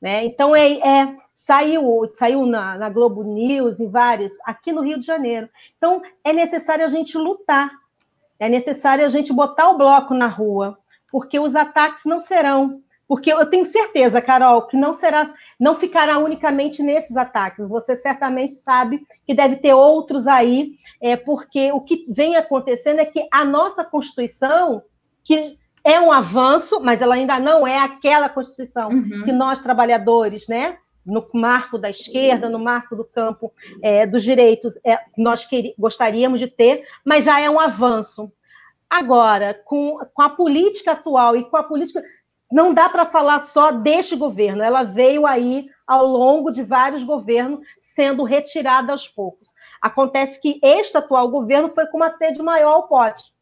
Né? 0.00 0.24
Então, 0.24 0.54
é, 0.54 0.72
é, 0.72 1.16
saiu, 1.32 2.06
saiu 2.18 2.44
na, 2.44 2.76
na 2.76 2.90
Globo 2.90 3.22
News, 3.22 3.80
em 3.80 3.88
vários, 3.88 4.32
aqui 4.44 4.72
no 4.72 4.82
Rio 4.82 4.98
de 4.98 5.06
Janeiro. 5.06 5.48
Então, 5.76 6.02
é 6.22 6.32
necessário 6.32 6.84
a 6.84 6.88
gente 6.88 7.16
lutar, 7.16 7.70
é 8.38 8.48
necessário 8.48 9.04
a 9.04 9.08
gente 9.08 9.32
botar 9.32 9.70
o 9.70 9.78
bloco 9.78 10.12
na 10.12 10.26
rua, 10.26 10.78
porque 11.10 11.38
os 11.38 11.56
ataques 11.56 12.04
não 12.04 12.20
serão 12.20 12.82
porque 13.08 13.32
eu 13.32 13.46
tenho 13.46 13.64
certeza, 13.64 14.20
Carol, 14.20 14.66
que 14.66 14.76
não 14.76 14.92
será, 14.92 15.32
não 15.58 15.76
ficará 15.76 16.18
unicamente 16.18 16.82
nesses 16.82 17.16
ataques. 17.16 17.68
Você 17.68 17.96
certamente 17.96 18.52
sabe 18.52 19.04
que 19.26 19.34
deve 19.34 19.56
ter 19.56 19.74
outros 19.74 20.26
aí, 20.26 20.72
é, 21.00 21.16
porque 21.16 21.72
o 21.72 21.80
que 21.80 22.04
vem 22.08 22.36
acontecendo 22.36 23.00
é 23.00 23.04
que 23.04 23.26
a 23.30 23.44
nossa 23.44 23.84
Constituição, 23.84 24.82
que 25.24 25.58
é 25.82 26.00
um 26.00 26.12
avanço, 26.12 26.80
mas 26.80 27.00
ela 27.00 27.14
ainda 27.14 27.38
não 27.38 27.66
é 27.66 27.78
aquela 27.78 28.28
Constituição 28.28 28.90
uhum. 28.90 29.24
que 29.24 29.32
nós, 29.32 29.60
trabalhadores, 29.60 30.46
né? 30.48 30.78
no 31.06 31.24
marco 31.32 31.78
da 31.78 31.88
esquerda, 31.88 32.48
no 32.48 32.58
marco 32.58 32.96
do 32.96 33.04
campo 33.04 33.52
é, 33.80 34.04
dos 34.04 34.24
direitos, 34.24 34.74
é, 34.84 34.98
nós 35.16 35.48
gostaríamos 35.78 36.40
de 36.40 36.48
ter, 36.48 36.84
mas 37.04 37.24
já 37.24 37.40
é 37.40 37.48
um 37.48 37.60
avanço. 37.60 38.30
Agora, 38.90 39.54
com, 39.64 40.00
com 40.12 40.22
a 40.22 40.30
política 40.30 40.92
atual 40.92 41.36
e 41.36 41.44
com 41.44 41.56
a 41.56 41.62
política 41.62 42.02
não 42.50 42.72
dá 42.72 42.88
para 42.88 43.04
falar 43.04 43.40
só 43.40 43.70
deste 43.72 44.14
governo, 44.14 44.62
ela 44.62 44.82
veio 44.82 45.26
aí 45.26 45.68
ao 45.86 46.06
longo 46.06 46.50
de 46.50 46.62
vários 46.62 47.02
governos 47.02 47.66
sendo 47.80 48.24
retirada 48.24 48.92
aos 48.92 49.08
poucos. 49.08 49.48
Acontece 49.80 50.40
que 50.40 50.58
este 50.62 50.96
atual 50.96 51.28
governo 51.28 51.68
foi 51.68 51.86
com 51.86 51.96
uma 51.96 52.10
sede 52.10 52.42
maior 52.42 52.72
ao 52.72 52.88
pote. 52.88 53.32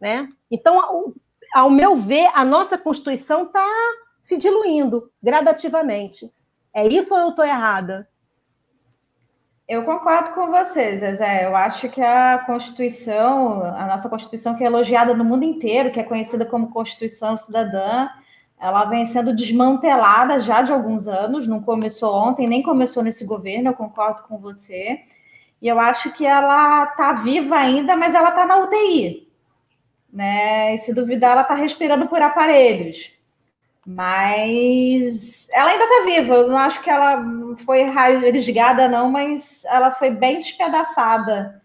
Né? 0.00 0.28
Então, 0.50 1.14
ao 1.54 1.70
meu 1.70 1.96
ver, 1.96 2.30
a 2.34 2.44
nossa 2.44 2.76
Constituição 2.76 3.44
está 3.44 3.64
se 4.18 4.36
diluindo 4.36 5.10
gradativamente. 5.22 6.32
É 6.72 6.86
isso 6.86 7.14
ou 7.14 7.20
eu 7.20 7.28
estou 7.30 7.44
errada? 7.44 8.08
Eu 9.66 9.82
concordo 9.84 10.32
com 10.32 10.48
você, 10.48 10.98
Zezé. 10.98 11.46
Eu 11.46 11.56
acho 11.56 11.88
que 11.88 12.00
a 12.00 12.38
Constituição, 12.44 13.62
a 13.62 13.86
nossa 13.86 14.08
Constituição, 14.10 14.56
que 14.56 14.62
é 14.62 14.66
elogiada 14.66 15.14
no 15.14 15.24
mundo 15.24 15.44
inteiro, 15.44 15.90
que 15.90 15.98
é 15.98 16.04
conhecida 16.04 16.44
como 16.44 16.70
Constituição 16.70 17.34
Cidadã, 17.34 18.08
ela 18.60 18.84
vem 18.84 19.06
sendo 19.06 19.34
desmantelada 19.34 20.40
já 20.40 20.60
de 20.62 20.72
alguns 20.72 21.08
anos, 21.08 21.46
não 21.48 21.62
começou 21.62 22.14
ontem, 22.14 22.46
nem 22.46 22.62
começou 22.62 23.02
nesse 23.02 23.24
governo, 23.24 23.70
eu 23.70 23.74
concordo 23.74 24.22
com 24.24 24.38
você. 24.38 25.00
E 25.62 25.68
eu 25.68 25.80
acho 25.80 26.12
que 26.12 26.26
ela 26.26 26.84
está 26.84 27.14
viva 27.14 27.56
ainda, 27.56 27.96
mas 27.96 28.14
ela 28.14 28.30
está 28.30 28.44
na 28.44 28.58
UTI. 28.58 29.28
Né? 30.12 30.74
E 30.74 30.78
se 30.78 30.94
duvidar, 30.94 31.32
ela 31.32 31.42
está 31.42 31.54
respirando 31.54 32.06
por 32.06 32.20
aparelhos. 32.20 33.13
Mas 33.86 35.46
ela 35.52 35.70
ainda 35.70 35.84
está 35.84 36.04
viva. 36.04 36.34
Eu 36.34 36.48
não 36.48 36.56
acho 36.56 36.80
que 36.82 36.90
ela 36.90 37.22
foi 37.64 37.82
rasgada, 37.82 38.88
não, 38.88 39.10
mas 39.10 39.64
ela 39.66 39.90
foi 39.90 40.10
bem 40.10 40.38
despedaçada 40.38 41.62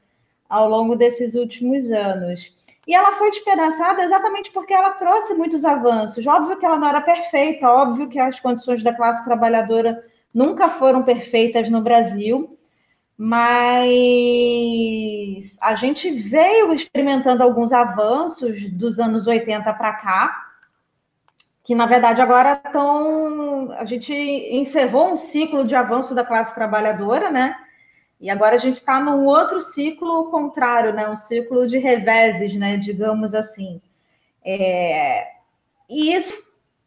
ao 0.50 0.68
longo 0.68 0.96
desses 0.96 1.36
últimos 1.36 1.92
anos. 1.92 2.54
E 2.86 2.94
ela 2.96 3.14
foi 3.14 3.30
despedaçada 3.30 4.04
exatamente 4.04 4.52
porque 4.52 4.74
ela 4.74 4.92
trouxe 4.92 5.34
muitos 5.36 5.64
avanços. 5.64 6.26
Óbvio 6.26 6.58
que 6.58 6.66
ela 6.66 6.78
não 6.78 6.90
era 6.90 7.00
perfeita, 7.02 7.70
óbvio 7.70 8.10
que 8.10 8.20
as 8.20 8.40
condições 8.40 8.82
da 8.82 8.94
classe 8.94 9.24
trabalhadora 9.24 10.04
nunca 10.34 10.70
foram 10.70 11.04
perfeitas 11.04 11.70
no 11.70 11.82
Brasil, 11.82 12.58
mas 13.16 13.38
a 15.62 15.76
gente 15.76 16.10
veio 16.10 16.74
experimentando 16.74 17.44
alguns 17.44 17.72
avanços 17.72 18.68
dos 18.72 19.00
anos 19.00 19.28
80 19.28 19.72
para 19.74 19.94
cá 19.94 20.49
que 21.64 21.76
na 21.76 21.86
verdade 21.86 22.22
agora 22.22 22.62
estão. 22.66 23.72
A 23.74 23.86
gente 23.86 24.14
encerrou 24.14 25.14
um 25.14 25.18
ciclo 25.18 25.64
de 25.66 25.76
avanço 25.76 26.16
da 26.16 26.26
classe 26.26 26.54
trabalhadora, 26.54 27.30
né? 27.30 27.56
E 28.20 28.30
agora 28.30 28.56
a 28.56 28.60
gente 28.60 28.76
está 28.76 29.00
num 29.00 29.26
outro 29.26 29.62
ciclo 29.62 30.30
contrário, 30.30 30.94
né? 30.94 31.10
Um 31.10 31.16
ciclo 31.16 31.68
de 31.68 31.78
reveses, 31.78 32.56
né? 32.56 32.78
Digamos 32.78 33.34
assim. 33.34 33.82
É... 34.44 35.28
E 35.90 36.14
isso, 36.14 36.34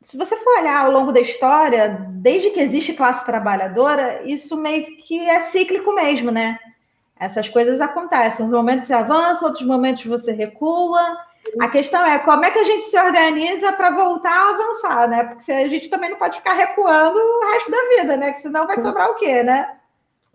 se 0.00 0.16
você 0.16 0.36
for 0.36 0.58
olhar 0.58 0.84
ao 0.84 0.92
longo 0.92 1.12
da 1.12 1.20
história, 1.20 2.06
desde 2.10 2.50
que 2.50 2.60
existe 2.60 2.92
classe 2.92 3.24
trabalhadora, 3.24 4.22
isso 4.24 4.56
meio 4.56 4.98
que 4.98 5.18
é 5.28 5.40
cíclico 5.40 5.92
mesmo, 5.94 6.30
né? 6.30 6.58
Essas 7.18 7.48
coisas 7.48 7.80
acontecem. 7.80 8.44
Uns 8.44 8.50
momentos 8.50 8.88
você 8.88 8.94
avança, 8.94 9.44
outros 9.44 9.64
momentos 9.64 10.04
você 10.04 10.32
recua. 10.32 11.16
A 11.60 11.68
questão 11.68 12.04
é 12.04 12.18
como 12.20 12.44
é 12.44 12.50
que 12.50 12.58
a 12.58 12.64
gente 12.64 12.88
se 12.88 12.98
organiza 12.98 13.72
para 13.72 13.90
voltar 13.90 14.32
a 14.32 14.50
avançar, 14.50 15.08
né? 15.08 15.24
Porque 15.24 15.50
a 15.50 15.68
gente 15.68 15.88
também 15.88 16.10
não 16.10 16.16
pode 16.16 16.36
ficar 16.36 16.54
recuando 16.54 17.18
o 17.18 17.50
resto 17.52 17.70
da 17.70 17.88
vida, 17.96 18.16
né? 18.16 18.32
Que 18.32 18.40
senão 18.40 18.66
vai 18.66 18.76
sobrar 18.80 19.10
o 19.10 19.16
quê, 19.16 19.42
né? 19.42 19.68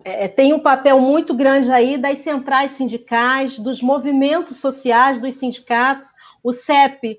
É, 0.04 0.28
tem 0.28 0.54
um 0.54 0.60
papel 0.60 1.00
muito 1.00 1.34
grande 1.34 1.72
aí 1.72 1.98
das 1.98 2.20
centrais 2.20 2.74
sindicais, 2.74 3.58
dos 3.58 3.82
movimentos 3.82 4.58
sociais, 4.58 5.18
dos 5.18 5.36
sindicatos. 5.36 6.10
O 6.44 6.54
CEP 6.54 7.18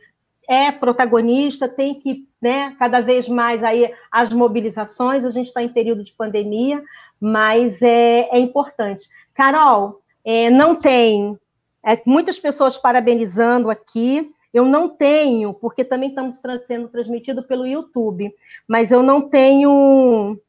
é 0.49 0.73
protagonista, 0.73 1.69
tem 1.69 1.95
que, 1.95 2.27
né, 2.41 2.75
cada 2.79 3.01
vez 3.01 3.29
mais 3.29 3.63
aí 3.63 3.93
as 4.11 4.31
mobilizações. 4.31 5.25
A 5.25 5.31
gente 5.31 5.47
está 5.47 5.63
em 5.63 5.69
período 5.69 6.03
de 6.03 6.13
pandemia, 6.13 6.83
mas 7.21 7.83
é, 7.83 8.29
é 8.31 8.39
importante. 8.39 9.09
Carol, 9.35 10.01
é, 10.25 10.49
não 10.49 10.75
tem 10.75 11.39
é, 11.85 12.01
muitas 12.05 12.39
pessoas 12.39 12.77
parabenizando 12.77 13.71
aqui. 13.71 14.33
Eu 14.53 14.65
não 14.65 14.89
tenho, 14.89 15.53
porque 15.53 15.85
também 15.85 16.09
estamos 16.09 16.41
sendo 16.67 16.89
transmitido 16.89 17.43
pelo 17.43 17.67
YouTube, 17.67 18.35
mas 18.67 18.91
eu 18.91 19.03
não 19.03 19.29
tenho 19.29 20.41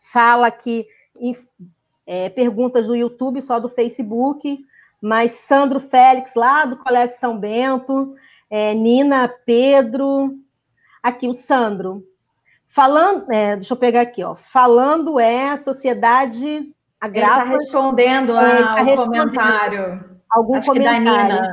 fala 0.00 0.46
aqui, 0.46 0.86
é, 2.06 2.30
perguntas 2.30 2.86
do 2.86 2.96
YouTube, 2.96 3.42
só 3.42 3.60
do 3.60 3.68
Facebook, 3.68 4.58
mas 5.00 5.32
Sandro 5.32 5.78
Félix, 5.78 6.34
lá 6.34 6.64
do 6.64 6.76
Colégio 6.78 7.18
São 7.18 7.38
Bento, 7.38 8.14
é, 8.48 8.72
Nina, 8.72 9.28
Pedro, 9.44 10.38
aqui 11.02 11.28
o 11.28 11.34
Sandro. 11.34 12.02
Falando, 12.66 13.30
é, 13.30 13.56
deixa 13.56 13.74
eu 13.74 13.78
pegar 13.78 14.02
aqui, 14.02 14.24
ó. 14.24 14.34
Falando 14.34 15.20
é 15.20 15.50
a 15.50 15.58
sociedade 15.58 16.72
a 17.00 17.08
Grafa. 17.08 17.42
Ele 17.42 17.54
está 17.54 17.64
respondendo 17.64 18.32
ao 18.32 18.44
tá 18.74 18.96
comentário 18.96 20.15
algum 20.30 20.56
Acho 20.56 20.66
comentário. 20.66 21.50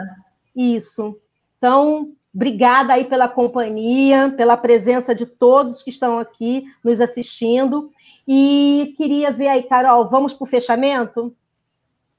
Isso. 0.55 1.17
Então, 1.57 2.11
obrigada 2.33 2.93
aí 2.93 3.05
pela 3.05 3.27
companhia, 3.27 4.33
pela 4.35 4.57
presença 4.57 5.13
de 5.13 5.25
todos 5.25 5.83
que 5.83 5.89
estão 5.89 6.19
aqui 6.19 6.65
nos 6.83 6.99
assistindo. 6.99 7.91
E 8.27 8.93
queria 8.97 9.31
ver 9.31 9.49
aí, 9.49 9.63
Carol, 9.63 10.07
vamos 10.07 10.33
para 10.33 10.43
o 10.43 10.47
fechamento? 10.47 11.35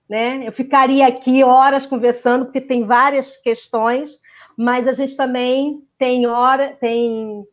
Né? 0.09 0.47
Eu 0.47 0.53
ficaria 0.53 1.07
aqui 1.07 1.43
horas 1.43 1.87
conversando, 1.87 2.45
porque 2.45 2.61
tem 2.61 2.85
várias 2.85 3.37
questões, 3.37 4.21
mas 4.57 4.87
a 4.87 4.93
gente 4.93 5.17
também 5.17 5.83
tem 5.99 6.27
hora, 6.27 6.77
tem, 6.79 7.47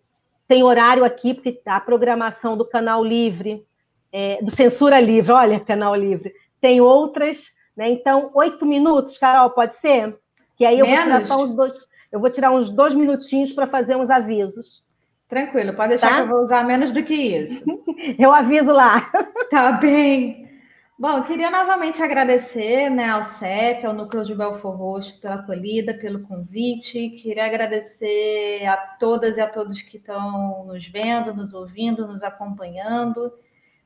tem 0.48 0.62
horário 0.62 1.04
aqui, 1.04 1.34
porque 1.34 1.62
a 1.66 1.80
programação 1.80 2.58
do 2.58 2.66
canal 2.66 3.04
livre, 3.04 3.66
é, 4.12 4.42
do 4.44 4.52
Censura 4.52 5.00
Livre, 5.00 5.32
olha, 5.32 5.60
canal 5.60 5.96
livre, 5.96 6.34
tem 6.60 6.82
outras 6.82 7.54
né? 7.76 7.90
Então, 7.90 8.32
oito 8.34 8.66
minutos, 8.66 9.18
Carol, 9.18 9.50
pode 9.50 9.76
ser? 9.76 10.18
Que 10.56 10.66
aí 10.66 10.80
eu 10.80 10.86
Menos? 10.86 11.06
vou 11.06 11.14
tirar 11.14 11.28
só 11.28 11.44
uns 11.44 11.56
dois, 11.56 11.74
eu 12.12 12.20
vou 12.20 12.30
tirar 12.30 12.52
uns 12.52 12.70
dois 12.70 12.94
minutinhos 12.94 13.54
para 13.54 13.68
fazer 13.68 13.96
uns 13.96 14.10
avisos. 14.10 14.86
Tranquilo, 15.28 15.74
pode 15.74 15.90
deixar 15.90 16.10
tá? 16.10 16.16
que 16.16 16.22
eu 16.24 16.28
vou 16.28 16.44
usar 16.44 16.64
menos 16.64 16.92
do 16.92 17.02
que 17.04 17.14
isso. 17.14 17.64
eu 18.20 18.34
aviso 18.34 18.72
lá. 18.72 19.10
Tá 19.50 19.74
bem. 19.74 20.50
Bom, 20.98 21.18
eu 21.18 21.24
queria 21.24 21.50
novamente 21.50 22.02
agradecer 22.02 22.90
né, 22.90 23.10
ao 23.10 23.24
CEP, 23.24 23.86
ao 23.86 23.94
Núcleo 23.94 24.24
de 24.24 24.36
Belfor 24.36 24.76
Roxo, 24.76 25.20
pela 25.20 25.36
acolhida, 25.36 25.94
pelo 25.96 26.22
convite. 26.22 27.10
Queria 27.10 27.46
agradecer 27.48 28.66
a 28.68 28.78
todas 28.78 29.38
e 29.38 29.42
a 29.42 29.48
todos 29.48 29.82
que 29.82 29.98
estão 29.98 30.64
nos 30.66 30.88
vendo, 30.88 31.34
nos 31.34 31.54
ouvindo, 31.54 32.08
nos 32.08 32.22
acompanhando. 32.24 33.34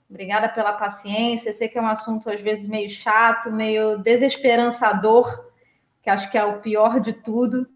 Obrigada 0.10 0.48
pela 0.48 0.74
paciência. 0.74 1.50
Eu 1.50 1.54
sei 1.54 1.68
que 1.68 1.78
é 1.78 1.82
um 1.82 1.88
assunto 1.88 2.30
às 2.30 2.40
vezes 2.40 2.68
meio 2.68 2.90
chato, 2.90 3.52
meio 3.52 3.98
desesperançador, 3.98 5.52
que 6.02 6.10
acho 6.10 6.30
que 6.30 6.38
é 6.38 6.46
o 6.46 6.60
pior 6.60 7.00
de 7.00 7.14
tudo. 7.14 7.68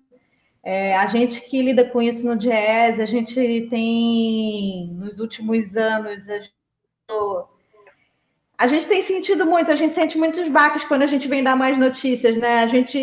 É, 0.62 0.96
a 0.96 1.08
gente 1.08 1.42
que 1.42 1.62
lida 1.62 1.86
com 1.86 2.02
isso 2.02 2.28
no 2.28 2.38
DIES, 2.38 3.00
a 3.00 3.06
gente 3.06 3.68
tem, 3.70 4.88
nos 4.94 5.20
últimos 5.20 5.76
anos, 5.78 6.30
a 6.30 6.40
gente, 6.40 6.54
a 8.58 8.68
gente, 8.68 8.88
tem 8.88 9.02
sentido 9.02 9.46
muito, 9.46 9.72
a 9.72 9.76
gente 9.76 9.96
sente 9.96 10.18
muitos 10.18 10.48
baques 10.50 10.84
quando 10.84 11.04
a 11.04 11.08
gente 11.08 11.30
vem 11.30 11.42
dar 11.42 11.56
mais 11.56 11.78
notícias, 11.78 12.38
né? 12.38 12.62
A 12.62 12.68
gente, 12.68 13.00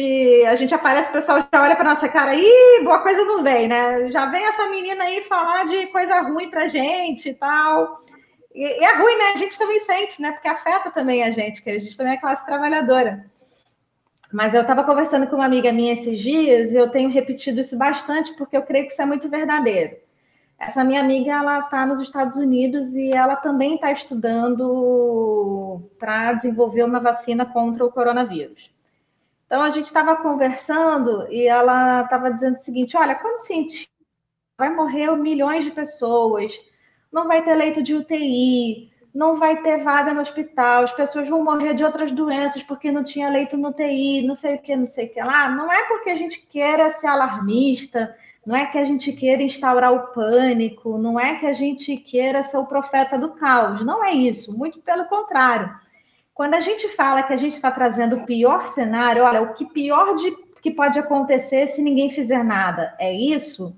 a 0.46 0.54
gente 0.54 0.74
aparece, 0.74 1.08
o 1.08 1.12
pessoal 1.14 1.38
já 1.38 1.62
olha 1.62 1.74
para 1.74 1.90
nossa 1.90 2.08
cara, 2.08 2.34
e 2.34 2.84
boa 2.84 3.00
coisa 3.00 3.24
não 3.24 3.42
vem, 3.42 3.66
né? 3.66 4.10
Já 4.12 4.26
vem 4.26 4.44
essa 4.44 4.68
menina 4.68 5.04
aí 5.04 5.22
falar 5.22 5.64
de 5.64 5.86
coisa 5.86 6.20
ruim 6.20 6.50
para 6.50 6.68
gente 6.68 7.30
e 7.30 7.34
tal. 7.34 8.04
E, 8.56 8.62
e, 8.62 8.84
é 8.84 8.94
ruim, 8.94 9.18
né? 9.18 9.24
A 9.34 9.36
gente 9.36 9.58
também 9.58 9.78
sente, 9.80 10.22
né? 10.22 10.32
Porque 10.32 10.48
afeta 10.48 10.90
também 10.90 11.22
a 11.22 11.30
gente, 11.30 11.62
que 11.62 11.68
a 11.68 11.78
gente 11.78 11.94
também 11.94 12.14
é 12.14 12.16
classe 12.16 12.44
trabalhadora. 12.46 13.30
Mas 14.32 14.54
eu 14.54 14.62
estava 14.62 14.82
conversando 14.82 15.26
com 15.26 15.36
uma 15.36 15.44
amiga 15.44 15.70
minha 15.70 15.92
esses 15.92 16.18
dias 16.18 16.72
e 16.72 16.76
eu 16.76 16.90
tenho 16.90 17.10
repetido 17.10 17.60
isso 17.60 17.76
bastante 17.76 18.34
porque 18.34 18.56
eu 18.56 18.62
creio 18.62 18.86
que 18.86 18.92
isso 18.92 19.02
é 19.02 19.06
muito 19.06 19.28
verdadeiro. 19.28 19.98
Essa 20.58 20.82
minha 20.82 21.00
amiga, 21.00 21.32
ela 21.32 21.60
está 21.60 21.84
nos 21.84 22.00
Estados 22.00 22.36
Unidos 22.36 22.96
e 22.96 23.10
ela 23.12 23.36
também 23.36 23.74
está 23.74 23.92
estudando 23.92 25.82
para 25.98 26.32
desenvolver 26.32 26.82
uma 26.82 26.98
vacina 26.98 27.44
contra 27.44 27.84
o 27.84 27.92
coronavírus. 27.92 28.70
Então, 29.44 29.62
a 29.62 29.70
gente 29.70 29.84
estava 29.84 30.16
conversando 30.16 31.30
e 31.30 31.46
ela 31.46 32.02
estava 32.02 32.32
dizendo 32.32 32.54
o 32.54 32.60
seguinte, 32.60 32.96
olha, 32.96 33.14
quando 33.14 33.36
cientista 33.36 33.92
vai 34.58 34.70
morrer 34.70 35.14
milhões 35.14 35.64
de 35.64 35.70
pessoas, 35.70 36.58
não 37.16 37.26
vai 37.26 37.42
ter 37.42 37.54
leito 37.54 37.82
de 37.82 37.94
UTI, 37.94 38.92
não 39.14 39.38
vai 39.38 39.62
ter 39.62 39.82
vaga 39.82 40.12
no 40.12 40.20
hospital, 40.20 40.84
as 40.84 40.92
pessoas 40.92 41.26
vão 41.26 41.42
morrer 41.42 41.72
de 41.72 41.82
outras 41.82 42.12
doenças 42.12 42.62
porque 42.62 42.92
não 42.92 43.02
tinha 43.02 43.30
leito 43.30 43.56
no 43.56 43.70
UTI, 43.70 44.20
não 44.20 44.34
sei 44.34 44.56
o 44.56 44.58
que, 44.58 44.76
não 44.76 44.86
sei 44.86 45.06
o 45.06 45.08
que 45.08 45.22
lá. 45.22 45.48
Não 45.48 45.72
é 45.72 45.84
porque 45.84 46.10
a 46.10 46.14
gente 46.14 46.46
queira 46.46 46.90
ser 46.90 47.06
alarmista, 47.06 48.14
não 48.44 48.54
é 48.54 48.66
que 48.66 48.76
a 48.76 48.84
gente 48.84 49.12
queira 49.12 49.42
instaurar 49.42 49.94
o 49.94 50.08
pânico, 50.08 50.98
não 50.98 51.18
é 51.18 51.36
que 51.36 51.46
a 51.46 51.54
gente 51.54 51.96
queira 51.96 52.42
ser 52.42 52.58
o 52.58 52.66
profeta 52.66 53.18
do 53.18 53.30
caos, 53.30 53.82
não 53.82 54.04
é 54.04 54.12
isso, 54.12 54.56
muito 54.56 54.78
pelo 54.82 55.06
contrário. 55.06 55.74
Quando 56.34 56.52
a 56.52 56.60
gente 56.60 56.86
fala 56.90 57.22
que 57.22 57.32
a 57.32 57.38
gente 57.38 57.54
está 57.54 57.70
trazendo 57.70 58.16
o 58.16 58.26
pior 58.26 58.68
cenário, 58.68 59.24
olha, 59.24 59.40
o 59.40 59.54
que 59.54 59.64
pior 59.64 60.14
de, 60.16 60.36
que 60.60 60.70
pode 60.70 60.98
acontecer 60.98 61.66
se 61.68 61.80
ninguém 61.80 62.10
fizer 62.10 62.44
nada 62.44 62.94
é 62.98 63.10
isso, 63.10 63.74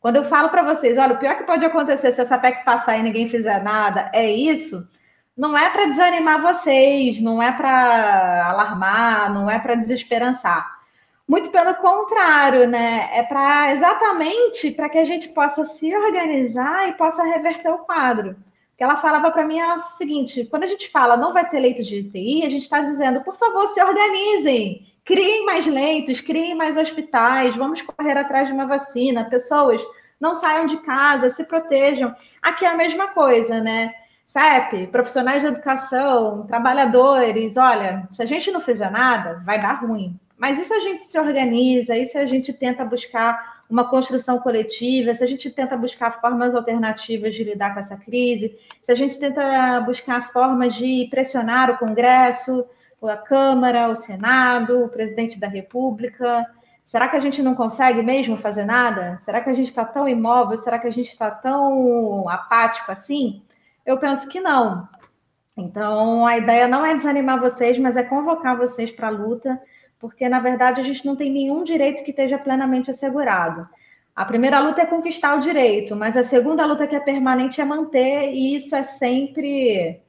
Quando 0.00 0.16
eu 0.16 0.24
falo 0.24 0.48
para 0.48 0.62
vocês, 0.62 0.96
olha, 0.96 1.14
o 1.14 1.18
pior 1.18 1.36
que 1.36 1.44
pode 1.44 1.64
acontecer 1.64 2.10
se 2.10 2.20
essa 2.22 2.38
PEC 2.38 2.64
passar 2.64 2.96
e 2.96 3.02
ninguém 3.02 3.28
fizer 3.28 3.62
nada 3.62 4.10
é 4.14 4.30
isso, 4.30 4.88
não 5.36 5.56
é 5.56 5.68
para 5.70 5.86
desanimar 5.86 6.42
vocês, 6.42 7.20
não 7.20 7.42
é 7.42 7.52
para 7.52 8.48
alarmar, 8.48 9.32
não 9.32 9.50
é 9.50 9.58
para 9.58 9.74
desesperançar. 9.74 10.80
Muito 11.28 11.50
pelo 11.50 11.74
contrário, 11.76 12.66
né? 12.68 13.10
É 13.12 13.22
para 13.22 13.72
exatamente 13.72 14.70
para 14.72 14.88
que 14.88 14.98
a 14.98 15.04
gente 15.04 15.28
possa 15.28 15.64
se 15.64 15.94
organizar 15.94 16.88
e 16.88 16.94
possa 16.94 17.22
reverter 17.22 17.70
o 17.70 17.78
quadro. 17.78 18.36
Que 18.76 18.82
ela 18.82 18.96
falava 18.96 19.30
para 19.30 19.46
mim 19.46 19.60
era 19.60 19.76
o 19.76 19.92
seguinte: 19.92 20.44
quando 20.46 20.64
a 20.64 20.66
gente 20.66 20.90
fala 20.90 21.16
não 21.16 21.32
vai 21.32 21.48
ter 21.48 21.60
leito 21.60 21.84
de 21.84 22.00
UTI, 22.00 22.44
a 22.44 22.50
gente 22.50 22.62
está 22.62 22.80
dizendo, 22.80 23.20
por 23.22 23.36
favor, 23.36 23.66
se 23.68 23.80
organizem, 23.82 24.89
criem 25.10 25.44
mais 25.44 25.66
leitos, 25.66 26.20
criem 26.20 26.54
mais 26.54 26.76
hospitais, 26.76 27.56
vamos 27.56 27.82
correr 27.82 28.16
atrás 28.16 28.46
de 28.46 28.54
uma 28.54 28.64
vacina, 28.64 29.24
pessoas 29.24 29.82
não 30.20 30.36
saiam 30.36 30.66
de 30.66 30.76
casa, 30.82 31.28
se 31.30 31.42
protejam. 31.42 32.14
Aqui 32.40 32.64
é 32.64 32.68
a 32.68 32.76
mesma 32.76 33.08
coisa, 33.08 33.60
né? 33.60 33.92
CEP, 34.24 34.86
profissionais 34.86 35.42
de 35.42 35.48
educação, 35.48 36.46
trabalhadores, 36.46 37.56
olha, 37.56 38.06
se 38.08 38.22
a 38.22 38.24
gente 38.24 38.52
não 38.52 38.60
fizer 38.60 38.88
nada, 38.88 39.42
vai 39.44 39.60
dar 39.60 39.80
ruim. 39.84 40.16
Mas 40.38 40.58
se 40.58 40.72
a 40.72 40.78
gente 40.78 41.04
se 41.04 41.18
organiza, 41.18 41.92
se 42.04 42.16
a 42.16 42.24
gente 42.24 42.52
tenta 42.52 42.84
buscar 42.84 43.64
uma 43.68 43.90
construção 43.90 44.38
coletiva, 44.38 45.12
se 45.12 45.24
a 45.24 45.26
gente 45.26 45.50
tenta 45.50 45.76
buscar 45.76 46.20
formas 46.20 46.54
alternativas 46.54 47.34
de 47.34 47.42
lidar 47.42 47.74
com 47.74 47.80
essa 47.80 47.96
crise, 47.96 48.56
se 48.80 48.92
a 48.92 48.94
gente 48.94 49.18
tenta 49.18 49.80
buscar 49.80 50.32
formas 50.32 50.76
de 50.76 51.08
pressionar 51.10 51.68
o 51.68 51.78
Congresso, 51.78 52.64
a 53.08 53.16
Câmara, 53.16 53.88
o 53.88 53.96
Senado, 53.96 54.84
o 54.84 54.88
presidente 54.88 55.38
da 55.38 55.48
República, 55.48 56.46
será 56.84 57.08
que 57.08 57.16
a 57.16 57.20
gente 57.20 57.42
não 57.42 57.54
consegue 57.54 58.02
mesmo 58.02 58.36
fazer 58.36 58.64
nada? 58.64 59.18
Será 59.20 59.40
que 59.40 59.50
a 59.50 59.54
gente 59.54 59.68
está 59.68 59.84
tão 59.84 60.08
imóvel? 60.08 60.58
Será 60.58 60.78
que 60.78 60.86
a 60.86 60.92
gente 60.92 61.08
está 61.08 61.30
tão 61.30 62.28
apático 62.28 62.92
assim? 62.92 63.42
Eu 63.84 63.98
penso 63.98 64.28
que 64.28 64.40
não. 64.40 64.88
Então, 65.56 66.26
a 66.26 66.38
ideia 66.38 66.68
não 66.68 66.84
é 66.84 66.94
desanimar 66.94 67.40
vocês, 67.40 67.78
mas 67.78 67.96
é 67.96 68.02
convocar 68.02 68.56
vocês 68.56 68.92
para 68.92 69.08
a 69.08 69.10
luta 69.10 69.60
porque 70.00 70.28
na 70.28 70.40
verdade 70.40 70.80
a 70.80 70.84
gente 70.84 71.04
não 71.04 71.14
tem 71.14 71.30
nenhum 71.30 71.62
direito 71.62 72.02
que 72.02 72.10
esteja 72.10 72.38
plenamente 72.38 72.90
assegurado. 72.90 73.68
A 74.16 74.24
primeira 74.24 74.58
luta 74.58 74.80
é 74.80 74.86
conquistar 74.86 75.36
o 75.36 75.40
direito, 75.40 75.94
mas 75.94 76.16
a 76.16 76.24
segunda 76.24 76.64
luta 76.64 76.86
que 76.86 76.96
é 76.96 77.00
permanente 77.00 77.60
é 77.60 77.64
manter, 77.64 78.32
e 78.32 78.56
isso 78.56 78.74
é 78.74 78.82
sempre 78.82 80.00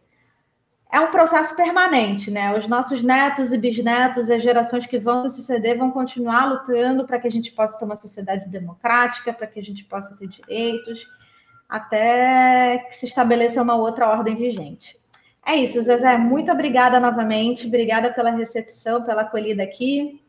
é 0.92 1.00
um 1.00 1.10
processo 1.10 1.56
permanente, 1.56 2.30
né? 2.30 2.58
Os 2.58 2.68
nossos 2.68 3.02
netos 3.02 3.54
e 3.54 3.58
bisnetos 3.58 4.28
e 4.28 4.34
as 4.34 4.44
gerações 4.44 4.86
que 4.86 5.00
vão 5.00 5.30
suceder 5.30 5.78
vão 5.78 5.89
continuar 5.89 6.46
lutando 6.46 7.08
para 7.08 7.18
que 7.18 7.28
a 7.28 7.32
gente 7.32 7.52
possa 7.54 7.80
ter 7.80 7.86
uma 7.86 7.96
sociedade 7.96 8.50
democrática, 8.50 9.32
para 9.32 9.48
que 9.48 9.60
a 9.60 9.64
gente 9.64 9.86
possa 9.86 10.16
ter 10.18 10.28
direitos, 10.28 11.08
até 11.70 12.80
que 12.89 12.96
se 12.98 13.06
estabeleça 13.06 13.62
uma 13.62 13.76
outra 13.76 14.10
ordem 14.10 14.36
vigente. 14.36 15.00
É 15.46 15.56
isso, 15.56 15.82
Zezé. 15.82 16.18
Muito 16.18 16.52
obrigada 16.52 17.00
novamente. 17.00 17.68
Obrigada 17.68 18.12
pela 18.14 18.32
recepção, 18.32 19.04
pela 19.04 19.22
acolhida 19.22 19.64
aqui. 19.64 20.22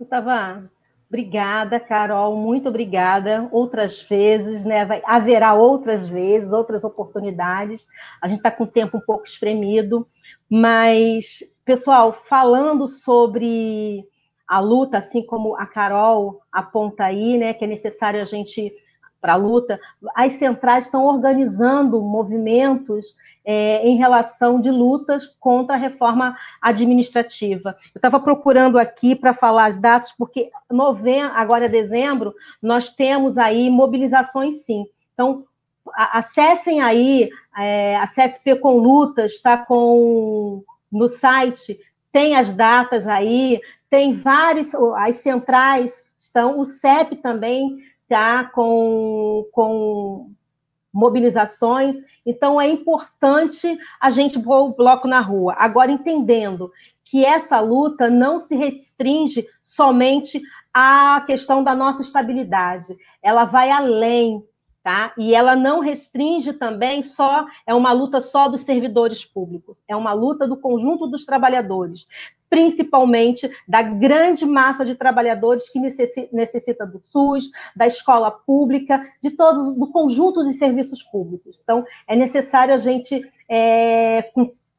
Estava. 0.00 0.70
Obrigada, 1.08 1.80
Carol. 1.80 2.36
Muito 2.36 2.68
obrigada. 2.68 3.48
Outras 3.50 4.00
vezes, 4.02 4.64
né? 4.64 4.84
Vai, 4.84 5.00
haverá 5.06 5.54
outras 5.54 6.06
vezes, 6.06 6.52
outras 6.52 6.84
oportunidades. 6.84 7.86
A 8.20 8.28
gente 8.28 8.38
está 8.38 8.50
com 8.50 8.64
o 8.64 8.66
tempo 8.66 8.98
um 8.98 9.00
pouco 9.00 9.24
espremido, 9.24 10.06
mas, 10.50 11.42
pessoal, 11.64 12.12
falando 12.12 12.86
sobre 12.86 14.04
a 14.46 14.60
luta, 14.60 14.98
assim 14.98 15.24
como 15.24 15.56
a 15.56 15.66
Carol 15.66 16.40
aponta 16.52 17.04
aí, 17.04 17.36
né, 17.36 17.52
que 17.52 17.64
é 17.64 17.68
necessário 17.68 18.20
a 18.20 18.24
gente 18.24 18.72
para 19.20 19.32
a 19.32 19.36
luta, 19.36 19.80
as 20.14 20.34
centrais 20.34 20.84
estão 20.84 21.04
organizando 21.04 22.00
movimentos 22.00 23.16
é, 23.44 23.86
em 23.86 23.96
relação 23.96 24.60
de 24.60 24.70
lutas 24.70 25.26
contra 25.40 25.74
a 25.74 25.78
reforma 25.78 26.36
administrativa. 26.60 27.76
Eu 27.94 27.98
estava 27.98 28.20
procurando 28.20 28.78
aqui 28.78 29.16
para 29.16 29.34
falar 29.34 29.66
as 29.66 29.78
datas, 29.78 30.12
porque 30.12 30.50
novembro, 30.70 31.32
agora 31.34 31.64
é 31.64 31.68
dezembro, 31.68 32.34
nós 32.62 32.90
temos 32.90 33.38
aí 33.38 33.70
mobilizações 33.70 34.66
sim. 34.66 34.86
Então, 35.14 35.44
acessem 35.94 36.80
aí, 36.80 37.30
é, 37.58 37.96
a 37.96 38.06
CSP 38.06 38.56
com 38.56 38.78
Lutas 38.78 39.32
está 39.32 39.56
com 39.58 40.62
no 40.90 41.08
site, 41.08 41.78
tem 42.12 42.36
as 42.36 42.52
datas 42.52 43.06
aí, 43.06 43.60
tem 43.90 44.12
vários, 44.12 44.74
as 44.96 45.16
centrais 45.16 46.04
estão, 46.16 46.60
o 46.60 46.64
CEP 46.64 47.16
também 47.16 47.78
tá? 48.08 48.44
com, 48.44 49.46
com 49.52 50.30
mobilizações. 50.92 51.96
Então, 52.24 52.60
é 52.60 52.66
importante 52.66 53.78
a 54.00 54.10
gente 54.10 54.40
pôr 54.40 54.60
o 54.62 54.74
bloco 54.74 55.06
na 55.06 55.20
rua. 55.20 55.54
Agora, 55.58 55.92
entendendo 55.92 56.72
que 57.04 57.24
essa 57.24 57.60
luta 57.60 58.10
não 58.10 58.38
se 58.38 58.56
restringe 58.56 59.46
somente 59.62 60.42
à 60.72 61.22
questão 61.26 61.62
da 61.62 61.74
nossa 61.74 62.02
estabilidade, 62.02 62.96
ela 63.22 63.44
vai 63.44 63.70
além, 63.70 64.44
tá? 64.88 65.12
E 65.18 65.34
ela 65.34 65.54
não 65.54 65.80
restringe 65.80 66.54
também 66.54 67.02
só, 67.02 67.44
é 67.66 67.74
uma 67.74 67.92
luta 67.92 68.22
só 68.22 68.48
dos 68.48 68.62
servidores 68.62 69.22
públicos, 69.22 69.82
é 69.86 69.94
uma 69.94 70.14
luta 70.14 70.48
do 70.48 70.56
conjunto 70.56 71.06
dos 71.06 71.26
trabalhadores 71.26 72.06
principalmente 72.50 73.46
da 73.68 73.82
grande 73.82 74.46
massa 74.46 74.82
de 74.82 74.94
trabalhadores 74.94 75.68
que 75.68 75.78
necessita 75.78 76.86
do 76.86 76.98
SUS, 77.02 77.50
da 77.76 77.86
escola 77.86 78.30
pública, 78.30 79.02
de 79.22 79.32
todo 79.32 79.74
do 79.74 79.88
conjunto 79.88 80.42
de 80.42 80.54
serviços 80.54 81.02
públicos. 81.02 81.60
Então, 81.62 81.84
é 82.06 82.16
necessário 82.16 82.72
a 82.72 82.78
gente 82.78 83.20
é, 83.50 84.30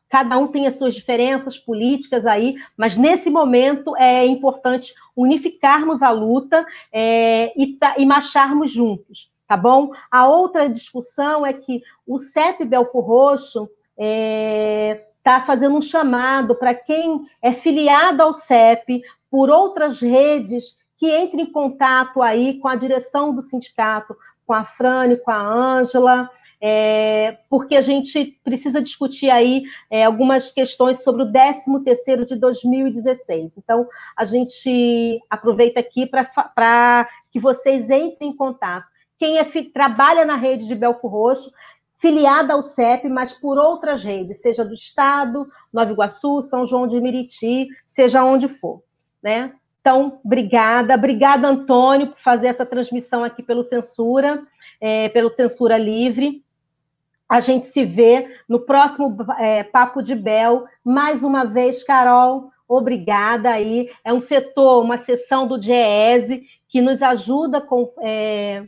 cada 0.10 0.36
um 0.40 0.48
tem 0.48 0.66
as 0.66 0.80
suas 0.80 0.96
diferenças 0.96 1.60
políticas 1.60 2.26
aí, 2.26 2.56
mas 2.76 2.98
nesse 2.98 3.30
momento 3.30 3.96
é 3.98 4.26
importante 4.26 4.92
unificarmos 5.16 6.02
a 6.02 6.10
luta 6.10 6.66
é, 6.92 7.54
e, 7.56 7.78
e 8.00 8.06
marcharmos 8.08 8.72
juntos, 8.72 9.30
tá 9.50 9.58
bom? 9.58 9.92
A 10.12 10.28
outra 10.28 10.70
discussão 10.70 11.44
é 11.44 11.52
que 11.52 11.82
o 12.06 12.20
CEP 12.20 12.64
Belfor 12.66 13.04
Roxo 13.04 13.68
é, 13.98 15.08
está 15.18 15.42
fazendo 15.42 15.76
um 15.76 15.82
chamado 15.82 16.54
para 16.54 16.76
quem 16.76 17.24
é 17.42 17.52
filiado 17.52 18.22
ao 18.22 18.32
CEP 18.32 19.02
por 19.30 19.50
outras 19.50 20.02
redes 20.02 20.78
que 20.96 21.10
entre 21.10 21.42
em 21.42 21.52
contato 21.52 22.22
aí 22.22 22.60
com 22.60 22.68
a 22.68 22.76
direção 22.76 23.34
do 23.34 23.42
sindicato, 23.42 24.16
com 24.46 24.54
a 24.54 24.64
Frane, 24.64 25.18
com 25.18 25.32
a 25.32 25.42
Ângela, 25.42 26.30
é, 26.62 27.38
porque 27.50 27.76
a 27.76 27.82
gente 27.82 28.40
precisa 28.44 28.82
discutir 28.82 29.32
aí 29.32 29.64
é, 29.90 30.04
algumas 30.04 30.52
questões 30.52 31.02
sobre 31.02 31.24
o 31.24 31.32
13º 31.32 32.26
de 32.26 32.36
2016. 32.36 33.58
Então, 33.58 33.88
a 34.16 34.26
gente 34.26 35.20
aproveita 35.30 35.80
aqui 35.80 36.06
para 36.06 37.08
que 37.32 37.40
vocês 37.40 37.90
entrem 37.90 38.30
em 38.30 38.36
contato. 38.36 38.89
Quem 39.20 39.38
é, 39.38 39.46
trabalha 39.74 40.26
na 40.26 40.36
rede 40.36 40.66
de 40.66 40.74
Belfo 40.74 41.08
Roxo 41.08 41.52
filiada 42.00 42.54
ao 42.54 42.62
CEP, 42.62 43.10
mas 43.10 43.34
por 43.34 43.58
outras 43.58 44.04
redes, 44.04 44.42
seja 44.42 44.64
do 44.64 44.74
Estado, 44.74 45.46
Nova 45.72 45.92
Iguaçu, 45.92 46.42
São 46.42 46.66
João 46.66 46.88
de 46.88 47.00
Meriti, 47.02 47.68
seja 47.86 48.24
onde 48.24 48.48
for, 48.48 48.82
né? 49.22 49.54
Então, 49.82 50.20
obrigada, 50.24 50.96
obrigada, 50.96 51.48
Antônio, 51.48 52.08
por 52.08 52.20
fazer 52.22 52.48
essa 52.48 52.66
transmissão 52.66 53.24
aqui 53.24 53.44
pelo 53.44 53.64
Censura, 53.64 54.42
é, 54.80 55.10
pelo 55.10 55.30
Censura 55.30 55.78
Livre. 55.78 56.44
A 57.28 57.42
gente 57.42 57.68
se 57.68 57.84
vê 57.84 58.34
no 58.48 58.62
próximo 58.62 59.16
é, 59.38 59.64
Papo 59.64 60.02
de 60.02 60.16
Bel. 60.16 60.66
Mais 60.84 61.24
uma 61.24 61.44
vez, 61.44 61.84
Carol, 61.84 62.50
obrigada 62.68 63.52
aí. 63.52 63.90
É 64.04 64.14
um 64.14 64.22
setor, 64.22 64.82
uma 64.82 64.98
sessão 64.98 65.48
do 65.48 65.60
DIEESE 65.60 66.44
que 66.68 66.82
nos 66.82 67.02
ajuda 67.02 67.60
com. 67.60 67.88
É, 68.02 68.66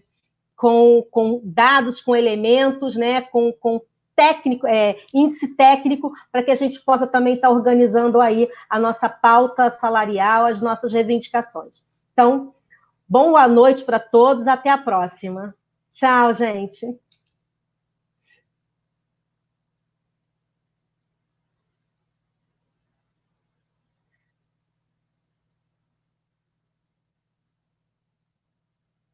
com, 0.61 1.03
com 1.09 1.41
dados, 1.43 1.99
com 1.99 2.15
elementos, 2.15 2.95
né, 2.95 3.19
com, 3.19 3.51
com 3.51 3.81
técnico, 4.15 4.67
é, 4.67 4.95
índice 5.11 5.55
técnico, 5.55 6.13
para 6.31 6.43
que 6.43 6.51
a 6.51 6.55
gente 6.55 6.79
possa 6.81 7.07
também 7.07 7.33
estar 7.33 7.49
organizando 7.49 8.21
aí 8.21 8.47
a 8.69 8.77
nossa 8.77 9.09
pauta 9.09 9.71
salarial, 9.71 10.45
as 10.45 10.61
nossas 10.61 10.93
reivindicações. 10.93 11.83
Então, 12.13 12.53
boa 13.09 13.47
noite 13.47 13.83
para 13.83 13.99
todos, 13.99 14.47
até 14.47 14.69
a 14.69 14.77
próxima. 14.77 15.55
Tchau, 15.91 16.31
gente. 16.31 16.95